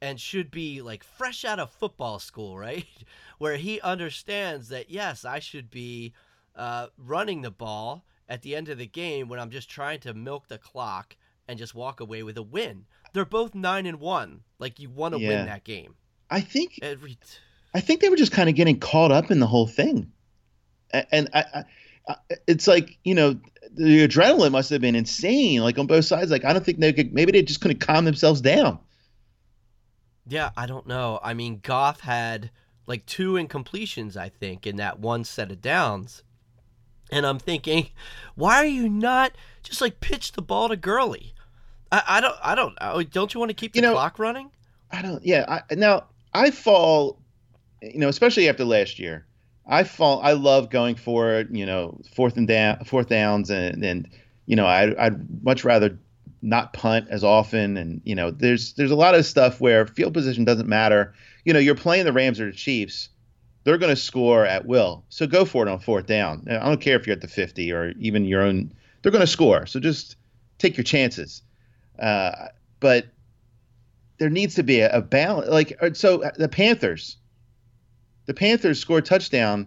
and 0.00 0.18
should 0.18 0.50
be 0.50 0.80
like 0.80 1.04
fresh 1.04 1.44
out 1.44 1.58
of 1.58 1.70
football 1.70 2.18
school, 2.18 2.56
right? 2.56 2.86
Where 3.38 3.56
he 3.56 3.80
understands 3.80 4.68
that, 4.70 4.90
yes, 4.90 5.24
I 5.24 5.38
should 5.38 5.70
be 5.70 6.14
uh, 6.56 6.88
running 6.96 7.42
the 7.42 7.50
ball 7.50 8.04
at 8.28 8.42
the 8.42 8.56
end 8.56 8.68
of 8.68 8.78
the 8.78 8.86
game 8.86 9.28
when 9.28 9.38
I'm 9.38 9.50
just 9.50 9.68
trying 9.68 10.00
to 10.00 10.14
milk 10.14 10.48
the 10.48 10.58
clock 10.58 11.16
and 11.46 11.58
just 11.58 11.74
walk 11.74 12.00
away 12.00 12.22
with 12.22 12.38
a 12.38 12.42
win. 12.42 12.86
They're 13.12 13.24
both 13.24 13.54
nine 13.54 13.86
and 13.86 14.00
one. 14.00 14.42
Like 14.58 14.78
you 14.78 14.88
want 14.88 15.14
to 15.14 15.20
Yeah. 15.20 15.28
win 15.28 15.46
that 15.46 15.64
game. 15.64 15.96
I 16.30 16.40
think 16.40 16.78
Every 16.80 17.18
I 17.74 17.80
think 17.80 18.00
they 18.00 18.08
were 18.08 18.16
just 18.16 18.32
kind 18.32 18.48
of 18.48 18.54
getting 18.54 18.78
caught 18.78 19.12
up 19.12 19.30
in 19.30 19.40
the 19.40 19.46
whole 19.46 19.66
thing, 19.66 20.12
and 20.92 21.28
I, 21.34 21.44
I, 21.54 21.64
I, 22.08 22.14
it's 22.46 22.66
like 22.66 22.98
you 23.04 23.14
know 23.14 23.38
the 23.72 24.06
adrenaline 24.06 24.52
must 24.52 24.70
have 24.70 24.80
been 24.80 24.96
insane, 24.96 25.60
like 25.60 25.78
on 25.78 25.86
both 25.86 26.04
sides. 26.04 26.30
Like 26.30 26.44
I 26.44 26.52
don't 26.52 26.64
think 26.64 26.80
they 26.80 26.92
could. 26.92 27.12
Maybe 27.12 27.32
they 27.32 27.42
just 27.42 27.60
couldn't 27.60 27.80
calm 27.80 28.04
themselves 28.04 28.40
down. 28.40 28.78
Yeah, 30.26 30.50
I 30.56 30.66
don't 30.66 30.86
know. 30.86 31.18
I 31.22 31.34
mean, 31.34 31.60
Goff 31.62 32.00
had 32.00 32.50
like 32.86 33.06
two 33.06 33.32
incompletions, 33.34 34.16
I 34.16 34.28
think, 34.28 34.66
in 34.66 34.76
that 34.76 34.98
one 35.00 35.24
set 35.24 35.50
of 35.50 35.60
downs. 35.60 36.22
And 37.12 37.26
I'm 37.26 37.38
thinking, 37.40 37.88
why 38.36 38.56
are 38.56 38.64
you 38.66 38.88
not 38.88 39.32
just 39.62 39.80
like 39.80 40.00
pitch 40.00 40.32
the 40.32 40.42
ball 40.42 40.68
to 40.68 40.76
Gurley? 40.76 41.34
I, 41.90 42.02
I 42.06 42.20
don't, 42.20 42.36
I 42.42 42.54
don't 42.54 42.78
know. 42.80 43.02
Don't 43.02 43.34
you 43.34 43.40
want 43.40 43.50
to 43.50 43.54
keep 43.54 43.72
the 43.72 43.78
You 43.78 43.82
know- 43.82 43.92
clock 43.92 44.18
running? 44.18 44.50
I 44.92 45.02
don't. 45.02 45.24
Yeah. 45.24 45.44
I, 45.70 45.74
now 45.74 46.04
I 46.34 46.50
fall, 46.50 47.18
you 47.82 47.98
know, 47.98 48.08
especially 48.08 48.48
after 48.48 48.64
last 48.64 48.98
year. 48.98 49.26
I 49.70 49.84
fall. 49.84 50.20
I 50.20 50.32
love 50.32 50.68
going 50.68 50.96
for 50.96 51.34
it. 51.34 51.48
You 51.50 51.64
know, 51.64 52.00
fourth 52.12 52.36
and 52.36 52.46
down, 52.46 52.84
fourth 52.84 53.08
downs, 53.08 53.50
and 53.50 53.82
and 53.84 54.08
you 54.46 54.56
know, 54.56 54.66
I, 54.66 55.06
I'd 55.06 55.44
much 55.44 55.64
rather 55.64 55.98
not 56.42 56.72
punt 56.72 57.06
as 57.08 57.22
often. 57.22 57.76
And 57.76 58.02
you 58.04 58.14
know, 58.14 58.30
there's 58.30 58.74
there's 58.74 58.90
a 58.90 58.96
lot 58.96 59.14
of 59.14 59.24
stuff 59.24 59.60
where 59.60 59.86
field 59.86 60.12
position 60.12 60.44
doesn't 60.44 60.68
matter. 60.68 61.14
You 61.44 61.52
know, 61.52 61.60
you're 61.60 61.76
playing 61.76 62.04
the 62.04 62.12
Rams 62.12 62.40
or 62.40 62.46
the 62.46 62.56
Chiefs. 62.56 63.08
They're 63.62 63.78
going 63.78 63.94
to 63.94 64.00
score 64.00 64.44
at 64.44 64.66
will. 64.66 65.04
So 65.08 65.26
go 65.26 65.44
for 65.44 65.66
it 65.66 65.70
on 65.70 65.78
fourth 65.78 66.06
down. 66.06 66.46
I 66.50 66.66
don't 66.66 66.80
care 66.80 66.96
if 66.96 67.06
you're 67.06 67.14
at 67.14 67.20
the 67.20 67.28
50 67.28 67.72
or 67.72 67.90
even 67.98 68.24
your 68.24 68.42
own. 68.42 68.72
They're 69.02 69.12
going 69.12 69.20
to 69.20 69.26
score. 69.26 69.66
So 69.66 69.78
just 69.78 70.16
take 70.58 70.76
your 70.76 70.84
chances. 70.84 71.42
Uh, 71.98 72.48
but 72.80 73.06
there 74.18 74.30
needs 74.30 74.54
to 74.54 74.62
be 74.62 74.80
a, 74.80 74.90
a 74.90 75.02
balance. 75.02 75.48
Like 75.48 75.76
uh, 75.82 75.92
so, 75.92 76.30
the 76.36 76.48
Panthers, 76.48 77.16
the 78.30 78.34
Panthers 78.34 78.78
score 78.78 78.98
a 78.98 79.02
touchdown. 79.02 79.66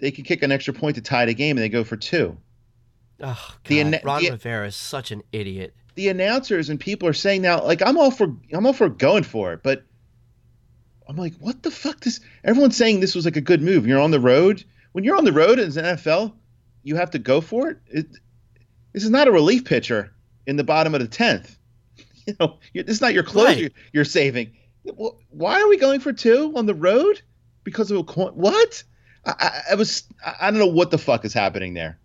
They 0.00 0.10
can 0.10 0.24
kick 0.24 0.42
an 0.42 0.50
extra 0.50 0.74
point 0.74 0.96
to 0.96 1.00
tie 1.00 1.26
the 1.26 1.34
game, 1.34 1.56
and 1.56 1.62
they 1.62 1.68
go 1.68 1.84
for 1.84 1.96
two. 1.96 2.36
Oh, 3.20 3.26
God. 3.28 3.58
The 3.66 4.00
Ron 4.02 4.22
the- 4.24 4.30
Rivera 4.32 4.66
is 4.66 4.74
such 4.74 5.12
an 5.12 5.22
idiot. 5.30 5.72
The 5.94 6.08
announcers 6.08 6.70
and 6.70 6.80
people 6.80 7.08
are 7.08 7.12
saying 7.12 7.42
now, 7.42 7.62
like 7.62 7.80
I'm 7.80 7.96
all 7.96 8.10
for, 8.10 8.34
I'm 8.52 8.66
all 8.66 8.72
for 8.72 8.88
going 8.88 9.22
for 9.22 9.52
it, 9.52 9.62
but 9.62 9.84
I'm 11.08 11.14
like, 11.14 11.34
what 11.38 11.62
the 11.62 11.70
fuck? 11.70 12.00
This 12.00 12.18
everyone's 12.42 12.76
saying 12.76 12.98
this 12.98 13.14
was 13.14 13.24
like 13.24 13.36
a 13.36 13.40
good 13.40 13.62
move. 13.62 13.86
You're 13.86 14.00
on 14.00 14.10
the 14.10 14.18
road. 14.18 14.64
When 14.90 15.04
you're 15.04 15.16
on 15.16 15.24
the 15.24 15.32
road 15.32 15.60
as 15.60 15.76
an 15.76 15.84
NFL, 15.84 16.32
you 16.82 16.96
have 16.96 17.12
to 17.12 17.20
go 17.20 17.40
for 17.40 17.70
it. 17.70 17.78
it 17.86 18.06
this 18.92 19.04
is 19.04 19.10
not 19.10 19.28
a 19.28 19.32
relief 19.32 19.64
pitcher 19.64 20.12
in 20.48 20.56
the 20.56 20.64
bottom 20.64 20.94
of 20.96 21.00
the 21.00 21.06
tenth. 21.08 21.56
You 22.26 22.34
know, 22.40 22.58
this 22.74 22.88
is 22.88 23.00
not 23.02 23.12
your 23.12 23.22
closer 23.22 23.64
Right. 23.64 23.72
you're 23.92 24.06
saving. 24.06 24.52
Wh- 24.98 25.12
Why 25.30 25.60
are 25.60 25.68
we 25.68 25.76
going 25.76 26.00
for 26.00 26.10
two 26.12 26.54
on 26.56 26.64
the 26.64 26.74
road? 26.74 27.20
Because 27.64 27.90
of 27.90 27.98
a 27.98 28.04
coin? 28.04 28.32
What? 28.34 28.82
I, 29.26 29.32
I, 29.40 29.60
I 29.72 29.74
was. 29.74 30.04
I 30.24 30.34
I 30.42 30.50
don't 30.50 30.60
know 30.60 30.66
what 30.66 30.90
the 30.90 30.98
fuck 30.98 31.24
is 31.24 31.32
happening 31.32 31.74
there. 31.74 31.98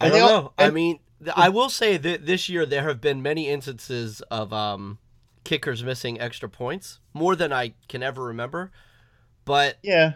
I 0.00 0.08
don't 0.08 0.20
all- 0.22 0.28
know. 0.42 0.52
I 0.58 0.70
mean, 0.70 0.98
I 1.34 1.48
will 1.48 1.68
say 1.70 1.96
that 1.96 2.26
this 2.26 2.48
year 2.48 2.66
there 2.66 2.82
have 2.88 3.00
been 3.00 3.22
many 3.22 3.48
instances 3.48 4.20
of 4.22 4.52
um, 4.52 4.98
kickers 5.44 5.82
missing 5.84 6.20
extra 6.20 6.48
points, 6.48 6.98
more 7.14 7.36
than 7.36 7.52
I 7.52 7.74
can 7.88 8.02
ever 8.02 8.24
remember. 8.24 8.72
But 9.44 9.78
Yeah. 9.82 10.14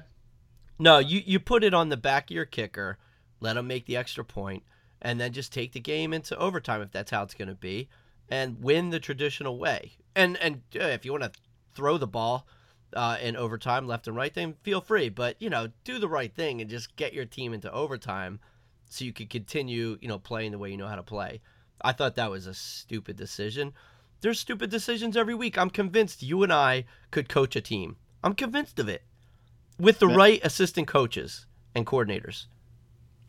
no, 0.79 0.99
you 0.99 1.23
you 1.25 1.39
put 1.41 1.65
it 1.65 1.75
on 1.75 1.89
the 1.89 1.97
back 1.97 2.31
of 2.31 2.35
your 2.35 2.45
kicker, 2.45 2.99
let 3.41 3.57
him 3.57 3.67
make 3.67 3.87
the 3.87 3.97
extra 3.97 4.25
point, 4.25 4.65
and 5.01 5.21
then 5.21 5.33
just 5.33 5.53
take 5.53 5.73
the 5.73 5.81
game 5.81 6.13
into 6.13 6.37
overtime 6.39 6.83
if 6.83 6.91
that's 6.91 7.11
how 7.11 7.23
it's 7.23 7.35
going 7.35 7.49
to 7.49 7.55
be, 7.55 7.89
and 8.29 8.61
win 8.63 8.91
the 8.91 9.01
traditional 9.01 9.59
way. 9.59 9.93
And 10.17 10.37
and 10.39 10.63
uh, 10.75 10.85
if 10.85 11.05
you 11.05 11.13
want 11.13 11.25
to 11.25 11.33
throw 11.75 11.99
the 11.99 12.07
ball 12.07 12.47
uh, 12.93 13.17
in 13.21 13.37
overtime, 13.37 13.87
left 13.87 14.07
and 14.07 14.17
right, 14.17 14.33
then 14.33 14.55
feel 14.63 14.81
free. 14.81 15.09
But 15.09 15.37
you 15.41 15.51
know, 15.51 15.69
do 15.85 15.99
the 15.99 16.09
right 16.09 16.35
thing 16.35 16.61
and 16.61 16.71
just 16.71 16.97
get 16.97 17.13
your 17.13 17.25
team 17.25 17.53
into 17.53 17.71
overtime, 17.73 18.41
so 18.89 19.05
you 19.05 19.13
can 19.13 19.27
continue, 19.27 19.99
you 20.01 20.09
know, 20.09 20.19
playing 20.19 20.53
the 20.53 20.59
way 20.59 20.71
you 20.71 20.77
know 20.77 20.89
how 20.89 20.97
to 20.97 21.03
play. 21.03 21.41
I 21.83 21.93
thought 21.93 22.15
that 22.17 22.31
was 22.31 22.47
a 22.47 22.55
stupid 22.55 23.17
decision. 23.17 23.73
There's 24.21 24.41
stupid 24.41 24.71
decisions 24.71 25.17
every 25.17 25.35
week. 25.35 25.59
I'm 25.59 25.71
convinced 25.71 26.23
you 26.23 26.43
and 26.43 26.53
I 26.53 26.85
could 27.11 27.29
coach 27.29 27.55
a 27.55 27.61
team. 27.61 27.97
I'm 28.25 28.35
convinced 28.35 28.79
of 28.79 28.89
it 28.89 29.03
with 29.79 29.99
the 29.99 30.09
right 30.09 30.41
assistant 30.43 30.89
coaches 30.89 31.47
and 31.75 31.87
coordinators. 31.87 32.47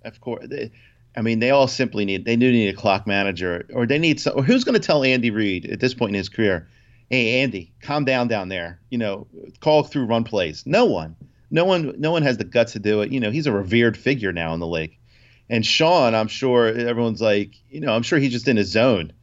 Of 0.03 0.21
course. 0.21 0.47
They, 0.47 0.71
I 1.15 1.21
mean, 1.21 1.39
they 1.39 1.49
all 1.49 1.67
simply 1.67 2.05
need. 2.05 2.25
They 2.25 2.35
do 2.35 2.51
need 2.51 2.69
a 2.69 2.77
clock 2.77 3.05
manager, 3.05 3.67
or 3.73 3.85
they 3.85 3.99
need. 3.99 4.19
Some, 4.19 4.37
or 4.37 4.43
who's 4.43 4.63
going 4.63 4.79
to 4.79 4.85
tell 4.85 5.03
Andy 5.03 5.31
Reid 5.31 5.65
at 5.65 5.79
this 5.79 5.93
point 5.93 6.11
in 6.11 6.15
his 6.15 6.29
career? 6.29 6.67
Hey, 7.09 7.41
Andy, 7.41 7.73
calm 7.81 8.03
down 8.05 8.27
down 8.27 8.49
there. 8.49 8.79
You 8.89 8.97
know, 8.97 9.27
call 9.61 9.83
through 9.83 10.05
run 10.05 10.23
plays. 10.23 10.63
No 10.65 10.85
one. 10.85 11.15
No 11.49 11.63
one. 11.65 11.95
No 11.99 12.11
one 12.11 12.23
has 12.23 12.37
the 12.37 12.43
guts 12.43 12.73
to 12.73 12.79
do 12.79 13.01
it. 13.01 13.11
You 13.11 13.19
know, 13.19 13.31
he's 13.31 13.47
a 13.47 13.51
revered 13.51 13.95
figure 13.97 14.33
now 14.33 14.53
in 14.53 14.59
the 14.59 14.67
league. 14.67 14.97
And 15.49 15.65
Sean, 15.65 16.13
I'm 16.13 16.27
sure 16.27 16.67
everyone's 16.67 17.21
like, 17.21 17.53
you 17.69 17.79
know, 17.79 17.93
I'm 17.95 18.03
sure 18.03 18.19
he's 18.19 18.33
just 18.33 18.49
in 18.49 18.57
his 18.57 18.69
zone. 18.69 19.13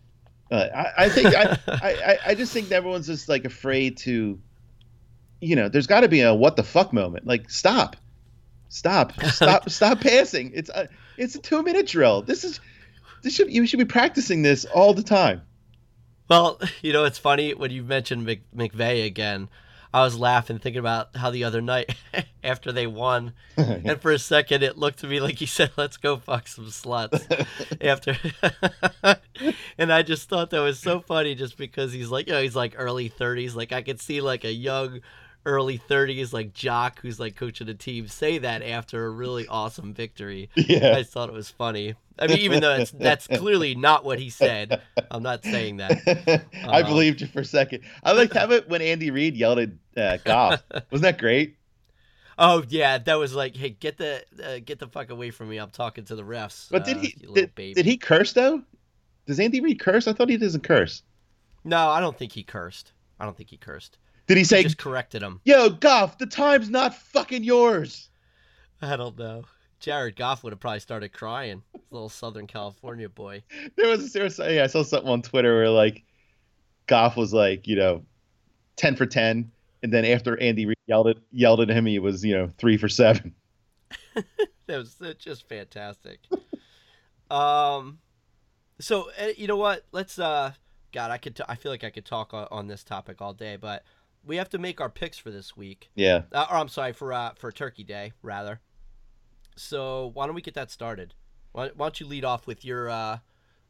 Uh, 0.51 0.69
I, 0.75 1.05
I 1.05 1.09
think 1.11 1.27
I, 1.37 1.59
I, 1.69 2.19
I- 2.29 2.35
just 2.35 2.53
think 2.53 2.71
everyone's 2.73 3.07
just 3.07 3.29
like 3.29 3.45
afraid 3.45 3.99
to, 3.99 4.41
you 5.43 5.57
know, 5.57 5.69
there's 5.69 5.87
got 5.87 6.01
to 6.01 6.09
be 6.09 6.23
a 6.23 6.33
what 6.35 6.57
the 6.57 6.63
fuck 6.63 6.95
moment. 6.95 7.27
Like, 7.27 7.51
stop, 7.51 7.97
stop, 8.71 9.13
stop, 9.25 9.69
stop 9.79 10.01
passing. 10.01 10.53
It's 10.55 10.71
a, 10.71 10.89
it's 11.19 11.35
a 11.35 11.39
two 11.41 11.63
minute 11.63 11.87
drill. 11.89 12.23
This 12.23 12.45
is, 12.45 12.61
this 13.23 13.35
should 13.35 13.53
you 13.53 13.67
should 13.67 13.79
be 13.79 13.85
practicing 13.85 14.41
this 14.41 14.65
all 14.65 14.95
the 14.95 15.03
time. 15.03 15.43
Well, 16.29 16.61
you 16.83 16.93
know, 16.93 17.05
it's 17.05 17.19
funny 17.19 17.55
when 17.55 17.71
you 17.71 17.83
mentioned 17.83 18.25
Mc, 18.25 18.43
McVay 18.55 19.05
again. 19.07 19.49
I 19.93 20.03
was 20.03 20.19
laughing 20.19 20.59
thinking 20.59 20.81
about 20.81 21.15
how 21.15 21.31
the 21.31 21.45
other 21.45 21.61
night 21.61 21.95
after 22.45 22.73
they 22.73 22.89
won, 22.89 23.33
and 23.57 24.03
for 24.03 24.11
a 24.11 24.19
second 24.19 24.65
it 24.65 24.77
looked 24.77 24.99
to 25.01 25.07
me 25.07 25.21
like 25.21 25.37
he 25.39 25.47
said, 25.47 25.71
"Let's 25.77 25.99
go 25.99 26.17
fuck 26.17 26.49
some 26.49 26.67
sluts." 26.67 27.23
after, 27.81 28.17
and 29.79 29.93
I 29.93 30.03
just 30.03 30.29
thought 30.29 30.51
that 30.51 30.59
was 30.59 30.81
so 30.81 30.99
funny, 30.99 31.37
just 31.37 31.57
because 31.57 31.93
he's 31.93 32.09
like, 32.09 32.27
you 32.27 32.33
know, 32.33 32.43
he's 32.43 32.57
like 32.57 32.75
early 32.77 33.07
thirties. 33.07 33.55
Like 33.55 33.71
I 33.71 33.83
could 33.83 34.01
see 34.01 34.21
like 34.21 34.43
a 34.43 34.53
young, 34.53 35.01
early 35.47 35.77
thirties 35.77 36.33
like 36.33 36.53
jock 36.53 37.01
who's 37.01 37.21
like 37.21 37.37
coaching 37.37 37.69
a 37.69 37.75
team 37.75 38.09
say 38.09 38.39
that 38.39 38.63
after 38.63 39.07
a 39.07 39.11
really 39.11 39.47
awesome 39.47 39.93
victory. 39.95 40.49
I 40.57 40.65
yeah. 40.69 40.99
just 40.99 41.13
thought 41.13 41.29
it 41.29 41.35
was 41.35 41.51
funny. 41.51 41.95
I 42.19 42.29
mean, 42.29 42.39
even 42.39 42.61
though 42.61 42.75
it's, 42.77 42.93
that's 42.93 43.27
clearly 43.27 43.75
not 43.75 44.05
what 44.05 44.19
he 44.21 44.31
said. 44.31 44.81
I'm 45.11 45.23
not 45.23 45.43
saying 45.45 45.79
that. 45.79 46.45
I 46.69 46.81
Uh, 46.83 46.87
believed 46.87 47.21
you 47.21 47.27
for 47.27 47.41
a 47.41 47.45
second. 47.45 47.83
I 48.03 48.13
liked 48.13 48.35
how 48.35 48.51
it 48.51 48.69
when 48.69 48.83
Andy 48.83 49.11
Reid 49.11 49.37
yelled 49.37 49.59
at 49.59 49.71
uh, 49.97 50.17
Goff. 50.25 50.63
Wasn't 50.91 51.03
that 51.03 51.19
great? 51.19 51.57
Oh 52.39 52.65
yeah, 52.69 52.99
that 52.99 53.15
was 53.15 53.35
like, 53.35 53.57
hey, 53.57 53.71
get 53.71 53.97
the 53.99 54.25
uh, 54.43 54.59
get 54.65 54.79
the 54.79 54.89
fuck 54.89 55.11
away 55.11 55.31
from 55.31 55.49
me. 55.49 55.59
I'm 55.59 55.71
talking 55.71 56.05
to 56.07 56.17
the 56.17 56.25
refs. 56.25 56.69
But 56.71 56.85
did 56.85 56.97
uh, 56.97 57.01
he 57.01 57.17
did, 57.35 57.55
baby. 57.55 57.75
did 57.75 57.87
he 57.87 57.97
curse 57.97 58.33
though? 58.33 58.63
Does 59.27 59.41
Andy 59.41 59.61
Reid 59.61 59.81
curse? 59.81 60.07
I 60.07 60.13
thought 60.13 60.29
he 60.29 60.37
doesn't 60.37 60.63
curse. 60.65 61.03
No, 61.65 61.89
I 61.89 62.01
don't 62.01 62.17
think 62.17 62.33
he 62.33 62.43
cursed. 62.43 62.93
I 63.19 63.25
don't 63.25 63.37
think 63.37 63.51
he 63.51 63.57
cursed. 63.57 63.99
Did 64.27 64.37
he 64.37 64.41
He 64.41 64.45
say, 64.45 64.63
just 64.63 64.79
corrected 64.79 65.23
him. 65.23 65.41
"Yo, 65.45 65.71
Goff, 65.71 66.19
the 66.19 66.27
time's 66.27 66.71
not 66.71 66.95
fucking 66.95 67.45
yours"? 67.45 68.09
I 68.81 68.97
don't 68.97 69.19
know. 69.19 69.45
Jared 69.81 70.17
Goff 70.17 70.43
would 70.43 70.53
have 70.53 70.61
probably 70.61 70.81
started 70.81 71.13
crying. 71.13 71.63
Little 71.91 72.09
Southern 72.09 72.47
California 72.47 73.09
boy. 73.09 73.43
There 73.77 73.89
was 73.89 74.13
there 74.13 74.25
was 74.25 74.39
yeah, 74.39 74.65
I 74.65 74.67
saw 74.67 74.83
something 74.83 75.11
on 75.11 75.23
Twitter 75.23 75.55
where 75.55 75.71
like 75.71 76.05
Goff 76.87 77.17
was 77.17 77.35
like 77.35 77.67
you 77.67 77.77
know 77.77 78.05
ten 78.77 78.97
for 78.97 79.07
ten, 79.07 79.51
and 79.83 79.93
then 79.93 80.05
after 80.05 80.41
Andy 80.41 80.67
Reid 80.67 80.79
yelled 80.87 81.09
at 81.09 81.19
yelled 81.33 81.61
at 81.61 81.69
him, 81.69 81.87
he 81.87 81.99
was 81.99 82.25
you 82.25 82.35
know 82.35 82.49
three 82.59 82.77
for 82.77 82.89
seven. 82.89 83.35
That 84.67 84.79
was 84.79 84.99
just 85.19 85.47
fantastic. 85.47 86.21
um, 87.31 87.99
so 88.81 89.11
uh, 89.21 89.27
you 89.37 89.47
know 89.47 89.57
what? 89.57 89.85
Let's 89.93 90.19
uh, 90.19 90.53
God, 90.93 91.11
I 91.11 91.19
could. 91.19 91.37
T- 91.37 91.45
I 91.47 91.55
feel 91.55 91.71
like 91.71 91.85
I 91.85 91.91
could 91.91 92.07
talk 92.07 92.33
on, 92.33 92.49
on 92.51 92.67
this 92.67 92.83
topic 92.83 93.21
all 93.21 93.35
day, 93.35 93.57
but 93.57 93.85
we 94.27 94.37
have 94.37 94.49
to 94.51 94.59
make 94.59 94.81
our 94.81 94.89
picks 94.91 95.19
for 95.19 95.31
this 95.31 95.57
week. 95.57 95.91
Yeah, 95.95 96.23
Uh, 96.33 96.47
or 96.51 96.57
I'm 96.57 96.69
sorry 96.69 96.93
for 96.93 97.13
uh, 97.13 97.33
for 97.37 97.51
Turkey 97.53 97.85
Day 97.85 98.13
rather. 98.23 98.61
So 99.57 100.11
why 100.15 100.27
don't 100.27 100.35
we 100.35 100.43
get 100.43 100.55
that 100.55 100.71
started? 100.71 101.15
Why, 101.53 101.71
why 101.77 101.87
don't 101.87 102.01
you 102.01 102.07
lead 102.07 102.25
off 102.25 102.47
with 102.47 102.65
your 102.65 102.89
uh, 102.91 103.19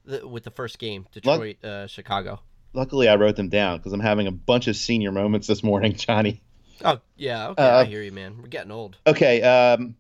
the, 0.04 0.26
with 0.26 0.44
the 0.44 0.50
first 0.50 0.78
game, 0.78 1.06
Detroit, 1.12 1.62
uh, 1.64 1.86
Chicago. 1.86 2.40
luckily 2.72 3.08
I 3.08 3.16
wrote 3.16 3.36
them 3.36 3.48
down 3.48 3.78
because 3.78 3.92
I'm 3.92 4.00
having 4.00 4.26
a 4.26 4.32
bunch 4.32 4.66
of 4.68 4.76
senior 4.76 5.12
moments 5.12 5.46
this 5.46 5.62
morning, 5.62 5.92
Johnny. 5.96 6.42
Oh 6.84 7.00
yeah, 7.16 7.48
okay, 7.48 7.62
Uh, 7.62 7.80
I 7.80 7.84
hear 7.84 8.02
you, 8.02 8.12
man. 8.12 8.38
We're 8.38 8.48
getting 8.48 8.72
old. 8.72 8.96
Okay. 9.06 9.42
Um, 9.42 9.96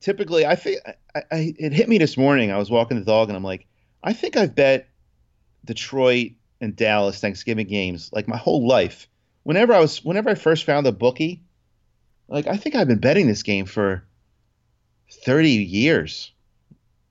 typically, 0.00 0.44
I 0.46 0.54
think 0.56 0.80
I, 1.14 1.22
I, 1.30 1.54
it 1.58 1.72
hit 1.72 1.88
me 1.88 1.98
this 1.98 2.16
morning. 2.16 2.50
I 2.50 2.58
was 2.58 2.70
walking 2.70 2.98
the 2.98 3.04
dog, 3.04 3.28
and 3.28 3.36
I'm 3.36 3.44
like, 3.44 3.66
I 4.02 4.12
think 4.12 4.36
I've 4.36 4.54
bet 4.54 4.88
Detroit 5.64 6.32
and 6.60 6.76
Dallas 6.76 7.20
Thanksgiving 7.20 7.66
games 7.66 8.10
like 8.12 8.28
my 8.28 8.36
whole 8.36 8.66
life. 8.66 9.08
Whenever 9.44 9.72
I 9.72 9.80
was, 9.80 10.04
whenever 10.04 10.30
I 10.30 10.34
first 10.34 10.64
found 10.64 10.86
a 10.86 10.92
bookie, 10.92 11.42
like 12.28 12.46
I 12.46 12.56
think 12.56 12.74
I've 12.74 12.88
been 12.88 12.98
betting 12.98 13.28
this 13.28 13.42
game 13.42 13.66
for 13.66 14.04
30 15.24 15.50
years, 15.50 16.32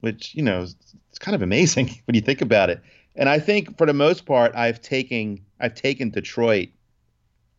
which 0.01 0.35
you 0.35 0.43
know 0.43 0.61
is 0.61 0.75
it's 1.09 1.19
kind 1.19 1.35
of 1.35 1.41
amazing 1.41 1.87
when 2.05 2.15
you 2.15 2.21
think 2.21 2.41
about 2.41 2.69
it. 2.69 2.81
And 3.15 3.29
I 3.29 3.39
think 3.39 3.77
for 3.77 3.85
the 3.85 3.93
most 3.93 4.25
part, 4.25 4.55
I've 4.55 4.81
taken 4.81 5.45
I've 5.59 5.75
taken 5.75 6.09
Detroit 6.09 6.69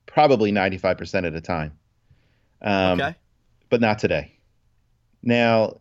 probably 0.07 0.53
95% 0.53 1.27
of 1.27 1.33
the 1.33 1.41
time. 1.41 1.73
Um, 2.61 3.01
okay. 3.01 3.15
but 3.69 3.81
not 3.81 3.99
today. 3.99 4.39
Now, 5.23 5.79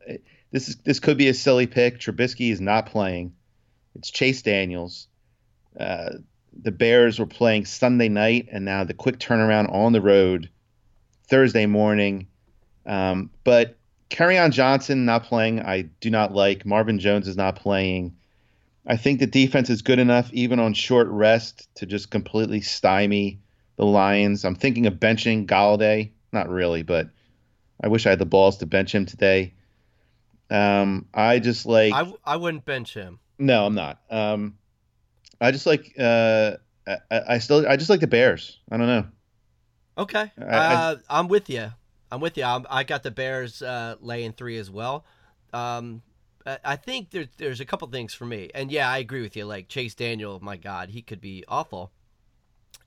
this 0.52 0.70
is 0.70 0.78
this 0.78 1.00
could 1.00 1.18
be 1.18 1.30
a 1.30 1.34
silly 1.34 1.68
pick. 1.68 2.00
Trubisky 2.00 2.52
is 2.52 2.62
not 2.62 2.86
playing. 2.86 3.34
It's 3.96 4.10
Chase 4.10 4.42
Daniels. 4.42 5.08
Uh, 5.80 6.12
the 6.62 6.72
Bears 6.72 7.20
were 7.20 7.26
playing 7.26 7.66
Sunday 7.66 8.10
night, 8.10 8.48
and 8.52 8.66
now 8.66 8.84
the 8.84 8.94
quick 8.94 9.20
turnaround 9.20 9.74
on 9.74 9.94
the 9.94 10.02
road 10.02 10.50
Thursday 11.28 11.66
morning. 11.66 12.28
Um, 12.86 13.30
but 13.44 13.78
on 14.20 14.52
Johnson 14.52 15.06
not 15.06 15.24
playing, 15.24 15.62
I 15.62 15.84
do 15.84 16.10
not 16.10 16.34
like. 16.34 16.66
Marvin 16.66 17.00
Jones 17.00 17.28
is 17.28 17.38
not 17.38 17.56
playing. 17.56 18.16
I 18.86 18.98
think 18.98 19.20
the 19.20 19.28
defense 19.28 19.70
is 19.70 19.82
good 19.82 20.00
enough, 20.00 20.32
even 20.34 20.60
on 20.60 20.74
short 20.74 21.08
rest, 21.08 21.70
to 21.76 21.86
just 21.86 22.12
completely 22.12 22.62
stymie 22.62 23.40
the 23.78 23.86
Lions. 23.86 24.44
I'm 24.46 24.56
thinking 24.56 24.86
of 24.86 24.96
benching 24.96 25.48
Golladay. 25.48 26.12
Not 26.32 26.50
really, 26.50 26.84
but 26.84 27.10
I 27.82 27.88
wish 27.88 28.06
I 28.06 28.10
had 28.10 28.20
the 28.20 28.26
balls 28.26 28.58
to 28.58 28.66
bench 28.66 28.94
him 28.94 29.06
today. 29.06 29.54
Um, 30.50 31.08
I 31.14 31.40
just 31.40 31.66
like 31.66 31.94
I, 31.94 32.00
w- 32.00 32.18
I 32.24 32.36
wouldn't 32.36 32.66
bench 32.66 32.94
him. 32.94 33.20
no, 33.40 33.66
I'm 33.66 33.76
not. 33.76 34.00
Um, 34.10 34.58
I 35.42 35.52
just 35.52 35.66
like 35.66 35.94
uh, 36.00 36.54
I, 36.88 36.98
I 37.12 37.38
still 37.40 37.68
I 37.68 37.78
just 37.78 37.90
like 37.90 38.00
the 38.00 38.08
Bears. 38.08 38.60
I 38.72 38.78
don't 38.78 38.88
know. 38.88 39.06
Okay. 39.98 40.32
I- 40.40 40.44
I- 40.46 40.74
uh, 40.76 40.96
I'm 41.10 41.28
with 41.28 41.50
you. 41.50 41.72
I'm 42.12 42.22
with 42.22 42.38
you. 42.38 42.44
I'm, 42.44 42.66
I 42.70 42.84
got 42.84 43.02
the 43.04 43.12
Bears 43.12 43.62
uh, 43.62 43.96
laying 44.00 44.34
three 44.34 44.58
as 44.58 44.70
well. 44.70 45.04
Um, 45.52 46.02
I, 46.46 46.58
I 46.64 46.76
think 46.76 47.10
there's 47.10 47.28
there's 47.38 47.60
a 47.60 47.66
couple 47.66 47.88
things 47.88 48.14
for 48.14 48.26
me, 48.26 48.50
and 48.54 48.72
yeah, 48.72 48.90
I 48.90 49.00
agree 49.00 49.22
with 49.22 49.36
you. 49.36 49.46
Like 49.46 49.68
Chase 49.68 49.96
Daniel, 49.96 50.40
my 50.42 50.58
God, 50.58 50.90
he 50.90 51.02
could 51.02 51.22
be 51.22 51.44
awful. 51.48 51.92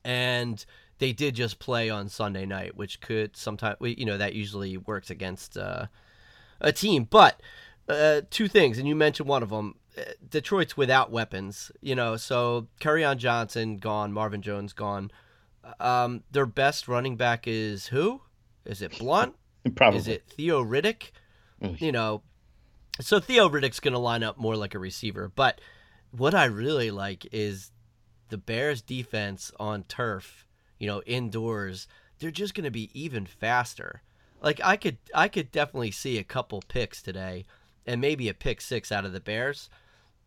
And 0.04 0.64
they 0.98 1.12
did 1.12 1.34
just 1.34 1.58
play 1.58 1.90
on 1.90 2.08
Sunday 2.08 2.46
night, 2.46 2.76
which 2.76 3.00
could 3.00 3.36
sometimes, 3.36 3.76
you 3.80 4.04
know, 4.04 4.16
that 4.18 4.34
usually 4.34 4.76
works 4.76 5.10
against 5.10 5.56
uh, 5.58 5.86
a 6.60 6.72
team. 6.72 7.04
But 7.04 7.40
uh, 7.88 8.22
two 8.30 8.48
things, 8.48 8.78
and 8.78 8.86
you 8.86 8.94
mentioned 8.94 9.28
one 9.28 9.42
of 9.42 9.50
them. 9.50 9.76
Detroit's 10.28 10.76
without 10.76 11.10
weapons, 11.10 11.70
you 11.80 11.94
know. 11.94 12.16
So 12.16 12.68
on 12.84 13.18
Johnson 13.18 13.76
gone, 13.78 14.12
Marvin 14.12 14.42
Jones 14.42 14.72
gone. 14.72 15.10
Um, 15.80 16.22
their 16.30 16.46
best 16.46 16.86
running 16.88 17.16
back 17.16 17.46
is 17.46 17.88
who? 17.88 18.22
Is 18.64 18.82
it 18.82 18.98
Blount? 18.98 19.34
Probably. 19.74 19.98
Is 19.98 20.08
it 20.08 20.24
Theo 20.28 20.62
Riddick? 20.62 21.10
Mm. 21.62 21.80
You 21.80 21.92
know, 21.92 22.22
so 23.00 23.18
Theo 23.18 23.48
Riddick's 23.48 23.80
going 23.80 23.94
to 23.94 23.98
line 23.98 24.22
up 24.22 24.38
more 24.38 24.56
like 24.56 24.74
a 24.74 24.78
receiver. 24.78 25.32
But 25.34 25.60
what 26.10 26.34
I 26.34 26.44
really 26.44 26.90
like 26.90 27.26
is 27.32 27.72
the 28.28 28.38
Bears' 28.38 28.82
defense 28.82 29.50
on 29.58 29.84
turf 29.84 30.46
you 30.78 30.86
know, 30.86 31.02
indoors, 31.02 31.88
they're 32.18 32.30
just 32.30 32.54
going 32.54 32.64
to 32.64 32.70
be 32.70 32.90
even 32.98 33.26
faster. 33.26 34.02
Like 34.42 34.60
I 34.62 34.76
could 34.76 34.98
I 35.14 35.28
could 35.28 35.50
definitely 35.50 35.90
see 35.90 36.18
a 36.18 36.24
couple 36.24 36.62
picks 36.68 37.00
today 37.02 37.46
and 37.86 38.00
maybe 38.00 38.28
a 38.28 38.34
pick 38.34 38.60
six 38.60 38.92
out 38.92 39.04
of 39.04 39.12
the 39.12 39.20
Bears. 39.20 39.70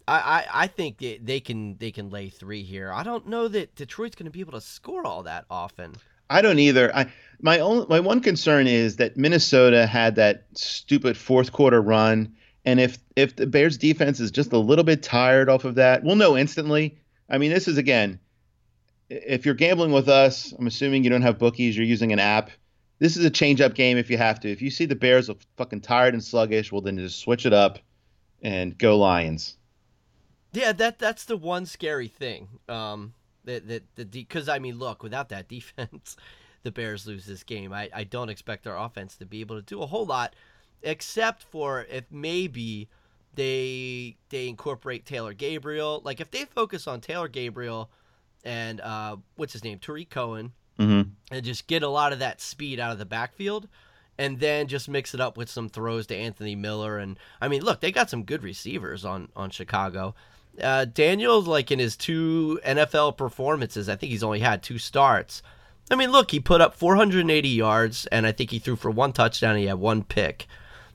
I, 0.09 0.45
I, 0.51 0.67
think 0.67 0.97
they, 0.97 1.39
can 1.39 1.77
they 1.77 1.91
can 1.91 2.09
lay 2.09 2.29
three 2.29 2.63
here. 2.63 2.91
I 2.91 3.03
don't 3.03 3.27
know 3.27 3.47
that 3.47 3.75
Detroit's 3.75 4.15
going 4.15 4.25
to 4.25 4.31
be 4.31 4.39
able 4.39 4.53
to 4.53 4.61
score 4.61 5.05
all 5.05 5.23
that 5.23 5.45
often. 5.49 5.95
I 6.29 6.41
don't 6.41 6.59
either. 6.59 6.95
I 6.95 7.11
my 7.41 7.59
only 7.59 7.87
my 7.89 7.99
one 7.99 8.21
concern 8.21 8.67
is 8.67 8.97
that 8.97 9.17
Minnesota 9.17 9.87
had 9.87 10.15
that 10.15 10.45
stupid 10.53 11.17
fourth 11.17 11.51
quarter 11.51 11.81
run, 11.81 12.35
and 12.65 12.79
if 12.79 12.99
if 13.15 13.35
the 13.35 13.47
Bears 13.47 13.77
defense 13.77 14.19
is 14.19 14.29
just 14.29 14.53
a 14.53 14.57
little 14.57 14.83
bit 14.83 15.01
tired 15.01 15.49
off 15.49 15.65
of 15.65 15.75
that, 15.75 16.03
we'll 16.03 16.15
know 16.15 16.37
instantly. 16.37 16.97
I 17.29 17.37
mean, 17.37 17.51
this 17.51 17.67
is 17.67 17.77
again, 17.77 18.19
if 19.09 19.45
you're 19.45 19.55
gambling 19.55 19.91
with 19.91 20.07
us, 20.07 20.53
I'm 20.57 20.67
assuming 20.67 21.03
you 21.03 21.09
don't 21.09 21.23
have 21.23 21.39
bookies, 21.39 21.75
you're 21.75 21.85
using 21.85 22.13
an 22.13 22.19
app. 22.19 22.51
This 22.99 23.15
is 23.17 23.25
a 23.25 23.29
change 23.29 23.61
up 23.61 23.73
game 23.73 23.97
if 23.97 24.09
you 24.09 24.17
have 24.17 24.39
to. 24.41 24.51
If 24.51 24.61
you 24.61 24.69
see 24.69 24.85
the 24.85 24.95
Bears 24.95 25.29
look 25.29 25.39
fucking 25.57 25.81
tired 25.81 26.13
and 26.13 26.23
sluggish, 26.23 26.71
well 26.71 26.81
then 26.81 26.97
just 26.97 27.19
switch 27.19 27.45
it 27.45 27.53
up 27.53 27.79
and 28.41 28.77
go 28.77 28.97
Lions. 28.97 29.55
Yeah, 30.51 30.71
that 30.73 30.99
that's 30.99 31.25
the 31.25 31.37
one 31.37 31.65
scary 31.65 32.07
thing. 32.07 32.47
Um, 32.67 33.13
that 33.45 33.67
that 33.67 33.83
the 33.95 34.05
because 34.05 34.49
I 34.49 34.59
mean, 34.59 34.77
look, 34.77 35.03
without 35.03 35.29
that 35.29 35.47
defense, 35.47 36.17
the 36.63 36.71
Bears 36.71 37.07
lose 37.07 37.25
this 37.25 37.43
game. 37.43 37.73
I 37.73 37.89
I 37.93 38.03
don't 38.03 38.29
expect 38.29 38.67
our 38.67 38.77
offense 38.77 39.15
to 39.17 39.25
be 39.25 39.41
able 39.41 39.55
to 39.57 39.61
do 39.61 39.81
a 39.81 39.85
whole 39.85 40.05
lot, 40.05 40.35
except 40.81 41.43
for 41.43 41.85
if 41.89 42.05
maybe 42.11 42.89
they 43.35 44.17
they 44.29 44.47
incorporate 44.47 45.05
Taylor 45.05 45.33
Gabriel. 45.33 46.01
Like 46.03 46.19
if 46.19 46.31
they 46.31 46.45
focus 46.45 46.87
on 46.87 47.01
Taylor 47.01 47.27
Gabriel 47.27 47.89
and 48.43 48.81
uh, 48.81 49.17
what's 49.35 49.53
his 49.53 49.63
name, 49.63 49.79
Tarik 49.79 50.09
Cohen, 50.09 50.53
mm-hmm. 50.79 51.09
and 51.31 51.45
just 51.45 51.67
get 51.67 51.83
a 51.83 51.89
lot 51.89 52.13
of 52.13 52.19
that 52.19 52.41
speed 52.41 52.79
out 52.79 52.91
of 52.91 52.97
the 52.99 53.05
backfield. 53.05 53.67
And 54.17 54.41
then 54.41 54.67
just 54.67 54.89
mix 54.89 55.13
it 55.13 55.21
up 55.21 55.37
with 55.37 55.49
some 55.49 55.69
throws 55.69 56.05
to 56.07 56.15
Anthony 56.15 56.53
Miller, 56.53 56.97
and 56.97 57.17
I 57.39 57.47
mean, 57.47 57.61
look, 57.61 57.79
they 57.79 57.89
got 57.89 58.09
some 58.09 58.23
good 58.23 58.43
receivers 58.43 59.05
on 59.05 59.29
on 59.33 59.49
Chicago 59.49 60.13
uh, 60.61 60.85
Daniels, 60.85 61.47
like 61.47 61.71
in 61.71 61.79
his 61.79 61.95
two 61.95 62.59
NFL 62.65 63.17
performances, 63.17 63.89
I 63.89 63.95
think 63.95 64.11
he's 64.11 64.23
only 64.23 64.39
had 64.39 64.63
two 64.63 64.77
starts. 64.77 65.41
I 65.91 65.95
mean, 65.95 66.11
look, 66.11 66.31
he 66.31 66.39
put 66.39 66.61
up 66.61 66.75
480 66.75 67.49
yards, 67.49 68.05
and 68.07 68.27
I 68.27 68.31
think 68.31 68.51
he 68.51 68.59
threw 68.59 68.75
for 68.75 68.91
one 68.91 69.11
touchdown. 69.11 69.51
And 69.51 69.59
he 69.59 69.65
had 69.65 69.79
one 69.79 70.03
pick. 70.03 70.47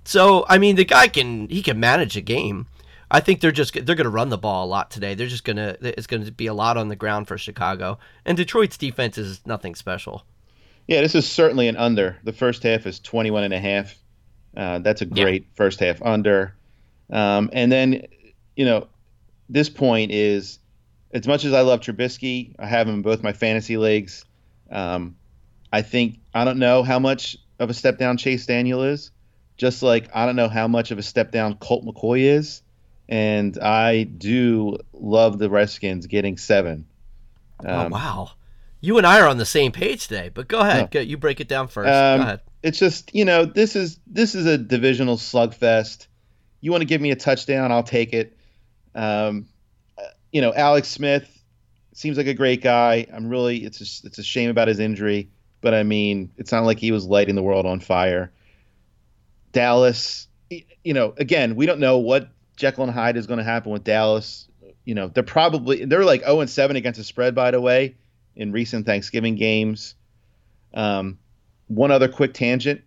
So, 0.05 0.45
I 0.49 0.59
mean, 0.59 0.77
the 0.77 0.85
guy 0.85 1.09
can 1.09 1.49
he 1.49 1.63
can 1.63 1.81
manage 1.81 2.17
a 2.17 2.21
game. 2.21 2.67
I 3.11 3.21
think 3.21 3.41
they're 3.41 3.53
just 3.53 3.75
they're 3.75 3.97
going 3.97 4.05
to 4.05 4.11
run 4.11 4.29
the 4.29 4.39
ball 4.39 4.65
a 4.65 4.69
lot 4.69 4.91
today. 4.91 5.15
They're 5.15 5.27
just 5.27 5.45
going 5.45 5.57
to 5.57 5.77
it's 5.81 6.07
going 6.07 6.25
to 6.25 6.33
be 6.33 6.47
a 6.47 6.55
lot 6.55 6.77
on 6.77 6.89
the 6.89 6.97
ground 6.97 7.29
for 7.29 7.39
Chicago, 7.39 7.99
and 8.25 8.37
Detroit's 8.37 8.77
defense 8.77 9.19
is 9.19 9.41
nothing 9.47 9.75
special. 9.75 10.25
Yeah, 10.87 11.01
this 11.01 11.15
is 11.15 11.27
certainly 11.27 11.69
an 11.69 11.77
under. 11.77 12.19
The 12.25 12.33
first 12.33 12.63
half 12.63 12.87
is 12.87 13.01
21 13.01 13.45
and 13.45 13.55
a 13.55 13.61
half. 13.61 13.97
Uh, 14.57 14.79
that's 14.81 15.01
a 15.01 15.07
great 15.07 15.43
yeah. 15.43 15.57
first 15.57 15.81
half 15.81 16.03
under. 16.03 16.55
Um, 17.11 17.51
and 17.53 17.73
then, 17.73 18.07
you 18.57 18.65
know, 18.65 18.89
this 19.49 19.69
point 19.69 20.11
is 20.11 20.59
as 21.13 21.27
much 21.27 21.45
as 21.45 21.53
I 21.53 21.61
love 21.61 21.81
Trubisky, 21.81 22.55
I 22.59 22.67
have 22.67 22.89
him 22.89 22.95
in 22.95 23.03
both 23.03 23.23
my 23.23 23.33
fantasy 23.33 23.77
leagues. 23.77 24.25
Um, 24.71 25.17
I 25.73 25.83
think 25.83 26.19
I 26.35 26.45
don't 26.45 26.59
know 26.59 26.83
how 26.83 26.99
much 26.99 27.37
of 27.59 27.71
a 27.71 27.75
step 27.75 27.99
down 27.99 28.17
Chase 28.17 28.47
Daniel 28.47 28.83
is, 28.83 29.11
just 29.57 29.83
like 29.83 30.09
I 30.15 30.27
don't 30.27 30.37
know 30.37 30.49
how 30.49 30.69
much 30.69 30.91
of 30.91 30.99
a 30.99 31.03
step 31.03 31.31
down 31.31 31.55
Colt 31.57 31.85
McCoy 31.85 32.21
is, 32.21 32.63
and 33.09 33.57
I 33.59 34.03
do 34.05 34.79
love 34.93 35.39
the 35.39 35.49
Redskins 35.49 36.07
getting 36.07 36.37
seven. 36.37 36.87
Oh, 37.65 37.73
um, 37.73 37.93
oh 37.93 37.97
wow, 37.97 38.31
you 38.81 38.99
and 38.99 39.07
I 39.07 39.21
are 39.21 39.29
on 39.29 39.39
the 39.39 39.47
same 39.47 39.73
page 39.73 40.09
today. 40.09 40.31
But 40.33 40.49
go 40.49 40.61
ahead, 40.61 40.91
go, 40.91 41.01
you 41.01 41.17
break 41.17 41.41
it 41.41 41.49
down 41.49 41.69
first. 41.69 41.89
Um, 41.89 42.19
go 42.19 42.23
ahead. 42.23 42.41
It's 42.63 42.79
just 42.79 43.15
you 43.15 43.25
know 43.25 43.45
this 43.45 43.77
is 43.77 44.01
this 44.07 44.35
is 44.35 44.47
a 44.47 44.59
divisional 44.59 45.17
slugfest. 45.17 46.09
You 46.61 46.73
want 46.73 46.81
to 46.81 46.87
give 46.87 47.01
me 47.01 47.11
a 47.11 47.17
touchdown, 47.17 47.71
I'll 47.71 47.83
take 47.83 48.13
it. 48.15 48.37
Um, 48.95 49.47
you 50.33 50.41
know, 50.41 50.53
Alex 50.53 50.89
Smith 50.89 51.31
seems 51.93 52.17
like 52.17 52.27
a 52.27 52.35
great 52.35 52.61
guy. 52.61 53.07
I'm 53.13 53.29
really 53.29 53.65
it's 53.65 53.81
a, 53.81 54.07
it's 54.07 54.19
a 54.19 54.23
shame 54.23 54.51
about 54.51 54.69
his 54.69 54.81
injury, 54.81 55.31
but 55.61 55.75
I 55.75 55.85
mean, 55.85 56.33
it's 56.37 56.53
not 56.53 56.65
like 56.65 56.79
he 56.79 56.93
was 56.93 57.07
lighting 57.07 57.37
the 57.37 57.43
world 57.43 57.67
on 57.67 57.81
fire. 57.81 58.33
Dallas, 59.53 60.27
you 60.51 60.93
know, 60.93 61.15
again, 61.17 61.55
we 61.55 61.67
don't 61.67 61.79
know 61.79 61.99
what 61.99 62.29
Jekyll 62.57 62.85
and 62.85 62.93
Hyde 62.93 63.17
is 63.17 63.27
going 63.27 63.39
to 63.39 63.45
happen 63.45 63.71
with 63.73 63.85
Dallas. 63.85 64.49
You 64.85 64.95
know, 64.95 65.09
they're 65.09 65.23
probably 65.23 65.85
they're 65.85 66.05
like 66.05 66.23
0 66.23 66.41
and 66.41 66.51
7 66.51 66.77
against 66.77 66.99
the 66.99 67.05
spread, 67.05 67.35
by 67.35 67.53
the 67.53 67.61
way, 67.61 67.95
in 68.37 68.53
recent 68.53 68.87
Thanksgiving 68.87 69.37
games. 69.37 69.95
Um, 70.75 71.19
one 71.69 71.93
other 71.93 72.09
quick 72.09 72.35
tangent. 72.35 72.83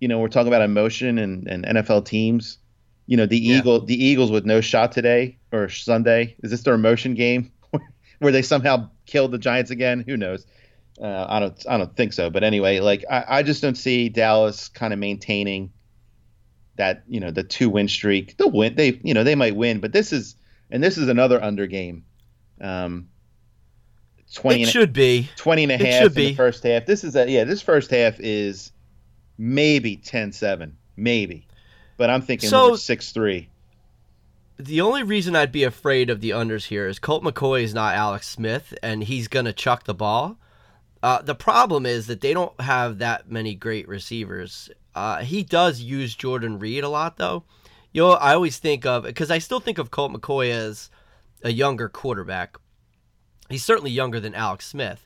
You 0.00 0.08
know, 0.08 0.18
we're 0.18 0.28
talking 0.28 0.48
about 0.48 0.62
emotion 0.62 1.18
and, 1.18 1.46
and 1.46 1.64
NFL 1.64 2.06
teams 2.06 2.58
you 3.06 3.16
know 3.16 3.26
the 3.26 3.38
yeah. 3.38 3.58
eagle 3.58 3.84
the 3.84 4.02
eagles 4.02 4.30
with 4.30 4.44
no 4.44 4.60
shot 4.60 4.92
today 4.92 5.38
or 5.52 5.68
sunday. 5.68 6.36
Is 6.42 6.50
this 6.50 6.62
their 6.62 6.74
emotion 6.74 7.14
game 7.14 7.52
where 8.18 8.32
they 8.32 8.42
somehow 8.42 8.88
killed 9.06 9.32
the 9.32 9.38
giants 9.38 9.70
again? 9.70 10.04
Who 10.06 10.16
knows? 10.16 10.46
Uh, 11.00 11.26
i 11.28 11.40
don't 11.40 11.64
i 11.68 11.78
don't 11.78 11.96
think 11.96 12.12
so. 12.12 12.30
But 12.30 12.44
anyway 12.44 12.80
like 12.80 13.04
i, 13.10 13.24
I 13.28 13.42
just 13.42 13.62
don't 13.62 13.76
see 13.76 14.08
dallas 14.08 14.68
kind 14.68 14.92
of 14.92 14.98
maintaining 14.98 15.72
that 16.76 17.02
you 17.08 17.20
know 17.20 17.30
the 17.30 17.42
two 17.42 17.70
win 17.70 17.88
streak. 17.88 18.36
They'll 18.36 18.50
win 18.50 18.74
they 18.76 19.00
you 19.02 19.14
know 19.14 19.24
they 19.24 19.34
might 19.34 19.56
win 19.56 19.80
but 19.80 19.92
this 19.92 20.12
is 20.12 20.36
and 20.70 20.82
this 20.82 20.98
is 20.98 21.08
another 21.08 21.42
under 21.42 21.66
game. 21.66 22.04
Um 22.60 23.08
20 24.34 24.62
it 24.62 24.68
should 24.68 24.94
be. 24.94 25.28
20 25.36 25.64
and 25.64 25.72
a 25.72 25.76
half 25.76 26.06
in 26.06 26.12
be. 26.14 26.26
the 26.28 26.34
first 26.34 26.62
half. 26.62 26.86
This 26.86 27.04
is 27.04 27.16
a 27.16 27.28
yeah 27.28 27.44
this 27.44 27.60
first 27.60 27.90
half 27.90 28.20
is 28.20 28.72
maybe 29.38 29.96
10-7 29.96 30.72
maybe 30.96 31.46
but 31.96 32.10
I'm 32.10 32.22
thinking 32.22 32.48
so, 32.48 32.76
six 32.76 33.12
three. 33.12 33.48
The 34.58 34.80
only 34.80 35.02
reason 35.02 35.34
I'd 35.34 35.52
be 35.52 35.64
afraid 35.64 36.10
of 36.10 36.20
the 36.20 36.30
unders 36.30 36.66
here 36.66 36.86
is 36.86 36.98
Colt 36.98 37.24
McCoy 37.24 37.62
is 37.62 37.74
not 37.74 37.94
Alex 37.94 38.28
Smith, 38.28 38.74
and 38.82 39.02
he's 39.02 39.28
gonna 39.28 39.52
chuck 39.52 39.84
the 39.84 39.94
ball. 39.94 40.38
Uh, 41.02 41.20
the 41.20 41.34
problem 41.34 41.84
is 41.84 42.06
that 42.06 42.20
they 42.20 42.32
don't 42.32 42.58
have 42.60 42.98
that 42.98 43.30
many 43.30 43.54
great 43.54 43.88
receivers. 43.88 44.70
Uh, 44.94 45.18
he 45.18 45.42
does 45.42 45.80
use 45.80 46.14
Jordan 46.14 46.58
Reed 46.58 46.84
a 46.84 46.88
lot, 46.88 47.16
though. 47.16 47.44
You 47.92 48.02
know, 48.02 48.10
I 48.12 48.34
always 48.34 48.58
think 48.58 48.86
of 48.86 49.02
because 49.02 49.30
I 49.30 49.38
still 49.38 49.60
think 49.60 49.78
of 49.78 49.90
Colt 49.90 50.12
McCoy 50.12 50.50
as 50.50 50.90
a 51.42 51.50
younger 51.50 51.88
quarterback. 51.88 52.56
He's 53.50 53.64
certainly 53.64 53.90
younger 53.90 54.20
than 54.20 54.34
Alex 54.34 54.66
Smith, 54.66 55.04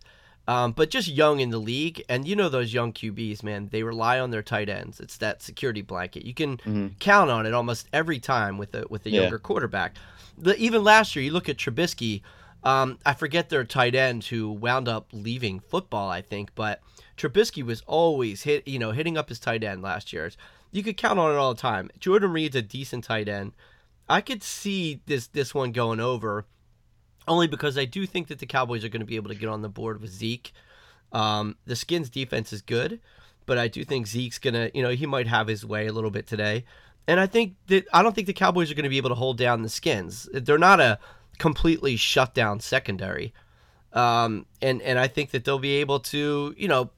um, 0.48 0.72
but 0.72 0.90
just 0.90 1.08
young 1.08 1.40
in 1.40 1.50
the 1.50 1.58
league, 1.58 2.04
and 2.08 2.26
you 2.26 2.36
know 2.36 2.48
those 2.48 2.72
young 2.72 2.92
QBs, 2.92 3.42
man, 3.42 3.68
they 3.72 3.82
rely 3.82 4.20
on 4.20 4.30
their 4.30 4.42
tight 4.42 4.68
ends. 4.68 5.00
It's 5.00 5.16
that 5.18 5.42
security 5.42 5.82
blanket. 5.82 6.24
You 6.24 6.34
can 6.34 6.58
mm-hmm. 6.58 6.86
count 7.00 7.30
on 7.30 7.46
it 7.46 7.54
almost 7.54 7.88
every 7.92 8.20
time 8.20 8.56
with 8.56 8.74
a 8.74 8.84
with 8.88 9.04
a 9.06 9.10
younger 9.10 9.36
yeah. 9.36 9.40
quarterback. 9.42 9.96
The, 10.38 10.56
even 10.56 10.84
last 10.84 11.16
year, 11.16 11.24
you 11.24 11.32
look 11.32 11.48
at 11.48 11.56
Trubisky. 11.56 12.22
Um, 12.62 12.98
I 13.06 13.14
forget 13.14 13.48
their 13.48 13.64
tight 13.64 13.94
end 13.94 14.24
who 14.24 14.50
wound 14.50 14.88
up 14.88 15.08
leaving 15.12 15.60
football, 15.60 16.08
I 16.10 16.20
think, 16.20 16.54
but 16.54 16.80
Trubisky 17.16 17.62
was 17.64 17.82
always 17.86 18.42
hit, 18.42 18.66
you 18.66 18.78
know, 18.78 18.90
hitting 18.90 19.16
up 19.16 19.28
his 19.28 19.38
tight 19.38 19.62
end 19.62 19.82
last 19.82 20.12
year. 20.12 20.30
You 20.72 20.82
could 20.82 20.96
count 20.96 21.18
on 21.18 21.32
it 21.32 21.36
all 21.36 21.54
the 21.54 21.60
time. 21.60 21.90
Jordan 22.00 22.32
Reed's 22.32 22.56
a 22.56 22.62
decent 22.62 23.04
tight 23.04 23.28
end. 23.28 23.52
I 24.08 24.20
could 24.20 24.42
see 24.42 25.00
this 25.06 25.26
this 25.28 25.54
one 25.54 25.72
going 25.72 26.00
over 26.00 26.44
only 27.28 27.46
because 27.46 27.76
I 27.76 27.84
do 27.84 28.06
think 28.06 28.28
that 28.28 28.38
the 28.38 28.46
Cowboys 28.46 28.84
are 28.84 28.88
going 28.88 29.00
to 29.00 29.06
be 29.06 29.16
able 29.16 29.28
to 29.28 29.34
get 29.34 29.48
on 29.48 29.62
the 29.62 29.68
board 29.68 30.00
with 30.00 30.10
Zeke. 30.10 30.52
Um, 31.12 31.56
the 31.66 31.76
Skins 31.76 32.10
defense 32.10 32.52
is 32.52 32.62
good, 32.62 33.00
but 33.46 33.58
I 33.58 33.68
do 33.68 33.84
think 33.84 34.06
Zeke's 34.06 34.38
going 34.38 34.54
to, 34.54 34.70
you 34.74 34.82
know, 34.82 34.90
he 34.90 35.06
might 35.06 35.26
have 35.26 35.46
his 35.46 35.64
way 35.64 35.86
a 35.86 35.92
little 35.92 36.10
bit 36.10 36.26
today. 36.26 36.64
And 37.08 37.20
I 37.20 37.26
think 37.26 37.54
that 37.68 37.86
I 37.92 38.02
don't 38.02 38.14
think 38.14 38.26
the 38.26 38.32
Cowboys 38.32 38.70
are 38.70 38.74
going 38.74 38.84
to 38.84 38.90
be 38.90 38.96
able 38.96 39.10
to 39.10 39.14
hold 39.14 39.38
down 39.38 39.62
the 39.62 39.68
Skins. 39.68 40.28
They're 40.32 40.58
not 40.58 40.80
a 40.80 40.98
completely 41.38 41.96
shut 41.96 42.34
down 42.34 42.60
secondary. 42.60 43.32
Um, 43.92 44.46
and 44.60 44.82
and 44.82 44.98
I 44.98 45.06
think 45.06 45.30
that 45.30 45.44
they'll 45.44 45.58
be 45.58 45.76
able 45.76 46.00
to, 46.00 46.54
you 46.58 46.68
know, 46.68 46.90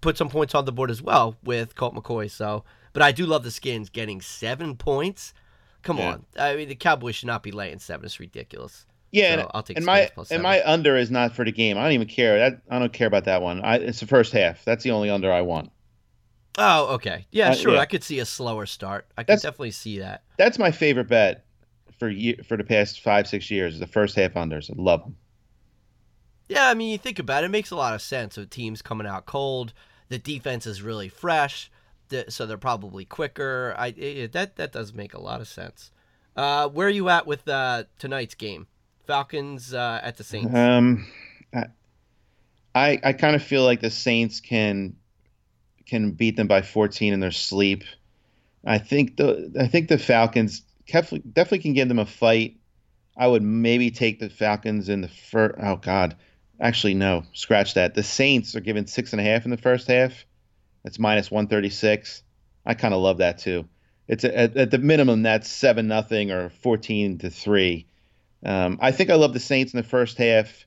put 0.00 0.16
some 0.16 0.28
points 0.28 0.54
on 0.54 0.64
the 0.64 0.72
board 0.72 0.90
as 0.90 1.02
well 1.02 1.36
with 1.42 1.74
Colt 1.74 1.94
McCoy. 1.94 2.30
So, 2.30 2.64
but 2.92 3.02
I 3.02 3.12
do 3.12 3.26
love 3.26 3.42
the 3.42 3.50
Skins 3.50 3.90
getting 3.90 4.20
seven 4.20 4.76
points. 4.76 5.34
Come 5.82 5.98
yeah. 5.98 6.12
on, 6.12 6.24
I 6.38 6.56
mean 6.56 6.68
the 6.68 6.74
Cowboys 6.74 7.16
should 7.16 7.26
not 7.26 7.42
be 7.42 7.50
laying 7.50 7.78
seven. 7.78 8.06
It's 8.06 8.20
ridiculous. 8.20 8.86
Yeah, 9.16 9.36
so 9.36 9.50
I'll 9.54 9.62
take 9.62 9.78
and 9.78 9.86
my 9.86 10.10
and 10.30 10.42
my 10.42 10.62
under 10.64 10.94
is 10.96 11.10
not 11.10 11.34
for 11.34 11.44
the 11.44 11.52
game. 11.52 11.78
I 11.78 11.84
don't 11.84 11.92
even 11.92 12.08
care. 12.08 12.58
I, 12.70 12.76
I 12.76 12.78
don't 12.78 12.92
care 12.92 13.06
about 13.06 13.24
that 13.24 13.40
one. 13.40 13.62
I, 13.62 13.76
it's 13.76 14.00
the 14.00 14.06
first 14.06 14.32
half. 14.32 14.62
That's 14.64 14.84
the 14.84 14.90
only 14.90 15.08
under 15.08 15.32
I 15.32 15.40
want. 15.40 15.70
Oh, 16.58 16.94
okay. 16.94 17.26
Yeah, 17.30 17.50
uh, 17.50 17.54
sure. 17.54 17.74
Yeah. 17.74 17.80
I 17.80 17.86
could 17.86 18.04
see 18.04 18.18
a 18.18 18.26
slower 18.26 18.66
start. 18.66 19.06
I 19.16 19.22
could 19.22 19.40
definitely 19.40 19.70
see 19.70 20.00
that. 20.00 20.22
That's 20.36 20.58
my 20.58 20.70
favorite 20.70 21.08
bet 21.08 21.46
for 21.98 22.10
year, 22.10 22.36
for 22.46 22.58
the 22.58 22.64
past 22.64 23.00
five 23.00 23.26
six 23.26 23.50
years. 23.50 23.78
The 23.78 23.86
first 23.86 24.16
half 24.16 24.34
unders. 24.34 24.70
I 24.70 24.74
love 24.76 25.02
them. 25.02 25.16
Yeah, 26.48 26.68
I 26.68 26.74
mean, 26.74 26.92
you 26.92 26.98
think 26.98 27.18
about 27.18 27.42
it, 27.42 27.46
it 27.46 27.50
makes 27.50 27.70
a 27.70 27.76
lot 27.76 27.94
of 27.94 28.02
sense. 28.02 28.36
With 28.36 28.50
teams 28.50 28.82
coming 28.82 29.06
out 29.06 29.24
cold, 29.24 29.72
the 30.08 30.18
defense 30.18 30.66
is 30.66 30.82
really 30.82 31.08
fresh, 31.08 31.70
so 32.28 32.44
they're 32.44 32.58
probably 32.58 33.06
quicker. 33.06 33.74
I 33.78 33.88
it, 33.96 34.32
that 34.32 34.56
that 34.56 34.72
does 34.72 34.92
make 34.92 35.14
a 35.14 35.20
lot 35.20 35.40
of 35.40 35.48
sense. 35.48 35.90
Uh, 36.36 36.68
where 36.68 36.86
are 36.86 36.90
you 36.90 37.08
at 37.08 37.26
with 37.26 37.48
uh, 37.48 37.84
tonight's 37.98 38.34
game? 38.34 38.66
Falcons 39.06 39.72
uh, 39.72 40.00
at 40.02 40.16
the 40.16 40.24
Saints? 40.24 40.54
Um, 40.54 41.06
I, 42.76 43.00
I 43.02 43.12
kind 43.14 43.34
of 43.34 43.42
feel 43.42 43.64
like 43.64 43.80
the 43.80 43.90
Saints 43.90 44.40
can 44.40 44.96
can 45.86 46.10
beat 46.10 46.36
them 46.36 46.48
by 46.48 46.62
14 46.62 47.12
in 47.12 47.20
their 47.20 47.30
sleep. 47.30 47.84
I 48.66 48.78
think 48.78 49.16
the 49.16 49.52
I 49.58 49.66
think 49.66 49.88
the 49.88 49.98
Falcons 49.98 50.62
definitely 50.86 51.30
definitely 51.30 51.60
can 51.60 51.72
give 51.72 51.88
them 51.88 51.98
a 51.98 52.06
fight. 52.06 52.58
I 53.16 53.28
would 53.28 53.42
maybe 53.42 53.90
take 53.90 54.20
the 54.20 54.28
Falcons 54.28 54.90
in 54.90 55.00
the 55.00 55.08
first. 55.08 55.54
Oh 55.58 55.76
God, 55.76 56.16
actually 56.60 56.94
no, 56.94 57.22
scratch 57.32 57.74
that. 57.74 57.94
The 57.94 58.02
Saints 58.02 58.54
are 58.54 58.60
given 58.60 58.86
six 58.86 59.12
and 59.12 59.20
a 59.20 59.24
half 59.24 59.46
in 59.46 59.50
the 59.50 59.56
first 59.56 59.88
half. 59.88 60.26
That's 60.84 60.98
minus 60.98 61.30
136. 61.30 62.22
I 62.66 62.74
kind 62.74 62.92
of 62.92 63.00
love 63.00 63.18
that 63.18 63.38
too. 63.38 63.66
It's 64.06 64.24
a, 64.24 64.36
at, 64.36 64.56
at 64.56 64.70
the 64.70 64.78
minimum 64.78 65.22
that's 65.22 65.48
seven 65.48 65.88
nothing 65.88 66.30
or 66.30 66.50
14 66.50 67.18
to 67.18 67.30
three. 67.30 67.86
Um, 68.46 68.78
I 68.80 68.92
think 68.92 69.10
I 69.10 69.16
love 69.16 69.32
the 69.32 69.40
Saints 69.40 69.74
in 69.74 69.78
the 69.78 69.82
first 69.82 70.18
half. 70.18 70.64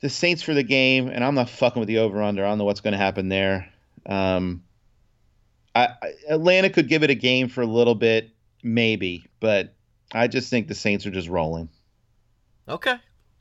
The 0.00 0.10
Saints 0.10 0.42
for 0.42 0.54
the 0.54 0.64
game, 0.64 1.08
and 1.08 1.22
I'm 1.22 1.36
not 1.36 1.48
fucking 1.48 1.78
with 1.78 1.86
the 1.86 1.98
over 1.98 2.20
under. 2.20 2.44
I 2.44 2.48
don't 2.48 2.58
know 2.58 2.64
what's 2.64 2.80
going 2.80 2.92
to 2.92 2.98
happen 2.98 3.28
there. 3.28 3.72
Um, 4.04 4.64
I, 5.74 5.88
I, 6.02 6.12
Atlanta 6.28 6.68
could 6.68 6.88
give 6.88 7.04
it 7.04 7.10
a 7.10 7.14
game 7.14 7.48
for 7.48 7.62
a 7.62 7.66
little 7.66 7.94
bit, 7.94 8.30
maybe, 8.62 9.26
but 9.38 9.74
I 10.12 10.26
just 10.26 10.50
think 10.50 10.66
the 10.66 10.74
Saints 10.74 11.06
are 11.06 11.12
just 11.12 11.28
rolling. 11.28 11.68
Okay. 12.68 12.96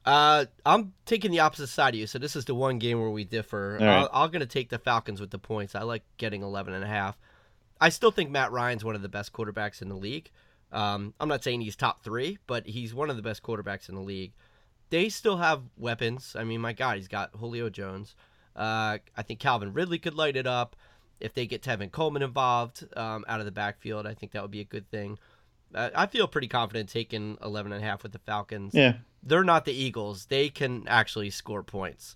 Uh, 0.06 0.46
I'm 0.64 0.94
taking 1.06 1.32
the 1.32 1.40
opposite 1.40 1.68
side 1.68 1.96
of 1.96 2.00
you, 2.00 2.06
so 2.08 2.20
this 2.20 2.36
is 2.36 2.46
the 2.46 2.56
one 2.56 2.78
game 2.78 3.00
where 3.00 3.10
we 3.10 3.24
differ. 3.24 3.78
Right. 3.82 3.88
I'll, 3.88 4.10
I'm 4.14 4.30
going 4.30 4.42
to 4.42 4.46
take 4.46 4.70
the 4.70 4.80
Falcons 4.80 5.20
with 5.20 5.32
the 5.32 5.40
points. 5.40 5.74
I 5.74 5.82
like 5.82 6.04
getting 6.18 6.44
11 6.44 6.74
and 6.74 6.84
a 6.84 6.88
half. 6.88 7.18
I 7.82 7.90
still 7.90 8.12
think 8.12 8.30
Matt 8.30 8.52
Ryan's 8.52 8.84
one 8.84 8.96
of 8.96 9.02
the 9.02 9.10
best 9.10 9.34
quarterbacks 9.34 9.82
in 9.82 9.90
the 9.90 9.96
league. 9.96 10.30
Um, 10.72 11.14
I'm 11.20 11.30
not 11.30 11.44
saying 11.44 11.62
he's 11.62 11.76
top 11.76 12.04
three, 12.04 12.38
but 12.48 12.68
he's 12.68 12.94
one 12.94 13.10
of 13.10 13.16
the 13.16 13.22
best 13.22 13.44
quarterbacks 13.44 13.90
in 13.90 13.96
the 13.96 14.02
league. 14.02 14.34
They 14.90 15.10
still 15.10 15.38
have 15.38 15.64
weapons. 15.78 16.36
I 16.38 16.44
mean, 16.44 16.62
my 16.62 16.74
God, 16.74 16.98
he's 16.98 17.08
got 17.08 17.32
Julio 17.36 17.70
Jones. 17.70 18.16
Uh, 18.56 18.98
I 19.16 19.22
think 19.22 19.40
Calvin 19.40 19.74
Ridley 19.74 20.00
could 20.00 20.16
light 20.16 20.36
it 20.36 20.48
up. 20.48 20.76
If 21.20 21.34
they 21.34 21.48
get 21.48 21.62
Tevin 21.62 21.92
Coleman 21.92 22.22
involved 22.22 22.86
um, 22.96 23.26
out 23.28 23.40
of 23.40 23.46
the 23.46 23.52
backfield, 23.52 24.06
I 24.06 24.14
think 24.14 24.34
that 24.34 24.42
would 24.42 24.52
be 24.52 24.62
a 24.62 24.66
good 24.66 24.90
thing. 24.92 25.18
Uh, 25.74 25.90
I 25.96 26.06
feel 26.06 26.28
pretty 26.28 26.48
confident 26.48 26.90
taking 26.90 27.38
11 27.44 27.72
and 27.72 27.84
a 27.84 27.86
half 27.86 28.04
with 28.04 28.12
the 28.12 28.20
Falcons. 28.20 28.74
Yeah. 28.74 28.94
They're 29.24 29.44
not 29.44 29.66
the 29.66 29.74
Eagles. 29.74 30.26
They 30.26 30.50
can 30.50 30.86
actually 30.88 31.30
score 31.32 31.64
points. 31.64 32.16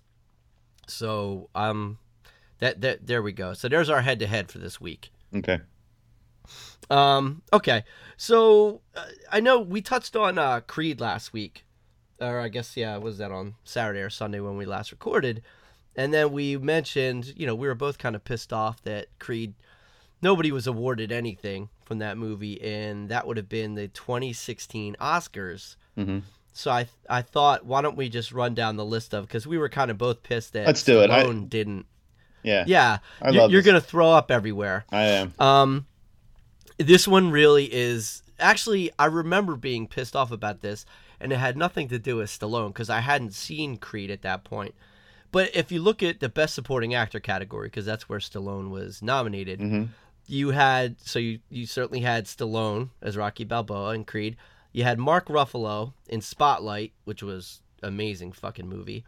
So, 0.86 1.48
um, 1.54 1.98
that, 2.58 2.80
that 2.80 3.06
there 3.06 3.22
we 3.22 3.32
go. 3.32 3.54
So 3.54 3.68
there's 3.68 3.90
our 3.90 4.02
head 4.02 4.20
to 4.20 4.26
head 4.26 4.50
for 4.50 4.58
this 4.58 4.80
week. 4.80 5.10
Okay. 5.34 5.60
Um, 6.90 7.42
okay. 7.52 7.84
So 8.16 8.82
uh, 8.94 9.04
I 9.30 9.40
know 9.40 9.60
we 9.60 9.80
touched 9.80 10.16
on 10.16 10.38
uh, 10.38 10.60
Creed 10.60 11.00
last 11.00 11.32
week, 11.32 11.64
or 12.20 12.38
I 12.40 12.48
guess 12.48 12.76
yeah, 12.76 12.96
was 12.98 13.18
that 13.18 13.32
on 13.32 13.54
Saturday 13.64 14.00
or 14.00 14.10
Sunday 14.10 14.40
when 14.40 14.56
we 14.56 14.64
last 14.64 14.92
recorded? 14.92 15.42
And 15.96 16.12
then 16.14 16.32
we 16.32 16.56
mentioned, 16.56 17.34
you 17.36 17.46
know, 17.46 17.54
we 17.54 17.66
were 17.66 17.74
both 17.74 17.98
kind 17.98 18.16
of 18.16 18.24
pissed 18.24 18.52
off 18.52 18.82
that 18.82 19.08
Creed, 19.18 19.54
nobody 20.22 20.50
was 20.50 20.66
awarded 20.66 21.12
anything 21.12 21.68
from 21.84 21.98
that 21.98 22.16
movie, 22.16 22.62
and 22.62 23.08
that 23.08 23.26
would 23.26 23.36
have 23.36 23.48
been 23.48 23.74
the 23.74 23.88
2016 23.88 24.96
Oscars. 25.00 25.76
hmm 25.96 26.20
So 26.52 26.70
I 26.70 26.86
I 27.10 27.22
thought, 27.22 27.66
why 27.66 27.82
don't 27.82 27.96
we 27.96 28.08
just 28.08 28.32
run 28.32 28.54
down 28.54 28.76
the 28.76 28.84
list 28.84 29.12
of 29.14 29.26
because 29.26 29.46
we 29.46 29.58
were 29.58 29.68
kind 29.68 29.90
of 29.90 29.98
both 29.98 30.22
pissed 30.22 30.52
that 30.54 30.66
Let's 30.66 30.82
do 30.82 31.02
it. 31.02 31.10
I- 31.10 31.32
didn't. 31.32 31.86
Yeah. 32.42 32.64
Yeah, 32.66 32.98
I 33.20 33.30
you're, 33.30 33.42
love 33.42 33.50
you're 33.52 33.62
gonna 33.62 33.80
throw 33.80 34.10
up 34.10 34.30
everywhere. 34.30 34.84
I 34.90 35.02
am. 35.02 35.32
Um, 35.38 35.86
this 36.78 37.06
one 37.06 37.30
really 37.30 37.72
is 37.72 38.22
actually. 38.38 38.90
I 38.98 39.06
remember 39.06 39.56
being 39.56 39.86
pissed 39.86 40.16
off 40.16 40.30
about 40.30 40.60
this, 40.60 40.84
and 41.20 41.32
it 41.32 41.36
had 41.36 41.56
nothing 41.56 41.88
to 41.88 41.98
do 41.98 42.16
with 42.16 42.30
Stallone 42.30 42.68
because 42.68 42.90
I 42.90 43.00
hadn't 43.00 43.34
seen 43.34 43.76
Creed 43.76 44.10
at 44.10 44.22
that 44.22 44.44
point. 44.44 44.74
But 45.30 45.54
if 45.56 45.72
you 45.72 45.80
look 45.80 46.02
at 46.02 46.20
the 46.20 46.28
Best 46.28 46.54
Supporting 46.54 46.94
Actor 46.94 47.20
category, 47.20 47.68
because 47.68 47.86
that's 47.86 48.08
where 48.08 48.18
Stallone 48.18 48.70
was 48.70 49.02
nominated, 49.02 49.60
hmm 49.60 49.84
you 50.26 50.50
had 50.50 51.00
so 51.00 51.18
you 51.18 51.40
you 51.50 51.66
certainly 51.66 52.00
had 52.00 52.26
Stallone 52.26 52.90
as 53.00 53.16
Rocky 53.16 53.44
Balboa 53.44 53.94
in 53.94 54.04
Creed. 54.04 54.36
You 54.72 54.84
had 54.84 54.98
Mark 54.98 55.26
Ruffalo 55.26 55.92
in 56.08 56.20
Spotlight, 56.20 56.92
which 57.04 57.22
was 57.22 57.60
amazing 57.82 58.32
fucking 58.32 58.68
movie. 58.68 59.04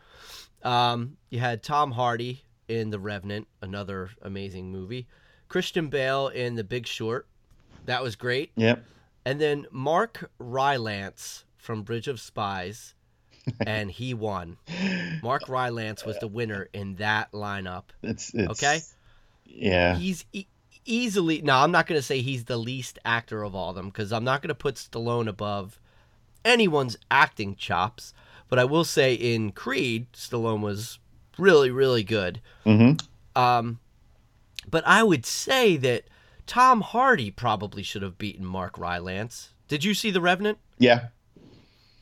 Um, 0.63 1.17
you 1.31 1.39
had 1.39 1.63
Tom 1.63 1.93
Hardy 1.93 2.43
in 2.69 2.91
The 2.91 2.99
Revenant, 2.99 3.49
another 3.63 4.11
amazing 4.23 4.71
movie. 4.71 5.07
Christian 5.49 5.89
Bale 5.89 6.29
in 6.29 6.57
The 6.57 6.65
Big 6.65 6.87
Short, 6.87 7.27
that 7.85 8.03
was 8.03 8.17
great. 8.17 8.53
Yep. 8.57 8.85
And 9.25 9.41
then 9.41 9.67
Mark 9.71 10.31
Rylance 10.39 11.45
from 11.57 11.83
Bridge 11.83 12.09
of 12.09 12.21
Spies, 12.21 12.95
and 13.67 13.91
he 13.91 14.15
won. 14.15 14.57
Mark 15.23 15.49
Rylance 15.49 16.05
was 16.05 16.19
the 16.19 16.29
winner 16.29 16.69
in 16.73 16.97
that 16.97 17.33
lineup. 17.33 17.85
It's, 18.03 18.33
it's 18.35 18.51
Okay. 18.63 18.81
Yeah. 19.47 19.97
He's 19.97 20.25
e- 20.33 20.47
easily 20.85 21.41
now. 21.43 21.63
I'm 21.63 21.71
not 21.71 21.87
going 21.87 21.99
to 21.99 22.03
say 22.03 22.21
he's 22.21 22.45
the 22.45 22.57
least 22.57 22.99
actor 23.05 23.43
of 23.43 23.55
all 23.55 23.73
them 23.73 23.87
because 23.87 24.13
I'm 24.13 24.25
not 24.25 24.43
going 24.43 24.49
to 24.49 24.55
put 24.55 24.75
Stallone 24.77 25.29
above 25.29 25.79
anyone's 26.45 26.97
acting 27.11 27.55
chops. 27.57 28.13
But 28.49 28.59
I 28.59 28.65
will 28.65 28.85
say 28.85 29.15
in 29.15 29.53
Creed, 29.53 30.07
Stallone 30.13 30.61
was 30.61 30.99
really, 31.39 31.71
really 31.71 32.05
good. 32.05 32.41
hmm 32.65 32.93
Um, 33.35 33.79
but 34.71 34.87
I 34.87 35.03
would 35.03 35.25
say 35.27 35.77
that 35.79 36.05
Tom 36.47 36.81
Hardy 36.81 37.31
probably 37.31 37.83
should 37.83 38.03
have 38.03 38.19
beaten 38.19 38.45
Mark 38.45 38.79
Rylance. 38.79 39.51
Did 39.69 39.85
you 39.85 39.95
see 39.95 40.11
The 40.11 40.21
Revenant? 40.21 40.59
Yeah. 40.79 41.09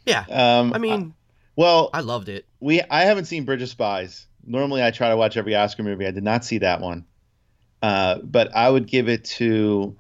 Yeah. 0.04 0.24
Um, 0.28 0.72
I 0.74 0.78
mean, 0.78 1.14
well, 1.56 1.90
I 1.92 2.00
loved 2.00 2.28
it. 2.28 2.46
we 2.60 2.82
I 2.82 3.02
haven't 3.02 3.26
seen 3.26 3.44
Bridge 3.44 3.62
of 3.62 3.68
Spies. 3.68 4.26
Normally, 4.44 4.82
I 4.82 4.90
try 4.90 5.10
to 5.10 5.16
watch 5.16 5.36
every 5.36 5.54
Oscar 5.54 5.82
movie. 5.84 6.06
I 6.06 6.10
did 6.10 6.24
not 6.24 6.44
see 6.44 6.58
that 6.58 6.80
one. 6.80 7.04
Uh, 7.80 8.18
but 8.18 8.54
I 8.54 8.68
would 8.68 8.86
give 8.86 9.08
it 9.08 9.24
to, 9.24 9.96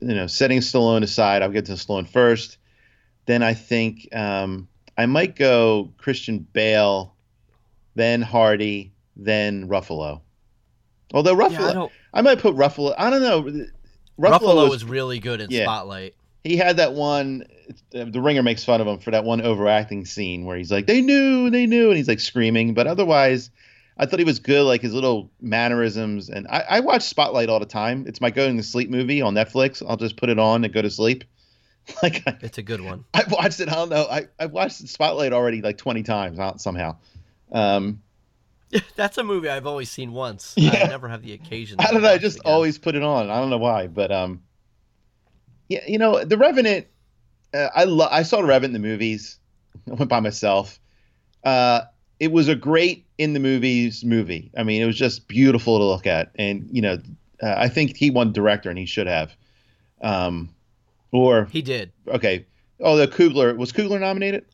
you 0.00 0.14
know, 0.14 0.26
setting 0.26 0.60
Stallone 0.60 1.02
aside. 1.02 1.42
I'll 1.42 1.50
get 1.50 1.66
to 1.66 1.72
Stallone 1.72 2.08
first. 2.08 2.58
Then 3.26 3.42
I 3.42 3.54
think 3.54 4.08
um, 4.14 4.68
I 4.96 5.06
might 5.06 5.36
go 5.36 5.92
Christian 5.98 6.38
Bale, 6.38 7.14
then 7.94 8.22
Hardy, 8.22 8.92
then 9.16 9.68
Ruffalo. 9.68 10.20
Although 11.16 11.34
Ruffalo, 11.34 11.50
Yeah, 11.50 11.66
I 11.66 11.72
don't. 11.72 11.92
I 12.12 12.20
might 12.20 12.40
put 12.40 12.54
Ruffalo. 12.54 12.94
I 12.96 13.08
don't 13.08 13.22
know. 13.22 13.42
Ruffalo, 13.42 13.70
Ruffalo 14.18 14.62
was, 14.64 14.70
was 14.70 14.84
really 14.84 15.18
good 15.18 15.40
in 15.40 15.50
yeah. 15.50 15.62
Spotlight. 15.62 16.14
he 16.44 16.58
had 16.58 16.76
that 16.76 16.92
one. 16.92 17.44
The 17.90 18.20
Ringer 18.20 18.42
makes 18.42 18.64
fun 18.64 18.82
of 18.82 18.86
him 18.86 18.98
for 18.98 19.10
that 19.12 19.24
one 19.24 19.40
overacting 19.40 20.04
scene 20.04 20.44
where 20.44 20.58
he's 20.58 20.70
like, 20.70 20.86
"They 20.86 21.00
knew, 21.00 21.48
they 21.48 21.64
knew," 21.64 21.88
and 21.88 21.96
he's 21.96 22.06
like 22.06 22.20
screaming. 22.20 22.74
But 22.74 22.86
otherwise, 22.86 23.50
I 23.96 24.04
thought 24.04 24.18
he 24.18 24.26
was 24.26 24.40
good, 24.40 24.64
like 24.64 24.82
his 24.82 24.92
little 24.92 25.30
mannerisms. 25.40 26.28
And 26.28 26.46
I, 26.48 26.64
I 26.68 26.80
watch 26.80 27.02
Spotlight 27.02 27.48
all 27.48 27.60
the 27.60 27.66
time. 27.66 28.04
It's 28.06 28.20
my 28.20 28.30
going 28.30 28.58
to 28.58 28.62
sleep 28.62 28.90
movie 28.90 29.22
on 29.22 29.34
Netflix. 29.34 29.82
I'll 29.86 29.96
just 29.96 30.18
put 30.18 30.28
it 30.28 30.38
on 30.38 30.64
and 30.64 30.72
go 30.72 30.82
to 30.82 30.90
sleep. 30.90 31.24
Like 32.02 32.24
I, 32.26 32.36
It's 32.40 32.58
a 32.58 32.64
good 32.64 32.80
one. 32.80 33.04
I've 33.14 33.30
watched 33.30 33.60
it. 33.60 33.68
I 33.68 33.74
don't 33.76 33.90
know. 33.90 34.06
I 34.10 34.26
I've 34.40 34.50
watched 34.50 34.88
Spotlight 34.88 35.32
already 35.32 35.62
like 35.62 35.78
twenty 35.78 36.02
times 36.02 36.36
uh, 36.36 36.56
somehow. 36.56 36.96
Um, 37.52 38.02
That's 38.96 39.18
a 39.18 39.22
movie 39.24 39.48
I've 39.48 39.66
always 39.66 39.90
seen 39.90 40.12
once. 40.12 40.54
Yeah. 40.56 40.84
I 40.84 40.88
never 40.88 41.08
have 41.08 41.22
the 41.22 41.32
occasion. 41.32 41.76
I 41.80 41.90
don't 41.92 42.02
know. 42.02 42.08
I 42.10 42.18
just 42.18 42.40
always 42.44 42.78
put 42.78 42.94
it 42.94 43.02
on. 43.02 43.30
I 43.30 43.38
don't 43.40 43.50
know 43.50 43.58
why, 43.58 43.86
but 43.86 44.10
um, 44.12 44.42
yeah, 45.68 45.80
you 45.86 45.98
know, 45.98 46.24
The 46.24 46.36
Revenant. 46.36 46.86
Uh, 47.54 47.68
I 47.74 47.84
lo- 47.84 48.08
I 48.10 48.22
saw 48.22 48.40
The 48.40 48.46
Revenant 48.48 48.74
in 48.76 48.82
the 48.82 48.88
movies. 48.88 49.38
I 49.90 49.94
went 49.94 50.08
by 50.10 50.20
myself. 50.20 50.80
Uh, 51.44 51.82
it 52.18 52.32
was 52.32 52.48
a 52.48 52.54
great 52.56 53.06
in 53.18 53.32
the 53.34 53.40
movies 53.40 54.04
movie. 54.04 54.50
I 54.56 54.62
mean, 54.62 54.82
it 54.82 54.86
was 54.86 54.96
just 54.96 55.28
beautiful 55.28 55.78
to 55.78 55.84
look 55.84 56.06
at, 56.06 56.32
and 56.36 56.68
you 56.72 56.82
know, 56.82 56.98
uh, 57.42 57.54
I 57.56 57.68
think 57.68 57.96
he 57.96 58.10
won 58.10 58.32
director, 58.32 58.68
and 58.70 58.78
he 58.78 58.86
should 58.86 59.06
have. 59.06 59.34
Um, 60.02 60.50
or 61.12 61.44
He 61.46 61.62
did. 61.62 61.92
okay, 62.08 62.46
oh, 62.80 62.96
the 62.96 63.06
Coogler 63.06 63.56
was 63.56 63.72
Coogler 63.72 64.00
nominated. 64.00 64.44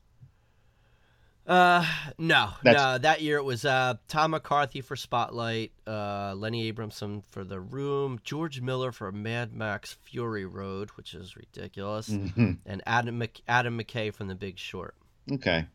Uh, 1.46 1.84
no, 2.18 2.50
That's- 2.62 2.80
no. 2.82 2.98
That 2.98 3.20
year 3.20 3.36
it 3.36 3.42
was 3.44 3.64
uh 3.64 3.94
Tom 4.06 4.30
McCarthy 4.30 4.80
for 4.80 4.94
Spotlight, 4.94 5.72
uh 5.88 6.34
Lenny 6.36 6.68
Abrahamson 6.68 7.22
for 7.30 7.42
The 7.42 7.60
Room, 7.60 8.20
George 8.22 8.60
Miller 8.60 8.92
for 8.92 9.10
Mad 9.10 9.52
Max 9.52 9.96
Fury 10.02 10.44
Road, 10.46 10.90
which 10.90 11.14
is 11.14 11.36
ridiculous, 11.36 12.08
Mhm. 12.10 12.58
and 12.64 12.82
Adam 12.86 13.18
Mc- 13.18 13.42
Adam 13.48 13.76
McKay 13.78 14.14
from 14.14 14.28
The 14.28 14.36
Big 14.36 14.56
Short, 14.56 14.94
Okay. 15.32 15.66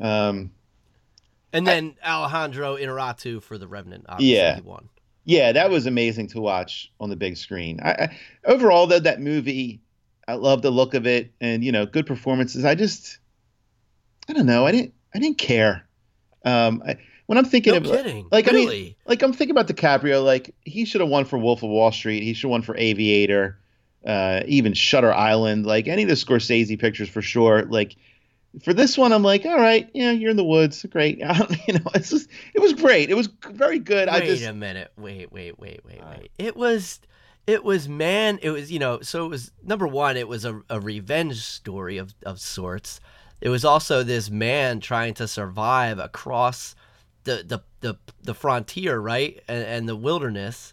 Um, 0.00 0.52
and 1.52 1.66
then 1.66 1.96
Alejandro 2.04 2.76
Inarritu 2.76 3.42
for 3.42 3.58
The 3.58 3.68
Revenant. 3.68 4.06
Obviously, 4.08 4.34
Yeah. 4.36 4.54
he 4.56 4.62
won. 4.62 4.88
yeah, 5.26 5.52
that 5.52 5.68
was 5.70 5.84
amazing 5.86 6.28
to 6.28 6.40
watch 6.40 6.90
on 6.98 7.10
the 7.10 7.16
big 7.16 7.36
screen. 7.36 7.78
I, 7.82 7.90
I 7.92 8.18
overall 8.46 8.86
though 8.86 8.98
that 9.00 9.20
movie, 9.20 9.82
I 10.26 10.34
love 10.34 10.62
the 10.62 10.70
look 10.70 10.94
of 10.94 11.06
it, 11.06 11.30
and 11.42 11.62
you 11.62 11.72
know, 11.72 11.84
good 11.84 12.06
performances. 12.06 12.64
I 12.64 12.74
just, 12.74 13.18
I 14.28 14.32
don't 14.32 14.46
know, 14.46 14.66
I 14.66 14.72
didn't, 14.72 14.94
I 15.14 15.18
didn't 15.18 15.38
care. 15.38 15.86
Um, 16.44 16.82
I, 16.86 16.96
when 17.26 17.38
I'm 17.38 17.44
thinking 17.46 17.72
No 17.72 17.78
of 17.78 17.84
kidding. 17.84 18.28
like, 18.30 18.48
I 18.48 18.52
mean, 18.52 18.68
really? 18.68 18.96
like 19.06 19.22
I'm 19.22 19.32
thinking 19.32 19.56
about 19.56 19.66
DiCaprio, 19.66 20.22
like 20.24 20.54
he 20.64 20.84
should 20.84 21.00
have 21.00 21.10
won 21.10 21.24
for 21.24 21.38
Wolf 21.38 21.62
of 21.62 21.70
Wall 21.70 21.90
Street. 21.90 22.22
He 22.22 22.34
should 22.34 22.48
have 22.48 22.50
won 22.50 22.62
for 22.62 22.76
Aviator, 22.76 23.58
uh, 24.06 24.42
even 24.46 24.74
Shutter 24.74 25.12
Island, 25.12 25.64
like 25.64 25.88
any 25.88 26.02
of 26.02 26.08
the 26.08 26.14
Scorsese 26.16 26.78
pictures 26.78 27.08
for 27.08 27.22
sure. 27.22 27.62
Like 27.62 27.96
For 28.62 28.74
this 28.74 28.98
one, 28.98 29.12
I'm 29.12 29.22
like, 29.22 29.46
all 29.46 29.56
right, 29.56 29.88
yeah, 29.94 30.10
you're 30.10 30.30
in 30.30 30.36
the 30.36 30.44
woods, 30.44 30.84
great. 30.90 31.18
you 31.18 31.24
know, 31.74 31.90
it's 31.94 32.10
just, 32.10 32.28
it 32.52 32.60
was 32.60 32.74
great. 32.74 33.08
It 33.10 33.14
was 33.14 33.28
very 33.50 33.78
good. 33.78 34.08
Wait 34.08 34.22
I 34.22 34.26
just, 34.26 34.44
a 34.44 34.52
minute. 34.52 34.92
Wait, 34.98 35.32
wait, 35.32 35.58
wait, 35.58 35.80
wait, 35.84 35.98
wait. 35.98 36.02
right. 36.02 36.30
It 36.38 36.56
was, 36.56 37.00
it 37.46 37.64
was 37.64 37.88
man. 37.88 38.38
It 38.42 38.50
was 38.50 38.70
you 38.70 38.78
know. 38.78 39.00
So 39.00 39.24
it 39.24 39.28
was 39.28 39.50
number 39.62 39.86
one. 39.86 40.16
It 40.16 40.28
was 40.28 40.44
a, 40.44 40.62
a 40.70 40.78
revenge 40.80 41.40
story 41.42 41.98
of 41.98 42.14
of 42.24 42.40
sorts. 42.40 43.00
It 43.40 43.48
was 43.50 43.64
also 43.64 44.02
this 44.02 44.30
man 44.30 44.80
trying 44.80 45.14
to 45.14 45.28
survive 45.28 45.98
across 45.98 46.74
the 47.24 47.42
the 47.46 47.60
the, 47.80 47.98
the 48.22 48.34
frontier, 48.34 48.98
right, 48.98 49.42
and, 49.48 49.64
and 49.64 49.88
the 49.88 49.96
wilderness 49.96 50.72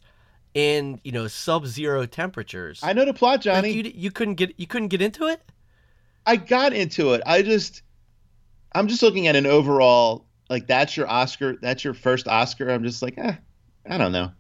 in 0.54 1.00
you 1.04 1.12
know 1.12 1.28
sub 1.28 1.66
zero 1.66 2.06
temperatures. 2.06 2.80
I 2.84 2.94
know 2.94 3.06
the 3.06 3.14
plot, 3.14 3.34
Like, 3.34 3.42
Johnny. 3.42 3.72
you 3.72 3.92
you 3.94 4.12
couldn't 4.12 4.36
get 4.36 4.54
you 4.60 4.68
couldn't 4.68 4.90
get 4.90 5.02
into 5.02 5.28
it. 5.28 5.42
I 6.26 6.36
got 6.36 6.74
into 6.74 7.14
it. 7.14 7.22
I 7.26 7.42
just, 7.42 7.82
I'm 8.74 8.88
just 8.88 9.02
looking 9.02 9.28
at 9.28 9.36
an 9.36 9.48
overall, 9.48 10.28
like 10.52 10.68
that's 10.68 10.96
your 10.96 11.10
Oscar, 11.10 11.58
that's 11.62 11.84
your 11.84 11.94
first 11.96 12.28
Oscar. 12.28 12.70
I'm 12.70 12.84
just 12.84 13.02
like, 13.02 13.18
eh, 13.18 13.36
I 13.90 13.98
don't 13.98 14.12
know. 14.12 14.32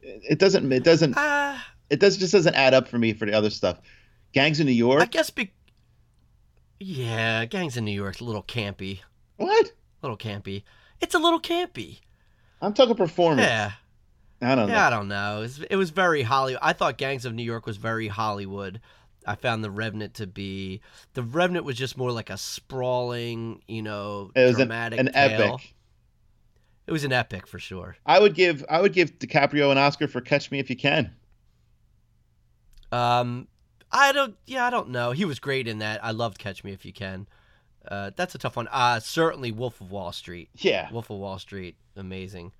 It 0.00 0.22
it 0.30 0.38
doesn't, 0.40 0.70
it 0.72 0.82
doesn't, 0.82 1.14
Ah, 1.16 1.64
it 1.90 2.00
does 2.00 2.16
just 2.16 2.32
doesn't 2.32 2.54
add 2.56 2.74
up 2.74 2.88
for 2.88 2.98
me 2.98 3.12
for 3.12 3.24
the 3.26 3.34
other 3.34 3.50
stuff. 3.50 3.78
Gangs 4.32 4.58
in 4.58 4.66
New 4.66 4.72
York. 4.72 5.00
I 5.02 5.04
guess. 5.06 5.30
Be- 5.30 5.52
yeah, 6.82 7.44
gangs 7.44 7.76
in 7.76 7.84
New 7.84 7.92
York's 7.92 8.20
a 8.20 8.24
little 8.24 8.42
campy. 8.42 9.00
What? 9.36 9.72
little 10.02 10.16
campy. 10.18 10.64
It's 11.00 11.14
a 11.14 11.18
little 11.18 11.40
campy. 11.40 12.00
I'm 12.60 12.74
talking 12.74 12.94
performance. 12.96 13.46
Yeah. 13.46 13.72
I 14.40 14.56
don't 14.56 14.68
know. 14.68 14.76
I 14.76 14.90
don't 14.90 15.06
know. 15.08 15.38
It 15.38 15.42
was, 15.42 15.62
it 15.70 15.76
was 15.76 15.90
very 15.90 16.22
Hollywood. 16.22 16.60
I 16.62 16.72
thought 16.72 16.98
Gangs 16.98 17.24
of 17.24 17.32
New 17.34 17.44
York 17.44 17.66
was 17.66 17.76
very 17.76 18.08
Hollywood. 18.08 18.80
I 19.24 19.36
found 19.36 19.62
The 19.62 19.70
Revenant 19.70 20.14
to 20.14 20.26
be 20.26 20.80
The 21.14 21.22
Revenant 21.22 21.64
was 21.64 21.76
just 21.76 21.96
more 21.96 22.10
like 22.10 22.30
a 22.30 22.36
sprawling, 22.36 23.62
you 23.68 23.82
know, 23.82 24.32
It 24.34 24.40
was 24.40 24.50
an, 24.58 24.66
dramatic 24.66 24.98
an 24.98 25.12
tale. 25.12 25.54
epic. 25.54 25.74
It 26.88 26.92
was 26.92 27.04
an 27.04 27.12
epic 27.12 27.46
for 27.46 27.60
sure. 27.60 27.96
I 28.04 28.18
would 28.18 28.34
give, 28.34 28.64
I 28.68 28.80
would 28.80 28.92
give 28.92 29.20
DiCaprio 29.20 29.70
an 29.70 29.78
Oscar 29.78 30.08
for 30.08 30.20
Catch 30.20 30.50
Me 30.50 30.58
If 30.58 30.68
You 30.68 30.76
Can. 30.76 31.14
Um, 32.90 33.46
I 33.92 34.12
don't. 34.12 34.34
Yeah, 34.46 34.66
I 34.66 34.70
don't 34.70 34.88
know. 34.88 35.10
He 35.12 35.24
was 35.24 35.38
great 35.38 35.68
in 35.68 35.78
that. 35.80 36.02
I 36.04 36.12
loved 36.12 36.38
Catch 36.38 36.64
Me 36.64 36.72
If 36.72 36.84
You 36.84 36.92
Can. 36.92 37.26
Uh, 37.86 38.10
that's 38.16 38.34
a 38.34 38.38
tough 38.38 38.56
one. 38.56 38.68
Uh, 38.70 39.00
certainly 39.00 39.52
Wolf 39.52 39.80
of 39.80 39.90
Wall 39.90 40.12
Street. 40.12 40.48
Yeah. 40.56 40.90
Wolf 40.92 41.10
of 41.10 41.18
Wall 41.18 41.38
Street, 41.38 41.76
amazing. 41.96 42.52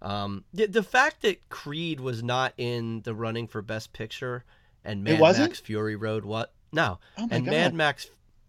Um, 0.00 0.44
the, 0.52 0.66
the 0.66 0.82
fact 0.82 1.22
that 1.22 1.48
Creed 1.48 1.98
was 2.00 2.22
not 2.22 2.54
in 2.56 3.02
the 3.02 3.14
running 3.14 3.46
for 3.48 3.62
Best 3.62 3.92
Picture 3.92 4.44
and 4.84 5.02
Mad? 5.02 5.20
Max 5.20 5.60
Fury 5.60 5.96
Road, 5.96 6.24
what? 6.24 6.52
No, 6.72 6.98
Oh 7.18 7.26
my 7.26 7.36
and 7.36 7.44
god. 7.46 7.50
Mad 7.50 7.74
Max, 7.74 8.06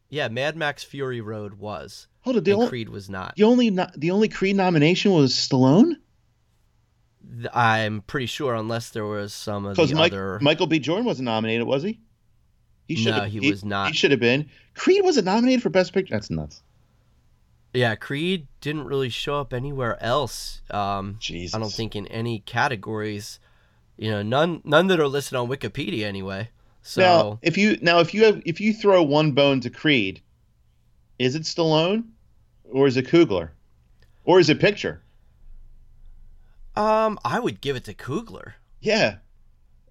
yeah, 0.10 0.28
Mad 0.28 0.56
Max 0.56 0.84
Fury 0.84 1.22
Road 1.22 1.56
was, 1.56 2.08
Hold 2.22 2.38
on. 2.38 2.44
The, 2.44 2.54
only, 2.54 2.68
Creed 2.68 2.90
was 2.90 3.10
not. 3.10 3.36
the 3.36 3.44
only, 3.44 3.70
no, 3.72 3.88
the 3.96 4.12
only 4.12 4.28
Creed 4.30 4.56
nomination 4.56 5.12
was 5.12 5.34
Stallone. 5.34 5.96
I'm 7.54 8.02
pretty 8.02 8.28
sure, 8.28 8.54
unless 8.54 8.90
there 8.90 9.06
was 9.06 9.34
some 9.34 9.66
of 9.66 9.76
the 9.76 9.96
Mike, 9.96 10.12
other. 10.12 10.40
Michael 10.42 10.68
B. 10.68 10.80
Jordan 10.80 11.06
wasn't 11.06 11.26
nominated, 11.26 11.66
was 11.66 11.84
he? 11.84 12.00
He 12.88 13.04
No, 13.06 13.14
have- 13.14 13.32
he 13.32 13.50
was 13.50 13.66
not. 13.66 13.88
He 13.88 13.94
should 13.94 14.12
have 14.12 14.20
been. 14.20 14.50
Creed 14.76 15.04
wasn't 15.04 15.26
nominated 15.26 15.64
for 15.64 15.70
Best 15.70 15.94
Picture. 15.94 16.14
That's 16.14 16.30
nuts. 16.30 16.62
Yeah, 17.74 17.96
Creed 17.96 18.48
didn't 18.62 18.86
really 18.86 19.10
show 19.10 19.40
up 19.40 19.54
anywhere 19.54 20.02
else. 20.02 20.62
Um, 20.70 21.18
Jesus. 21.20 21.54
I 21.56 21.60
don't 21.60 21.74
think 21.74 21.96
in 21.96 22.08
any 22.08 22.40
categories. 22.40 23.40
You 23.98 24.12
know, 24.12 24.22
none 24.24 24.62
none 24.64 24.88
that 24.88 25.00
are 25.00 25.08
listed 25.08 25.36
on 25.38 25.48
Wikipedia 25.50 26.04
anyway. 26.04 26.50
So 26.84 27.02
Now, 27.02 27.40
if 27.42 27.58
you 27.58 27.78
now 27.82 28.00
if 28.00 28.14
you 28.14 28.24
have 28.26 28.42
if 28.46 28.62
you 28.62 28.74
throw 28.74 29.02
one 29.04 29.32
bone 29.32 29.60
to 29.62 29.70
Creed, 29.70 30.22
is 31.18 31.36
it 31.36 31.44
Stallone, 31.44 32.06
or 32.70 32.88
is 32.88 32.96
it 32.98 33.08
Coogler, 33.08 33.50
or 34.24 34.40
is 34.40 34.50
it 34.50 34.60
Picture? 34.60 35.02
Um, 36.76 37.18
I 37.24 37.40
would 37.40 37.62
give 37.62 37.76
it 37.76 37.86
to 37.86 37.94
Coogler. 37.94 38.54
Yeah, 38.82 39.18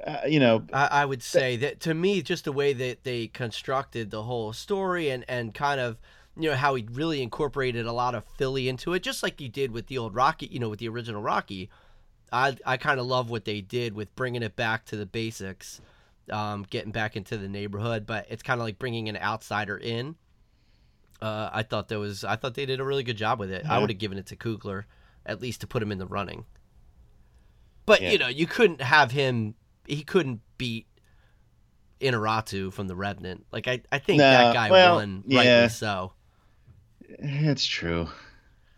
uh, 0.07 0.18
you 0.26 0.38
know, 0.40 0.64
I, 0.72 0.86
I 0.86 1.05
would 1.05 1.22
say 1.22 1.57
that 1.57 1.80
to 1.80 1.94
me, 1.94 2.22
just 2.22 2.44
the 2.44 2.52
way 2.52 2.72
that 2.72 3.05
they 3.05 3.26
constructed 3.28 4.11
the 4.11 4.22
whole 4.24 4.52
story 4.52 5.11
and 5.11 5.24
and 5.28 5.55
kind 5.55 5.80
of 5.80 5.98
you 6.36 6.50
know 6.50 6.57
how 6.57 6.74
he 6.74 6.86
really 6.90 7.22
incorporated 7.22 7.86
a 7.86 7.92
lot 7.92 8.14
of 8.14 8.24
Philly 8.36 8.68
into 8.68 8.92
it, 8.92 9.02
just 9.02 9.22
like 9.22 9.40
you 9.40 9.48
did 9.48 9.70
with 9.70 9.86
the 9.86 9.98
old 9.98 10.14
Rocky, 10.14 10.46
you 10.46 10.59
know, 10.59 10.68
with 10.68 10.80
the 10.80 10.88
original 10.88 11.22
Rocky. 11.22 11.70
I 12.32 12.57
I 12.66 12.76
kind 12.76 12.98
of 13.00 13.07
love 13.07 13.30
what 13.30 13.44
they 13.44 13.61
did 13.61 13.94
with 13.94 14.14
bringing 14.16 14.42
it 14.42 14.57
back 14.57 14.84
to 14.86 14.96
the 14.96 15.07
basics, 15.07 15.80
um, 16.30 16.66
getting 16.68 16.90
back 16.92 17.16
into 17.16 17.36
the 17.36 17.48
neighborhood, 17.48 18.07
but 18.07 18.26
it's 18.28 18.42
kind 18.42 18.61
of 18.61 18.66
like 18.66 18.78
bringing 18.78 19.09
an 19.09 19.16
outsider 19.16 19.76
in. 19.76 20.16
Uh, 21.22 21.48
I 21.52 21.62
thought 21.62 21.88
that 21.88 21.98
was 21.98 22.24
I 22.24 22.36
thought 22.36 22.55
they 22.55 22.66
did 22.66 22.80
a 22.80 22.84
really 22.84 23.05
good 23.05 23.16
job 23.16 23.38
with 23.38 23.50
it. 23.50 23.64
I 23.66 23.78
would 23.78 23.88
have 23.88 23.98
given 23.98 24.18
it 24.18 24.26
to 24.26 24.36
Coogler, 24.36 24.84
at 25.24 25.40
least 25.40 25.61
to 25.62 25.66
put 25.66 25.82
him 25.82 25.92
in 25.92 25.98
the 25.98 26.07
running. 26.07 26.44
But 27.86 28.02
Yeah. 28.02 28.11
you 28.12 28.18
know, 28.18 28.28
you 28.28 28.46
couldn't 28.46 28.80
have 28.80 29.12
him. 29.12 29.55
He 29.87 30.03
couldn't 30.03 30.41
beat 30.59 30.87
Inarritu 32.01 32.72
from 32.72 32.89
the 32.89 32.97
Revenant. 32.97 33.47
Like 33.53 33.68
I, 33.68 33.82
I 33.93 33.99
think 33.99 34.18
No, 34.18 34.30
that 34.30 34.55
guy 34.55 34.70
well, 34.70 34.97
won 34.97 35.22
yeah. 35.26 35.61
rightly 35.62 35.68
so. 35.70 36.12
it's 37.01 37.64
true, 37.66 38.09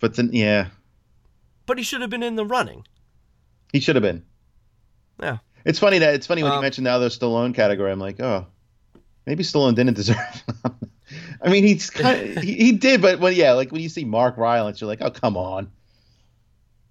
but 0.01 0.15
then 0.17 0.31
yeah, 0.33 0.69
But 1.67 1.79
he 1.79 1.85
should 1.85 2.01
have 2.01 2.11
been 2.11 2.23
in 2.23 2.37
the 2.37 2.45
running. 2.47 2.85
he 3.73 3.81
should 3.81 3.97
have 3.97 4.03
been. 4.03 4.23
Yeah. 5.21 5.39
It's 5.65 5.79
funny 5.79 5.99
that 5.99 6.15
it's 6.15 6.27
funny 6.27 6.43
when 6.43 6.53
you 6.53 6.57
Um, 6.59 6.63
mentioned 6.63 6.87
the 6.87 6.91
other 6.93 7.09
Stallone 7.09 7.55
category. 7.55 7.91
I'm 7.91 7.99
like, 7.99 8.21
oh, 8.21 8.47
maybe 9.27 9.43
Stallone 9.43 9.75
didn't 9.75 9.95
deserve. 10.03 10.17
I 11.43 11.49
mean, 11.49 11.65
he's 11.65 11.91
kind 11.91 12.37
of, 12.37 12.43
he, 12.45 12.55
he 12.55 12.73
did, 12.73 13.01
but 13.03 13.19
when 13.21 13.35
yeah, 13.35 13.53
like 13.53 13.73
when 13.73 13.81
you 13.81 13.89
see 13.89 14.05
Mark 14.05 14.37
Rylance, 14.37 14.81
you're 14.81 14.89
like, 14.89 15.03
oh, 15.03 15.11
come 15.11 15.37
on. 15.37 15.71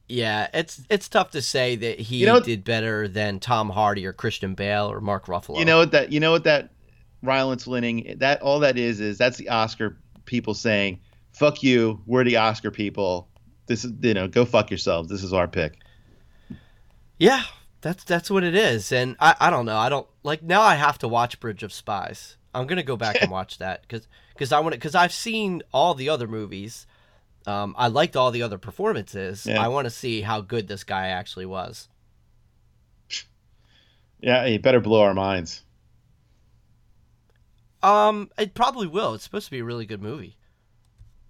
Yeah, 0.08 0.48
it's 0.54 0.82
it's 0.90 1.10
tough 1.10 1.32
to 1.32 1.42
say 1.42 1.76
that 1.78 2.00
he 2.00 2.18
You 2.18 2.28
know- 2.28 2.40
did 2.40 2.64
better 2.64 3.08
than 3.08 3.40
Tom 3.40 3.70
Hardy 3.70 4.06
or 4.06 4.14
Christian 4.14 4.54
Bale 4.54 4.86
or 4.92 5.02
Mark 5.02 5.26
Ruffalo. 5.26 5.58
You 5.58 5.66
know 5.66 5.80
what 5.80 5.92
that 5.92 6.12
you 6.12 6.20
know 6.20 6.32
what 6.32 6.44
that 6.44 6.70
Rylance 7.24 7.66
winning 7.66 8.16
that 8.20 8.42
all 8.42 8.60
that 8.60 8.78
is 8.78 9.00
is 9.00 9.18
that's 9.18 9.38
the 9.38 9.50
Oscar 9.50 9.98
people 10.26 10.54
saying, 10.54 11.00
"Fuck 11.34 11.64
you, 11.64 12.02
we're 12.06 12.24
the 12.24 12.38
Oscar 12.38 12.70
people. 12.70 13.28
This 13.66 13.84
is 13.84 13.94
you 14.02 14.14
know, 14.14 14.28
go 14.28 14.46
fuck 14.46 14.70
yourselves. 14.70 15.10
This 15.10 15.24
is 15.24 15.34
our 15.34 15.48
pick." 15.48 15.80
Yeah, 17.18 17.44
that's 17.82 18.04
that's 18.04 18.30
what 18.30 18.44
it 18.44 18.56
is. 18.56 18.92
And 18.92 19.16
I, 19.20 19.36
I 19.40 19.50
don't 19.50 19.66
know. 19.66 19.78
I 19.78 19.90
don't 19.90 20.08
like 20.24 20.44
now. 20.44 20.62
I 20.62 20.76
have 20.76 20.98
to 21.00 21.08
watch 21.08 21.40
Bridge 21.40 21.64
of 21.64 21.74
Spies. 21.74 22.38
I'm 22.54 22.68
gonna 22.68 22.84
go 22.84 22.98
back 22.98 23.18
and 23.22 23.32
watch 23.40 23.58
that 23.58 23.82
because 23.82 24.08
because 24.34 24.52
I 24.52 24.60
want 24.60 24.74
to 24.74 24.78
because 24.80 24.96
I've 24.96 25.14
seen 25.14 25.64
all 25.74 25.94
the 25.96 26.10
other 26.10 26.28
movies. 26.28 26.86
Um, 27.48 27.76
I 27.78 27.88
liked 27.88 28.16
all 28.16 28.32
the 28.32 28.42
other 28.42 28.58
performances. 28.58 29.46
Yeah. 29.46 29.62
I 29.64 29.68
want 29.68 29.86
to 29.86 29.92
see 29.92 30.22
how 30.22 30.42
good 30.42 30.68
this 30.68 30.84
guy 30.84 31.08
actually 31.10 31.46
was. 31.46 31.88
Yeah, 34.20 34.48
he 34.48 34.58
better 34.58 34.80
blow 34.80 35.02
our 35.02 35.14
minds. 35.14 35.62
Um, 37.84 38.32
it 38.38 38.54
probably 38.56 38.88
will. 38.88 39.14
It's 39.14 39.24
supposed 39.24 39.46
to 39.46 39.52
be 39.52 39.60
a 39.60 39.64
really 39.64 39.86
good 39.86 40.02
movie. 40.02 40.38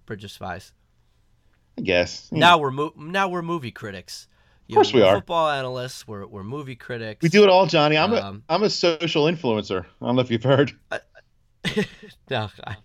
Bridge 0.06 0.24
of 0.24 0.30
Spies. 0.30 0.72
I 1.78 1.82
guess. 1.82 2.30
Now 2.32 2.56
we're 2.58 2.70
mo- 2.70 2.94
now 2.96 3.28
we're 3.28 3.42
movie 3.42 3.72
critics. 3.72 4.28
You 4.66 4.74
Of 4.74 4.76
course 4.76 4.92
we 4.94 5.02
we're. 5.02 5.16
Football 5.16 5.50
analysts. 5.50 6.08
We're 6.08 6.26
we're 6.26 6.44
movie 6.44 6.76
critics. 6.76 7.22
we 7.22 7.28
do 7.28 7.42
it 7.42 7.50
all, 7.50 7.66
Johnny. 7.66 7.98
I'm 7.98 8.14
Um, 8.14 8.42
a 8.48 8.54
I'm 8.54 8.62
a 8.62 8.70
social 8.70 9.24
influencer. 9.24 9.84
I 10.00 10.06
don't 10.06 10.16
know 10.16 10.22
if 10.22 10.30
you've 10.30 10.42
heard. 10.42 10.72
no, 12.30 12.48
I, 12.64 12.76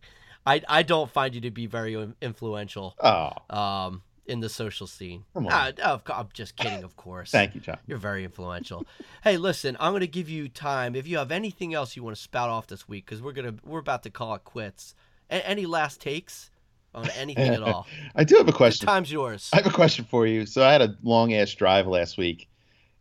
I 0.46 0.62
I 0.68 0.84
don't 0.84 1.10
find 1.12 1.36
you 1.36 1.42
to 1.42 1.52
be 1.52 1.66
very 1.68 2.14
influential. 2.22 2.96
Oh, 3.00 3.32
um, 3.56 4.04
in 4.28 4.40
the 4.40 4.50
social 4.50 4.88
scene. 4.88 5.26
Come 5.34 5.48
on. 5.48 5.52
Ah, 5.54 5.72
of 5.94 6.04
I'm 6.08 6.30
just 6.34 6.56
kidding, 6.56 6.84
of 6.84 6.96
course. 6.96 7.32
thank 7.32 7.54
you, 7.56 7.60
John. 7.60 7.78
You're 7.88 7.98
very 7.98 8.24
influential. 8.24 8.86
hey, 9.24 9.36
listen, 9.38 9.76
I'm 9.80 9.92
going 9.92 10.02
to 10.02 10.08
give 10.08 10.30
you 10.30 10.48
time. 10.48 10.96
If 10.96 11.08
you 11.08 11.18
have 11.18 11.32
anything 11.32 11.74
else 11.74 11.96
you 11.98 12.04
want 12.04 12.16
to 12.16 12.22
spout 12.22 12.50
off 12.50 12.68
this 12.68 12.88
week, 12.88 13.06
because 13.06 13.22
we're 13.22 13.34
gonna 13.34 13.56
we're 13.66 13.80
about 13.80 14.04
to 14.04 14.10
call 14.10 14.34
it 14.36 14.44
quits. 14.44 14.96
A- 15.30 15.46
any 15.48 15.66
last 15.66 16.00
takes 16.02 16.50
on 16.94 17.10
anything 17.12 17.54
at 17.54 17.64
all? 17.64 17.88
I 18.16 18.24
do 18.24 18.36
have 18.38 18.48
a 18.48 18.52
The 18.52 18.58
question. 18.58 18.86
time's 18.88 19.12
yours. 19.12 19.50
I 19.54 19.58
have 19.58 19.66
a 19.66 19.70
question 19.72 20.06
for 20.06 20.26
you. 20.28 20.46
So 20.46 20.64
I 20.64 20.72
had 20.72 20.82
a 20.82 20.96
long 21.04 21.34
ass 21.34 21.54
drive 21.54 21.88
last 21.88 22.18
week, 22.18 22.48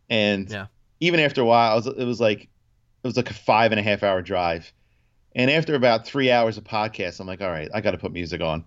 and 0.09 0.49
Yeah. 0.49 0.65
even 0.99 1.19
after 1.19 1.41
a 1.41 1.45
while, 1.45 1.73
it 1.77 1.85
was, 1.85 1.87
it 1.99 2.05
was 2.05 2.19
like 2.19 2.41
it 2.43 3.07
was 3.07 3.15
like 3.15 3.29
a 3.29 3.33
five 3.33 3.71
and 3.71 3.79
a 3.79 3.83
half 3.83 4.03
hour 4.03 4.21
drive. 4.21 4.73
And 5.35 5.49
after 5.49 5.75
about 5.75 6.05
three 6.05 6.29
hours 6.31 6.57
of 6.57 6.63
podcast, 6.63 7.19
I'm 7.19 7.27
like, 7.27 7.41
all 7.41 7.49
right, 7.49 7.69
I 7.73 7.81
got 7.81 7.91
to 7.91 7.97
put 7.97 8.11
music 8.11 8.41
on. 8.41 8.65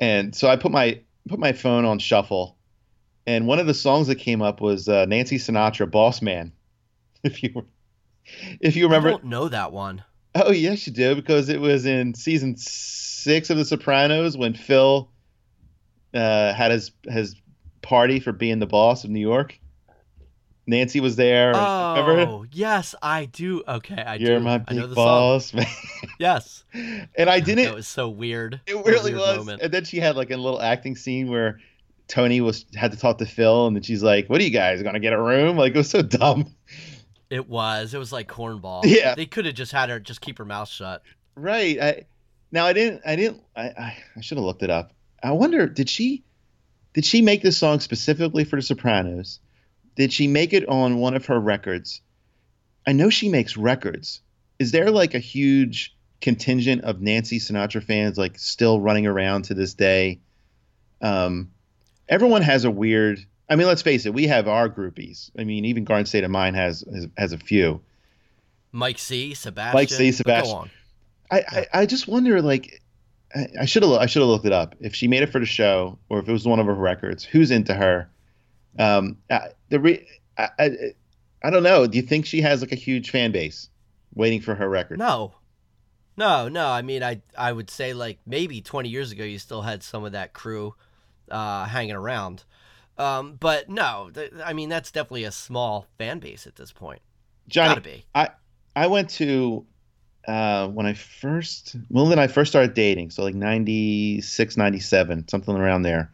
And 0.00 0.34
so 0.34 0.48
I 0.48 0.56
put 0.56 0.72
my 0.72 1.00
put 1.28 1.38
my 1.38 1.52
phone 1.52 1.84
on 1.84 1.98
shuffle, 1.98 2.56
and 3.26 3.46
one 3.46 3.58
of 3.58 3.66
the 3.66 3.74
songs 3.74 4.06
that 4.06 4.16
came 4.16 4.42
up 4.42 4.60
was 4.60 4.88
uh, 4.88 5.04
Nancy 5.06 5.36
Sinatra, 5.38 5.90
"Boss 5.90 6.22
Man." 6.22 6.52
If 7.22 7.42
you 7.42 7.66
if 8.60 8.76
you 8.76 8.84
remember, 8.84 9.08
I 9.08 9.12
don't 9.12 9.24
know 9.24 9.48
that 9.50 9.72
one. 9.72 10.02
oh 10.34 10.52
yes, 10.52 10.86
you 10.86 10.92
do 10.94 11.14
because 11.14 11.50
it 11.50 11.60
was 11.60 11.84
in 11.84 12.14
season 12.14 12.56
six 12.56 13.50
of 13.50 13.58
The 13.58 13.64
Sopranos 13.66 14.38
when 14.38 14.54
Phil 14.54 15.10
uh, 16.14 16.54
had 16.54 16.70
his 16.70 16.92
his 17.06 17.36
party 17.82 18.18
for 18.20 18.32
being 18.32 18.58
the 18.58 18.66
boss 18.66 19.04
of 19.04 19.10
New 19.10 19.20
York. 19.20 19.59
Nancy 20.66 21.00
was 21.00 21.16
there. 21.16 21.52
Oh, 21.54 22.04
Remember? 22.06 22.48
yes, 22.52 22.94
I 23.02 23.24
do. 23.24 23.62
Okay, 23.66 24.00
I 24.00 24.14
You're 24.16 24.38
do. 24.38 24.44
my 24.44 24.62
I 24.68 24.74
know 24.74 24.86
big 24.86 24.94
boss, 24.94 25.52
man. 25.54 25.66
Yes, 26.18 26.64
and 26.72 27.28
I 27.30 27.40
didn't. 27.40 27.66
It 27.66 27.74
was 27.74 27.88
so 27.88 28.08
weird. 28.08 28.60
It 28.66 28.74
really 28.84 29.12
weird 29.14 29.16
was. 29.16 29.36
moment. 29.38 29.62
And 29.62 29.72
then 29.72 29.84
she 29.84 29.98
had 29.98 30.16
like 30.16 30.30
a 30.30 30.36
little 30.36 30.60
acting 30.60 30.94
scene 30.96 31.28
where 31.30 31.60
Tony 32.08 32.40
was 32.40 32.66
had 32.74 32.92
to 32.92 32.98
talk 32.98 33.18
to 33.18 33.26
Phil, 33.26 33.66
and 33.66 33.74
then 33.74 33.82
she's 33.82 34.02
like, 34.02 34.28
"What 34.28 34.40
are 34.40 34.44
you 34.44 34.50
guys 34.50 34.82
gonna 34.82 35.00
get 35.00 35.12
a 35.12 35.20
room?" 35.20 35.56
Like 35.56 35.74
it 35.74 35.78
was 35.78 35.90
so 35.90 36.02
dumb. 36.02 36.54
It 37.30 37.48
was. 37.48 37.94
It 37.94 37.98
was 37.98 38.12
like 38.12 38.28
cornball. 38.28 38.82
Yeah. 38.84 39.14
They 39.14 39.26
could 39.26 39.46
have 39.46 39.54
just 39.54 39.72
had 39.72 39.88
her 39.88 39.98
just 40.00 40.20
keep 40.20 40.38
her 40.38 40.44
mouth 40.44 40.68
shut. 40.68 41.02
Right. 41.36 41.80
I 41.80 42.06
now 42.52 42.66
I 42.66 42.72
didn't. 42.72 43.02
I 43.06 43.16
didn't. 43.16 43.42
I 43.56 43.62
I, 43.68 43.96
I 44.16 44.20
should 44.20 44.36
have 44.36 44.44
looked 44.44 44.62
it 44.62 44.70
up. 44.70 44.92
I 45.22 45.32
wonder 45.32 45.66
did 45.66 45.88
she 45.88 46.24
did 46.92 47.04
she 47.04 47.22
make 47.22 47.40
this 47.42 47.56
song 47.56 47.80
specifically 47.80 48.44
for 48.44 48.56
The 48.56 48.62
Sopranos? 48.62 49.38
Did 50.00 50.14
she 50.14 50.28
make 50.28 50.54
it 50.54 50.66
on 50.66 50.96
one 50.96 51.12
of 51.12 51.26
her 51.26 51.38
records? 51.38 52.00
I 52.86 52.92
know 52.92 53.10
she 53.10 53.28
makes 53.28 53.58
records. 53.58 54.22
Is 54.58 54.72
there 54.72 54.90
like 54.90 55.12
a 55.12 55.18
huge 55.18 55.94
contingent 56.22 56.84
of 56.84 57.02
Nancy 57.02 57.38
Sinatra 57.38 57.84
fans 57.84 58.16
like 58.16 58.38
still 58.38 58.80
running 58.80 59.06
around 59.06 59.42
to 59.42 59.54
this 59.54 59.74
day? 59.74 60.20
Um, 61.02 61.50
everyone 62.08 62.40
has 62.40 62.64
a 62.64 62.70
weird. 62.70 63.22
I 63.46 63.56
mean, 63.56 63.66
let's 63.66 63.82
face 63.82 64.06
it. 64.06 64.14
We 64.14 64.26
have 64.28 64.48
our 64.48 64.70
groupies. 64.70 65.30
I 65.38 65.44
mean, 65.44 65.66
even 65.66 65.84
Garden 65.84 66.06
State 66.06 66.24
of 66.24 66.30
Mind 66.30 66.56
has 66.56 66.82
has, 66.90 67.06
has 67.18 67.32
a 67.34 67.38
few. 67.38 67.82
Mike 68.72 68.98
C, 68.98 69.34
Sebastian. 69.34 69.74
Mike 69.74 69.90
C, 69.90 70.12
Sebastian. 70.12 70.54
Go 70.54 70.60
on. 70.60 70.70
I, 71.30 71.44
I, 71.46 71.66
I 71.82 71.84
just 71.84 72.08
wonder 72.08 72.40
like 72.40 72.80
I- 73.34 73.48
I 73.60 73.64
should 73.66 73.82
have 73.82 73.92
I 73.92 74.06
should 74.06 74.20
have 74.20 74.30
looked 74.30 74.46
it 74.46 74.52
up 74.52 74.76
if 74.80 74.94
she 74.94 75.08
made 75.08 75.22
it 75.22 75.30
for 75.30 75.40
the 75.40 75.44
show 75.44 75.98
or 76.08 76.20
if 76.20 76.26
it 76.26 76.32
was 76.32 76.46
one 76.46 76.58
of 76.58 76.64
her 76.64 76.74
records. 76.74 77.22
Who's 77.22 77.50
into 77.50 77.74
her? 77.74 78.08
Um, 78.78 79.18
I, 79.30 79.48
the 79.68 79.80
re, 79.80 80.06
I, 80.38 80.48
I 80.58 80.70
I 81.42 81.50
don't 81.50 81.62
know. 81.62 81.86
Do 81.86 81.96
you 81.96 82.02
think 82.02 82.26
she 82.26 82.40
has 82.42 82.60
like 82.60 82.72
a 82.72 82.76
huge 82.76 83.10
fan 83.10 83.32
base 83.32 83.68
waiting 84.14 84.40
for 84.40 84.54
her 84.54 84.68
record? 84.68 84.98
No. 84.98 85.34
No, 86.16 86.48
no. 86.48 86.66
I 86.68 86.82
mean, 86.82 87.02
I 87.02 87.22
I 87.36 87.52
would 87.52 87.70
say 87.70 87.94
like 87.94 88.18
maybe 88.26 88.60
20 88.60 88.88
years 88.88 89.12
ago 89.12 89.24
you 89.24 89.38
still 89.38 89.62
had 89.62 89.82
some 89.82 90.04
of 90.04 90.12
that 90.12 90.32
crew 90.32 90.74
uh, 91.30 91.64
hanging 91.64 91.94
around. 91.94 92.44
Um, 92.98 93.36
but 93.40 93.70
no, 93.70 94.10
th- 94.12 94.32
I 94.44 94.52
mean 94.52 94.68
that's 94.68 94.90
definitely 94.90 95.24
a 95.24 95.32
small 95.32 95.86
fan 95.96 96.18
base 96.18 96.46
at 96.46 96.56
this 96.56 96.72
point. 96.72 97.00
Johnny, 97.48 97.70
Gotta 97.70 97.80
be. 97.80 98.04
I 98.76 98.86
went 98.86 99.10
to 99.10 99.66
uh, 100.28 100.68
when 100.68 100.86
I 100.86 100.92
first 100.92 101.76
well 101.88 102.06
then 102.06 102.18
I 102.18 102.26
first 102.26 102.52
started 102.52 102.74
dating, 102.74 103.10
so 103.10 103.22
like 103.22 103.34
96, 103.34 104.56
97, 104.56 105.28
something 105.28 105.56
around 105.56 105.82
there. 105.82 106.12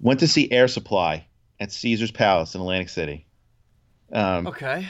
Went 0.00 0.20
to 0.20 0.28
see 0.28 0.50
Air 0.50 0.66
Supply 0.66 1.26
at 1.60 1.70
Caesar's 1.70 2.10
Palace 2.10 2.54
in 2.54 2.60
Atlantic 2.60 2.88
City. 2.88 3.26
Um, 4.12 4.46
Okay. 4.48 4.88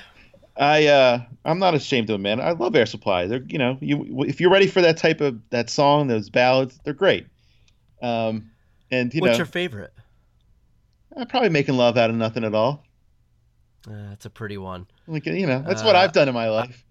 I 0.56 0.86
uh 0.88 1.20
I'm 1.44 1.58
not 1.58 1.74
ashamed 1.74 2.08
to 2.08 2.14
admit 2.14 2.38
it. 2.38 2.42
I 2.42 2.50
love 2.52 2.74
Air 2.74 2.84
Supply. 2.86 3.26
They're 3.26 3.42
you 3.46 3.58
know 3.58 3.78
you 3.80 4.24
if 4.26 4.40
you're 4.40 4.50
ready 4.50 4.66
for 4.66 4.80
that 4.82 4.96
type 4.96 5.20
of 5.20 5.38
that 5.50 5.70
song, 5.70 6.06
those 6.08 6.28
ballads, 6.28 6.78
they're 6.84 6.92
great. 6.94 7.26
Um, 8.02 8.50
and 8.90 9.12
you 9.14 9.20
What's 9.20 9.32
know 9.32 9.36
your 9.38 9.46
favorite? 9.46 9.92
I'm 11.16 11.26
probably 11.28 11.48
making 11.48 11.76
love 11.76 11.96
out 11.96 12.10
of 12.10 12.16
nothing 12.16 12.44
at 12.44 12.54
all. 12.54 12.84
Uh, 13.88 14.10
that's 14.10 14.26
a 14.26 14.30
pretty 14.30 14.58
one. 14.58 14.86
Like 15.06 15.24
you 15.26 15.46
know 15.46 15.62
that's 15.66 15.82
what 15.82 15.96
Uh, 15.96 16.00
I've 16.00 16.12
done 16.12 16.28
in 16.28 16.34
my 16.34 16.50
life. 16.50 16.84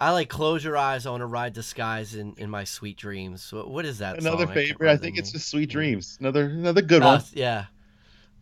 I 0.00 0.10
like 0.10 0.28
close 0.28 0.64
your 0.64 0.76
eyes. 0.76 1.06
I 1.06 1.10
want 1.10 1.20
to 1.20 1.26
ride 1.26 1.54
the 1.54 1.62
skies 1.62 2.16
in, 2.16 2.34
in 2.36 2.50
my 2.50 2.64
sweet 2.64 2.96
dreams. 2.96 3.48
Wh- 3.50 3.68
What 3.68 3.84
is 3.84 3.98
that? 3.98 4.18
Another 4.18 4.46
song? 4.46 4.54
Favorite. 4.54 4.80
I 4.80 4.92
remember 4.92 5.02
think 5.04 5.18
it's 5.18 5.30
just 5.30 5.48
Sweet. 5.48 5.70
Dreams. 5.70 6.16
Another 6.18 6.46
another 6.46 6.82
good 6.82 7.02
Uh, 7.02 7.06
one. 7.06 7.22
yeah. 7.32 7.66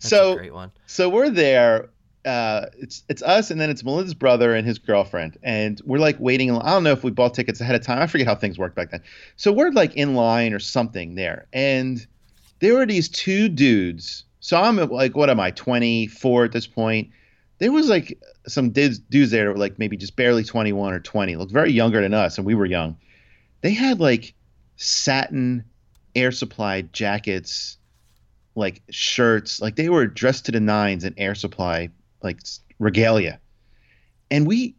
That's 0.00 0.08
So- 0.10 0.36
great 0.36 0.54
one. 0.54 0.70
So 0.86 1.08
we're 1.08 1.30
there. 1.30 1.88
Uh, 2.26 2.66
it's 2.78 3.02
it's 3.08 3.22
us, 3.22 3.50
and 3.50 3.58
then 3.58 3.70
it's 3.70 3.82
Melinda's 3.82 4.12
brother 4.12 4.54
and 4.54 4.66
his 4.66 4.78
girlfriend, 4.78 5.38
and 5.42 5.80
we're 5.86 5.98
like 5.98 6.20
waiting. 6.20 6.50
I 6.50 6.70
don't 6.70 6.84
know 6.84 6.92
if 6.92 7.02
we 7.02 7.10
bought 7.10 7.32
tickets 7.32 7.62
ahead 7.62 7.74
of 7.74 7.82
time. 7.82 7.98
I 7.98 8.06
forget 8.06 8.26
how 8.26 8.34
things 8.34 8.58
worked 8.58 8.76
back 8.76 8.90
then. 8.90 9.00
So 9.36 9.50
we're 9.52 9.70
like 9.70 9.94
in 9.96 10.14
line 10.14 10.52
or 10.52 10.58
something 10.58 11.14
there, 11.14 11.46
and 11.54 12.06
there 12.58 12.74
were 12.74 12.84
these 12.84 13.08
two 13.08 13.48
dudes. 13.48 14.24
So 14.40 14.60
I'm 14.60 14.76
like, 14.76 15.16
what 15.16 15.30
am 15.30 15.40
I, 15.40 15.50
24 15.52 16.44
at 16.44 16.52
this 16.52 16.66
point? 16.66 17.08
There 17.58 17.72
was 17.72 17.88
like 17.88 18.18
some 18.46 18.68
dudes, 18.70 18.98
dudes 18.98 19.30
there 19.30 19.44
that 19.46 19.52
were 19.52 19.58
like 19.58 19.78
maybe 19.78 19.96
just 19.96 20.16
barely 20.16 20.44
21 20.44 20.92
or 20.92 21.00
20, 21.00 21.36
looked 21.36 21.52
very 21.52 21.72
younger 21.72 22.02
than 22.02 22.12
us, 22.12 22.36
and 22.36 22.46
we 22.46 22.54
were 22.54 22.66
young. 22.66 22.96
They 23.62 23.72
had 23.72 23.98
like 23.98 24.34
satin 24.76 25.64
air 26.14 26.32
supply 26.32 26.82
jackets 26.82 27.78
like 28.54 28.82
shirts 28.90 29.60
like 29.60 29.76
they 29.76 29.88
were 29.88 30.06
dressed 30.06 30.46
to 30.46 30.52
the 30.52 30.60
nines 30.60 31.04
in 31.04 31.14
air 31.16 31.34
supply 31.34 31.90
like 32.22 32.40
regalia. 32.78 33.40
And 34.30 34.46
we 34.46 34.74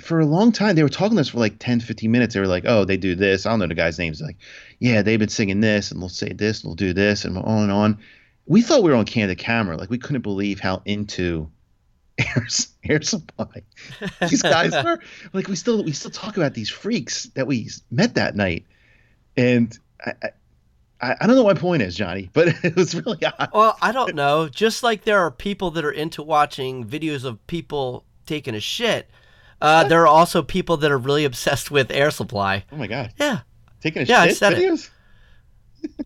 for 0.00 0.20
a 0.20 0.26
long 0.26 0.52
time 0.52 0.76
they 0.76 0.82
were 0.82 0.88
talking 0.88 1.16
to 1.16 1.20
us 1.20 1.28
for 1.28 1.38
like 1.38 1.58
10 1.58 1.80
15 1.80 2.10
minutes. 2.10 2.34
They 2.34 2.40
were 2.40 2.46
like 2.46 2.64
oh 2.66 2.84
they 2.84 2.96
do 2.96 3.14
this. 3.14 3.46
I 3.46 3.50
don't 3.50 3.60
know 3.60 3.66
the 3.66 3.74
guy's 3.74 3.98
names 3.98 4.20
like 4.20 4.36
yeah 4.78 5.02
they've 5.02 5.18
been 5.18 5.28
singing 5.28 5.60
this 5.60 5.90
and 5.90 6.00
they'll 6.00 6.08
say 6.08 6.32
this 6.32 6.62
and 6.62 6.70
they'll 6.70 6.76
do 6.76 6.92
this 6.92 7.24
and 7.24 7.36
on 7.36 7.62
and 7.64 7.72
on. 7.72 7.98
We 8.46 8.62
thought 8.62 8.82
we 8.82 8.90
were 8.90 8.96
on 8.96 9.04
candid 9.04 9.38
camera. 9.38 9.76
Like 9.76 9.90
we 9.90 9.98
couldn't 9.98 10.22
believe 10.22 10.60
how 10.60 10.82
into 10.84 11.50
air, 12.18 12.46
air 12.84 13.02
supply 13.02 13.62
these 14.28 14.42
guys 14.42 14.72
were. 14.72 15.00
Like 15.32 15.48
we 15.48 15.56
still 15.56 15.84
we 15.84 15.92
still 15.92 16.10
talk 16.10 16.36
about 16.36 16.54
these 16.54 16.70
freaks 16.70 17.24
that 17.34 17.46
we 17.46 17.68
met 17.90 18.14
that 18.14 18.34
night. 18.34 18.66
And 19.36 19.78
i 20.04 20.12
i, 20.22 20.30
I 21.02 21.16
I 21.20 21.26
don't 21.26 21.36
know 21.36 21.42
what 21.42 21.56
my 21.56 21.60
point 21.60 21.82
is 21.82 21.94
johnny 21.96 22.30
but 22.32 22.48
it 22.64 22.76
was 22.76 22.94
really 22.94 23.24
odd 23.24 23.50
Well, 23.54 23.76
I 23.82 23.92
don't 23.92 24.14
know. 24.14 24.48
Just 24.48 24.82
like 24.82 25.04
there 25.04 25.18
are 25.20 25.30
people 25.30 25.70
that 25.72 25.84
are 25.84 25.90
into 25.92 26.22
watching 26.22 26.84
videos 26.86 27.24
of 27.24 27.44
people 27.46 28.04
taking 28.26 28.54
a 28.54 28.60
shit, 28.60 29.10
uh, 29.60 29.84
there 29.88 30.02
are 30.02 30.06
also 30.06 30.42
people 30.42 30.76
that 30.78 30.90
are 30.90 30.98
really 30.98 31.24
obsessed 31.24 31.70
with 31.70 31.90
air 31.90 32.10
supply. 32.10 32.64
oh 32.72 32.76
my 32.76 32.86
god 32.86 33.12
Yeah. 33.18 33.40
taking 33.80 34.02
a 34.02 34.04
Yeah, 34.04 34.20
I 34.20 34.28
shit 34.28 34.36
said 34.36 34.52
it. 34.54 34.58
videos 34.58 34.90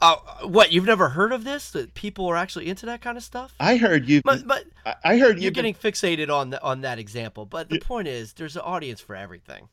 Uh, 0.01 0.15
what? 0.45 0.71
You've 0.71 0.85
never 0.85 1.09
heard 1.09 1.33
of 1.33 1.43
this? 1.43 1.73
That 1.73 1.95
people 1.95 2.29
are 2.29 2.37
actually 2.37 2.69
into 2.69 2.87
that 2.87 3.01
kind 3.01 3.17
of 3.19 3.25
stuff? 3.25 3.53
i 3.59 3.77
heard 3.77 4.09
you 4.09 4.23
But, 4.23 4.47
but 4.47 4.65
I- 4.87 4.95
i 5.05 5.19
heard 5.19 5.37
you're 5.39 5.47
you 5.47 5.51
getting 5.51 5.75
fixated 5.75 6.31
on 6.33 6.51
the, 6.51 6.63
on 6.63 6.83
that 6.83 7.01
example. 7.01 7.45
But 7.45 7.69
the 7.71 7.81
point 7.81 8.07
is, 8.07 8.35
there's 8.35 8.55
an 8.55 8.63
audience 8.63 9.01
for 9.01 9.17
everything. 9.17 9.69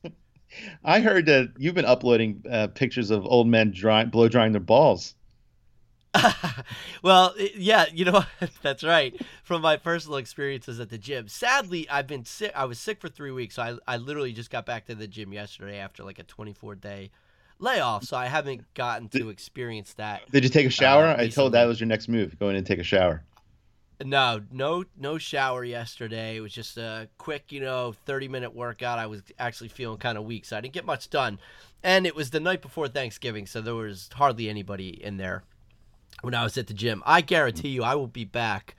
I 0.83 0.99
heard 0.99 1.25
that 1.25 1.53
you've 1.57 1.75
been 1.75 1.85
uploading 1.85 2.43
uh, 2.49 2.67
pictures 2.67 3.11
of 3.11 3.25
old 3.25 3.47
men 3.47 3.71
dry, 3.71 4.05
blow 4.05 4.27
drying 4.27 4.51
their 4.51 4.61
balls 4.61 5.15
well, 7.03 7.33
yeah, 7.55 7.85
you 7.93 8.03
know 8.03 8.25
that's 8.61 8.83
right. 8.83 9.15
From 9.43 9.61
my 9.61 9.77
personal 9.77 10.17
experiences 10.17 10.79
at 10.79 10.89
the 10.89 10.97
gym, 10.97 11.29
sadly, 11.29 11.89
I've 11.89 12.07
been 12.07 12.25
sick. 12.25 12.51
I 12.53 12.65
was 12.65 12.79
sick 12.79 12.99
for 12.99 13.07
three 13.07 13.31
weeks, 13.31 13.55
so 13.55 13.61
I 13.61 13.93
I 13.93 13.97
literally 13.97 14.33
just 14.33 14.49
got 14.49 14.65
back 14.65 14.87
to 14.87 14.95
the 14.95 15.07
gym 15.07 15.31
yesterday 15.31 15.77
after 15.77 16.03
like 16.03 16.19
a 16.19 16.23
24 16.23 16.75
day 16.75 17.11
layoff. 17.59 18.03
So 18.03 18.17
I 18.17 18.25
haven't 18.25 18.73
gotten 18.73 19.07
to 19.09 19.29
experience 19.29 19.93
that. 19.93 20.29
did 20.31 20.43
you 20.43 20.49
take 20.49 20.65
a 20.65 20.69
shower 20.69 21.15
i 21.17 21.27
told 21.27 21.53
that 21.53 21.65
was 21.65 21.79
your 21.79 21.87
next 21.87 22.07
move 22.07 22.37
go 22.39 22.49
in 22.49 22.55
and 22.55 22.65
take 22.65 22.79
a 22.79 22.83
shower 22.83 23.23
No, 24.05 24.41
no, 24.51 24.85
no 24.97 25.17
shower 25.17 25.63
yesterday. 25.63 26.37
It 26.37 26.41
was 26.41 26.53
just 26.53 26.77
a 26.77 27.07
quick, 27.17 27.51
you 27.51 27.59
know, 27.61 27.93
30 28.05 28.27
minute 28.27 28.53
workout. 28.55 28.99
I 28.99 29.05
was 29.07 29.21
actually 29.39 29.69
feeling 29.69 29.97
kind 29.97 30.17
of 30.17 30.23
weak, 30.25 30.45
so 30.45 30.57
I 30.57 30.61
didn't 30.61 30.73
get 30.73 30.85
much 30.85 31.09
done. 31.09 31.39
And 31.83 32.05
it 32.05 32.15
was 32.15 32.29
the 32.29 32.39
night 32.39 32.61
before 32.61 32.87
Thanksgiving, 32.87 33.45
so 33.47 33.61
there 33.61 33.75
was 33.75 34.09
hardly 34.13 34.49
anybody 34.49 34.89
in 35.03 35.17
there 35.17 35.43
when 36.21 36.35
I 36.35 36.43
was 36.43 36.57
at 36.57 36.67
the 36.67 36.73
gym. 36.73 37.01
I 37.05 37.21
guarantee 37.21 37.69
you, 37.69 37.83
I 37.83 37.95
will 37.95 38.07
be 38.07 38.25
back 38.25 38.75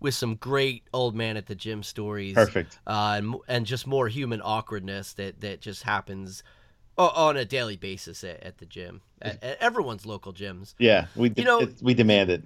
with 0.00 0.14
some 0.14 0.34
great 0.36 0.82
old 0.92 1.14
man 1.16 1.36
at 1.36 1.46
the 1.46 1.54
gym 1.54 1.82
stories. 1.82 2.34
perfect 2.34 2.78
Uh, 2.86 3.14
and, 3.18 3.34
and 3.48 3.66
just 3.66 3.86
more 3.86 4.06
human 4.08 4.40
awkwardness 4.42 5.14
that, 5.14 5.40
that 5.40 5.60
just 5.60 5.82
happens 5.84 6.42
on 6.96 7.36
a 7.36 7.44
daily 7.44 7.76
basis 7.76 8.22
at, 8.22 8.40
at 8.42 8.58
the 8.58 8.66
gym, 8.66 9.00
at, 9.20 9.42
at 9.42 9.58
everyone's 9.60 10.06
local 10.06 10.32
gyms. 10.32 10.74
yeah 10.78 11.06
we 11.16 11.32
You 11.36 11.44
know- 11.44 11.68
we 11.82 11.94
demand 11.94 12.30
it 12.30 12.44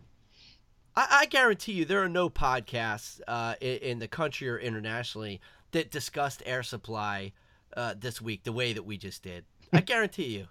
I, 0.99 1.21
I 1.21 1.27
guarantee 1.27 1.73
you 1.73 1.85
there 1.85 2.03
are 2.03 2.09
no 2.09 2.29
podcasts 2.29 3.21
uh, 3.29 3.55
in, 3.61 3.77
in 3.79 3.99
the 4.01 4.09
country 4.09 4.49
or 4.49 4.59
internationally 4.59 5.41
that 5.71 5.91
discussed 5.93 6.43
air 6.45 6.65
supply 6.65 7.33
uh, 7.77 7.95
this 7.97 8.21
week 8.21 8.43
the 8.43 8.53
way 8.53 8.73
that 8.73 8.83
we 8.83 8.97
just 8.99 9.23
did. 9.23 9.45
I 9.73 9.81
guarantee 9.93 10.27
you. 10.27 10.47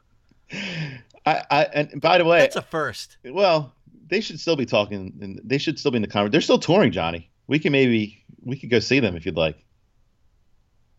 I, 1.26 1.44
I 1.52 1.64
and 1.74 2.00
by 2.00 2.18
the 2.18 2.24
way 2.24 2.40
That's 2.40 2.56
a 2.56 2.62
first. 2.62 3.18
well 3.26 3.74
they 4.08 4.22
should 4.22 4.40
still 4.40 4.56
be 4.56 4.66
talking 4.66 5.14
and 5.20 5.42
they 5.44 5.58
should 5.58 5.78
still 5.78 5.92
be 5.92 5.98
in 5.98 6.02
the 6.02 6.08
conference 6.08 6.32
they're 6.32 6.40
still 6.40 6.58
touring 6.58 6.94
johnny 6.94 7.30
we 7.48 7.60
can 7.60 7.74
maybe 7.74 8.24
we 8.46 8.58
could 8.58 8.70
go 8.70 8.80
see 8.80 9.02
them 9.02 9.18
if 9.18 9.26
you'd 9.26 9.36
like 9.36 9.58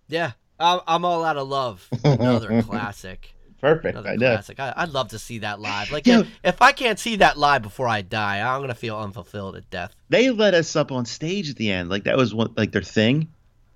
Yeah. 0.09 0.33
I'm, 0.61 0.81
I'm 0.87 1.05
all 1.07 1.25
out 1.25 1.39
of 1.39 1.49
love. 1.49 1.89
Another 2.05 2.63
classic. 2.69 3.33
Perfect 3.61 3.95
Another 3.97 4.11
i 4.11 4.17
know 4.17 4.33
classic. 4.35 4.61
I, 4.61 4.73
I'd 4.77 4.91
love 4.91 5.09
to 5.09 5.19
see 5.19 5.39
that 5.39 5.61
live. 5.61 5.91
Like, 5.91 6.07
if, 6.07 6.29
if 6.45 6.63
I 6.63 6.73
can't 6.73 6.99
see 6.99 7.17
that 7.17 7.37
live 7.39 7.63
before 7.63 7.89
I 7.89 8.03
die, 8.03 8.41
I'm 8.41 8.59
going 8.61 8.69
to 8.69 8.75
feel 8.75 8.97
unfulfilled 8.99 9.57
at 9.57 9.69
death. 9.71 9.95
they 10.09 10.31
let 10.31 10.55
us 10.55 10.75
up 10.77 10.93
on 10.93 11.07
stage 11.07 11.51
at 11.51 11.57
the 11.57 11.71
end. 11.71 11.89
Like 11.91 12.05
that 12.05 12.17
was 12.17 12.35
one 12.35 12.53
like 12.57 12.73
their 12.73 12.83
thing. 12.83 13.29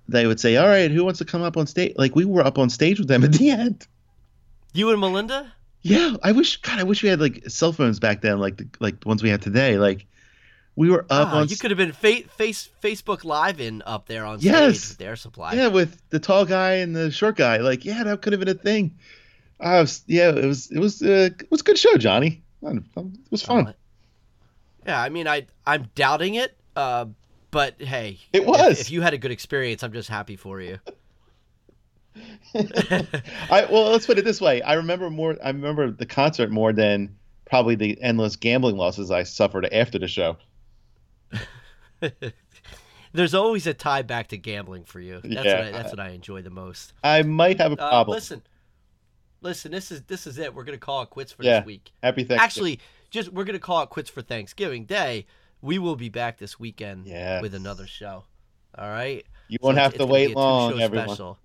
They 0.09 0.27
would 0.27 0.39
say, 0.39 0.57
"All 0.57 0.67
right, 0.67 0.91
who 0.91 1.03
wants 1.05 1.19
to 1.19 1.25
come 1.25 1.41
up 1.41 1.55
on 1.57 1.65
stage?" 1.67 1.93
Like 1.97 2.15
we 2.15 2.25
were 2.25 2.45
up 2.45 2.57
on 2.57 2.69
stage 2.69 2.99
with 2.99 3.07
them 3.07 3.23
at 3.23 3.31
the 3.33 3.49
end. 3.51 3.87
You 4.73 4.89
and 4.91 4.99
Melinda? 4.99 5.53
Yeah, 5.81 6.15
I 6.23 6.31
wish 6.31 6.57
God, 6.57 6.79
I 6.79 6.83
wish 6.83 7.03
we 7.03 7.09
had 7.09 7.19
like 7.21 7.43
cell 7.49 7.71
phones 7.73 7.99
back 7.99 8.21
then, 8.21 8.39
like 8.39 8.57
the, 8.57 8.67
like 8.79 8.99
the 9.01 9.07
ones 9.07 9.21
we 9.23 9.29
have 9.29 9.41
today. 9.41 9.77
Like 9.77 10.05
We 10.75 10.89
were 10.89 11.01
up 11.09 11.29
Ah, 11.29 11.39
on 11.41 11.47
you 11.49 11.57
could 11.57 11.71
have 11.71 11.77
been 11.77 11.91
fa- 11.91 12.27
face 12.37 12.69
Facebook 12.81 13.23
live 13.23 13.59
in 13.61 13.81
up 13.85 14.07
there 14.07 14.25
on 14.25 14.39
Yes. 14.39 14.79
stage 14.79 14.97
with 14.97 15.07
Air 15.07 15.15
Supply. 15.15 15.53
yeah 15.53 15.67
with 15.67 16.01
the 16.09 16.19
tall 16.19 16.45
guy 16.45 16.75
and 16.75 16.95
the 16.95 17.11
short 17.11 17.35
guy. 17.35 17.57
Like 17.57 17.85
yeah, 17.85 18.03
that 18.03 18.21
could 18.21 18.33
have 18.33 18.39
been 18.39 18.49
a 18.49 18.53
thing. 18.53 18.95
I 19.63 19.79
was 19.79 20.03
yeah, 20.07 20.29
it 20.29 20.45
was 20.45 20.69
it 20.71 20.79
was 20.79 21.01
uh, 21.01 21.29
it 21.39 21.49
was 21.49 21.61
a 21.61 21.63
good 21.63 21.77
show, 21.77 21.95
Johnny. 21.97 22.43
It 22.61 22.83
was 23.31 23.41
fun. 23.41 23.67
Uh, 23.67 23.73
yeah, 24.85 25.01
I 25.01 25.09
mean, 25.09 25.27
I 25.27 25.47
I'm 25.65 25.89
doubting 25.95 26.35
it, 26.35 26.55
uh, 26.75 27.05
but 27.51 27.81
hey, 27.81 28.19
It 28.33 28.45
was. 28.45 28.81
If, 28.81 28.91
you 28.91 29.01
had 29.01 29.13
a 29.13 29.17
good 29.17 29.31
experience, 29.31 29.83
I'm 29.83 29.93
just 29.93 30.09
happy 30.09 30.35
for 30.35 30.61
you. 30.61 30.79
I 32.55 33.65
well, 33.71 33.89
let's 33.91 34.05
put 34.05 34.19
it 34.19 34.25
this 34.25 34.39
way. 34.39 34.61
I 34.61 34.73
remember 34.73 35.09
more. 35.09 35.35
I 35.43 35.47
remember 35.47 35.89
the 35.91 36.05
concert 36.05 36.51
more 36.51 36.71
than 36.73 37.15
probably 37.45 37.75
the 37.75 37.99
endless 38.01 38.35
gambling 38.35 38.77
losses 38.77 39.09
I 39.11 39.23
suffered 39.23 39.65
after 39.73 39.97
the 39.97 40.07
show. 40.07 40.37
There's 43.13 43.33
always 43.33 43.67
a 43.67 43.73
tie 43.73 44.01
back 44.01 44.27
to 44.29 44.37
gambling 44.37 44.83
for 44.85 44.99
you. 44.99 45.21
That's 45.23 45.45
Yeah. 45.45 45.57
what 45.59 45.67
I, 45.67 45.71
that's 45.71 45.91
what 45.91 45.99
I 45.99 46.09
enjoy 46.09 46.41
the 46.41 46.49
most. 46.49 46.93
I 47.03 47.21
might 47.23 47.59
have 47.59 47.71
a 47.71 47.81
Uh, 47.81 47.89
problem. 47.89 48.15
listen, 48.15 48.41
listen. 49.43 49.71
This 49.71 49.91
is 49.91 50.01
this 50.03 50.25
is 50.27 50.37
it. 50.39 50.53
We're 50.53 50.63
gonna 50.63 50.77
call 50.77 51.01
it 51.03 51.09
quits 51.09 51.31
for 51.31 51.43
Yeah. 51.43 51.59
this 51.59 51.65
week. 51.67 51.91
Happy 52.01 52.23
Thanksgiving. 52.23 52.39
Actually, 52.43 52.79
just 53.11 53.31
we're 53.31 53.43
gonna 53.43 53.59
call 53.59 53.81
it 53.83 53.89
quits 53.89 54.09
for 54.09 54.21
Thanksgiving 54.21 54.85
Day. 54.85 55.25
We 55.61 55.77
will 55.79 55.95
be 55.95 56.09
back 56.09 56.37
this 56.39 56.59
weekend 56.59 57.05
Yes. 57.07 57.41
with 57.41 57.53
another 57.53 57.87
show. 57.87 58.25
All 58.77 58.89
right. 58.89 59.25
you 59.49 59.57
won't 59.61 59.75
it's- 59.77 59.83
have 59.85 59.91
to 59.93 59.99
gonna 59.99 60.07
be 60.11 60.23
a 60.23 60.27
wait 60.29 60.35
long, 60.35 60.79
everyone. 60.81 61.07
special. 61.09 61.37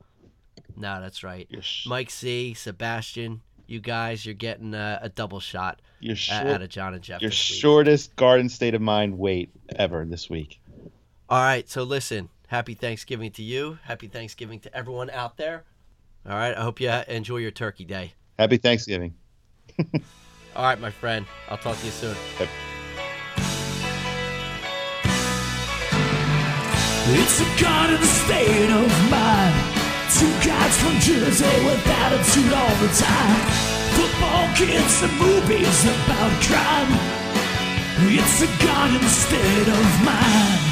No, 0.76 1.00
that's 1.00 1.22
right. 1.24 1.48
Sh- 1.60 1.86
Mike 1.86 2.08
C, 2.10 2.54
Sebastian, 2.54 3.42
you 3.66 3.80
guys, 3.80 4.24
you're 4.24 4.34
getting 4.34 4.72
a, 4.74 4.98
a 5.02 5.08
double 5.08 5.40
shot 5.40 5.82
you're 6.00 6.12
uh, 6.12 6.16
short, 6.16 6.46
out 6.46 6.62
of 6.62 6.68
John 6.70 6.94
and 6.94 7.02
Jeff. 7.02 7.20
your 7.20 7.30
shortest 7.32 8.14
garden 8.16 8.48
state 8.48 8.74
of 8.74 8.80
mind 8.80 9.18
wait 9.18 9.50
ever 9.76 10.04
this 10.06 10.30
week. 10.30 10.60
All 11.28 11.42
right, 11.42 11.68
so 11.68 11.82
listen. 11.82 12.30
Happy 12.46 12.72
Thanksgiving 12.74 13.30
to 13.32 13.42
you. 13.42 13.78
Happy 13.82 14.06
Thanksgiving 14.08 14.60
to 14.60 14.74
everyone 14.74 15.10
out 15.10 15.36
there. 15.36 15.64
All 16.26 16.36
right, 16.36 16.56
I 16.56 16.62
hope 16.62 16.80
you 16.80 16.88
uh, 16.88 17.04
enjoy 17.08 17.38
your 17.38 17.50
turkey 17.50 17.84
day. 17.84 18.14
Happy 18.38 18.56
Thanksgiving. 18.56 19.14
All 20.56 20.64
right, 20.64 20.80
my 20.80 20.90
friend. 20.90 21.26
I'll 21.48 21.58
talk 21.58 21.78
to 21.78 21.86
you 21.86 21.92
soon. 21.92 22.16
It's 27.10 27.40
a 27.40 27.62
god 27.62 27.90
in 27.90 28.00
the 28.00 28.06
state 28.06 28.70
of 28.70 29.10
mind. 29.10 29.54
Two 30.18 30.30
guys 30.46 30.76
from 30.82 30.98
Jersey 31.00 31.64
with 31.64 31.86
attitude 31.86 32.52
all 32.52 32.76
the 32.84 32.92
time. 32.96 33.40
Football 33.96 34.54
kids 34.56 35.02
and 35.02 35.12
movies 35.18 35.84
about 35.84 36.42
crime. 36.42 36.92
It's 38.00 38.42
a 38.42 38.64
god 38.64 38.94
in 38.94 39.00
the 39.00 39.08
state 39.08 39.68
of 39.68 40.04
mind. 40.04 40.67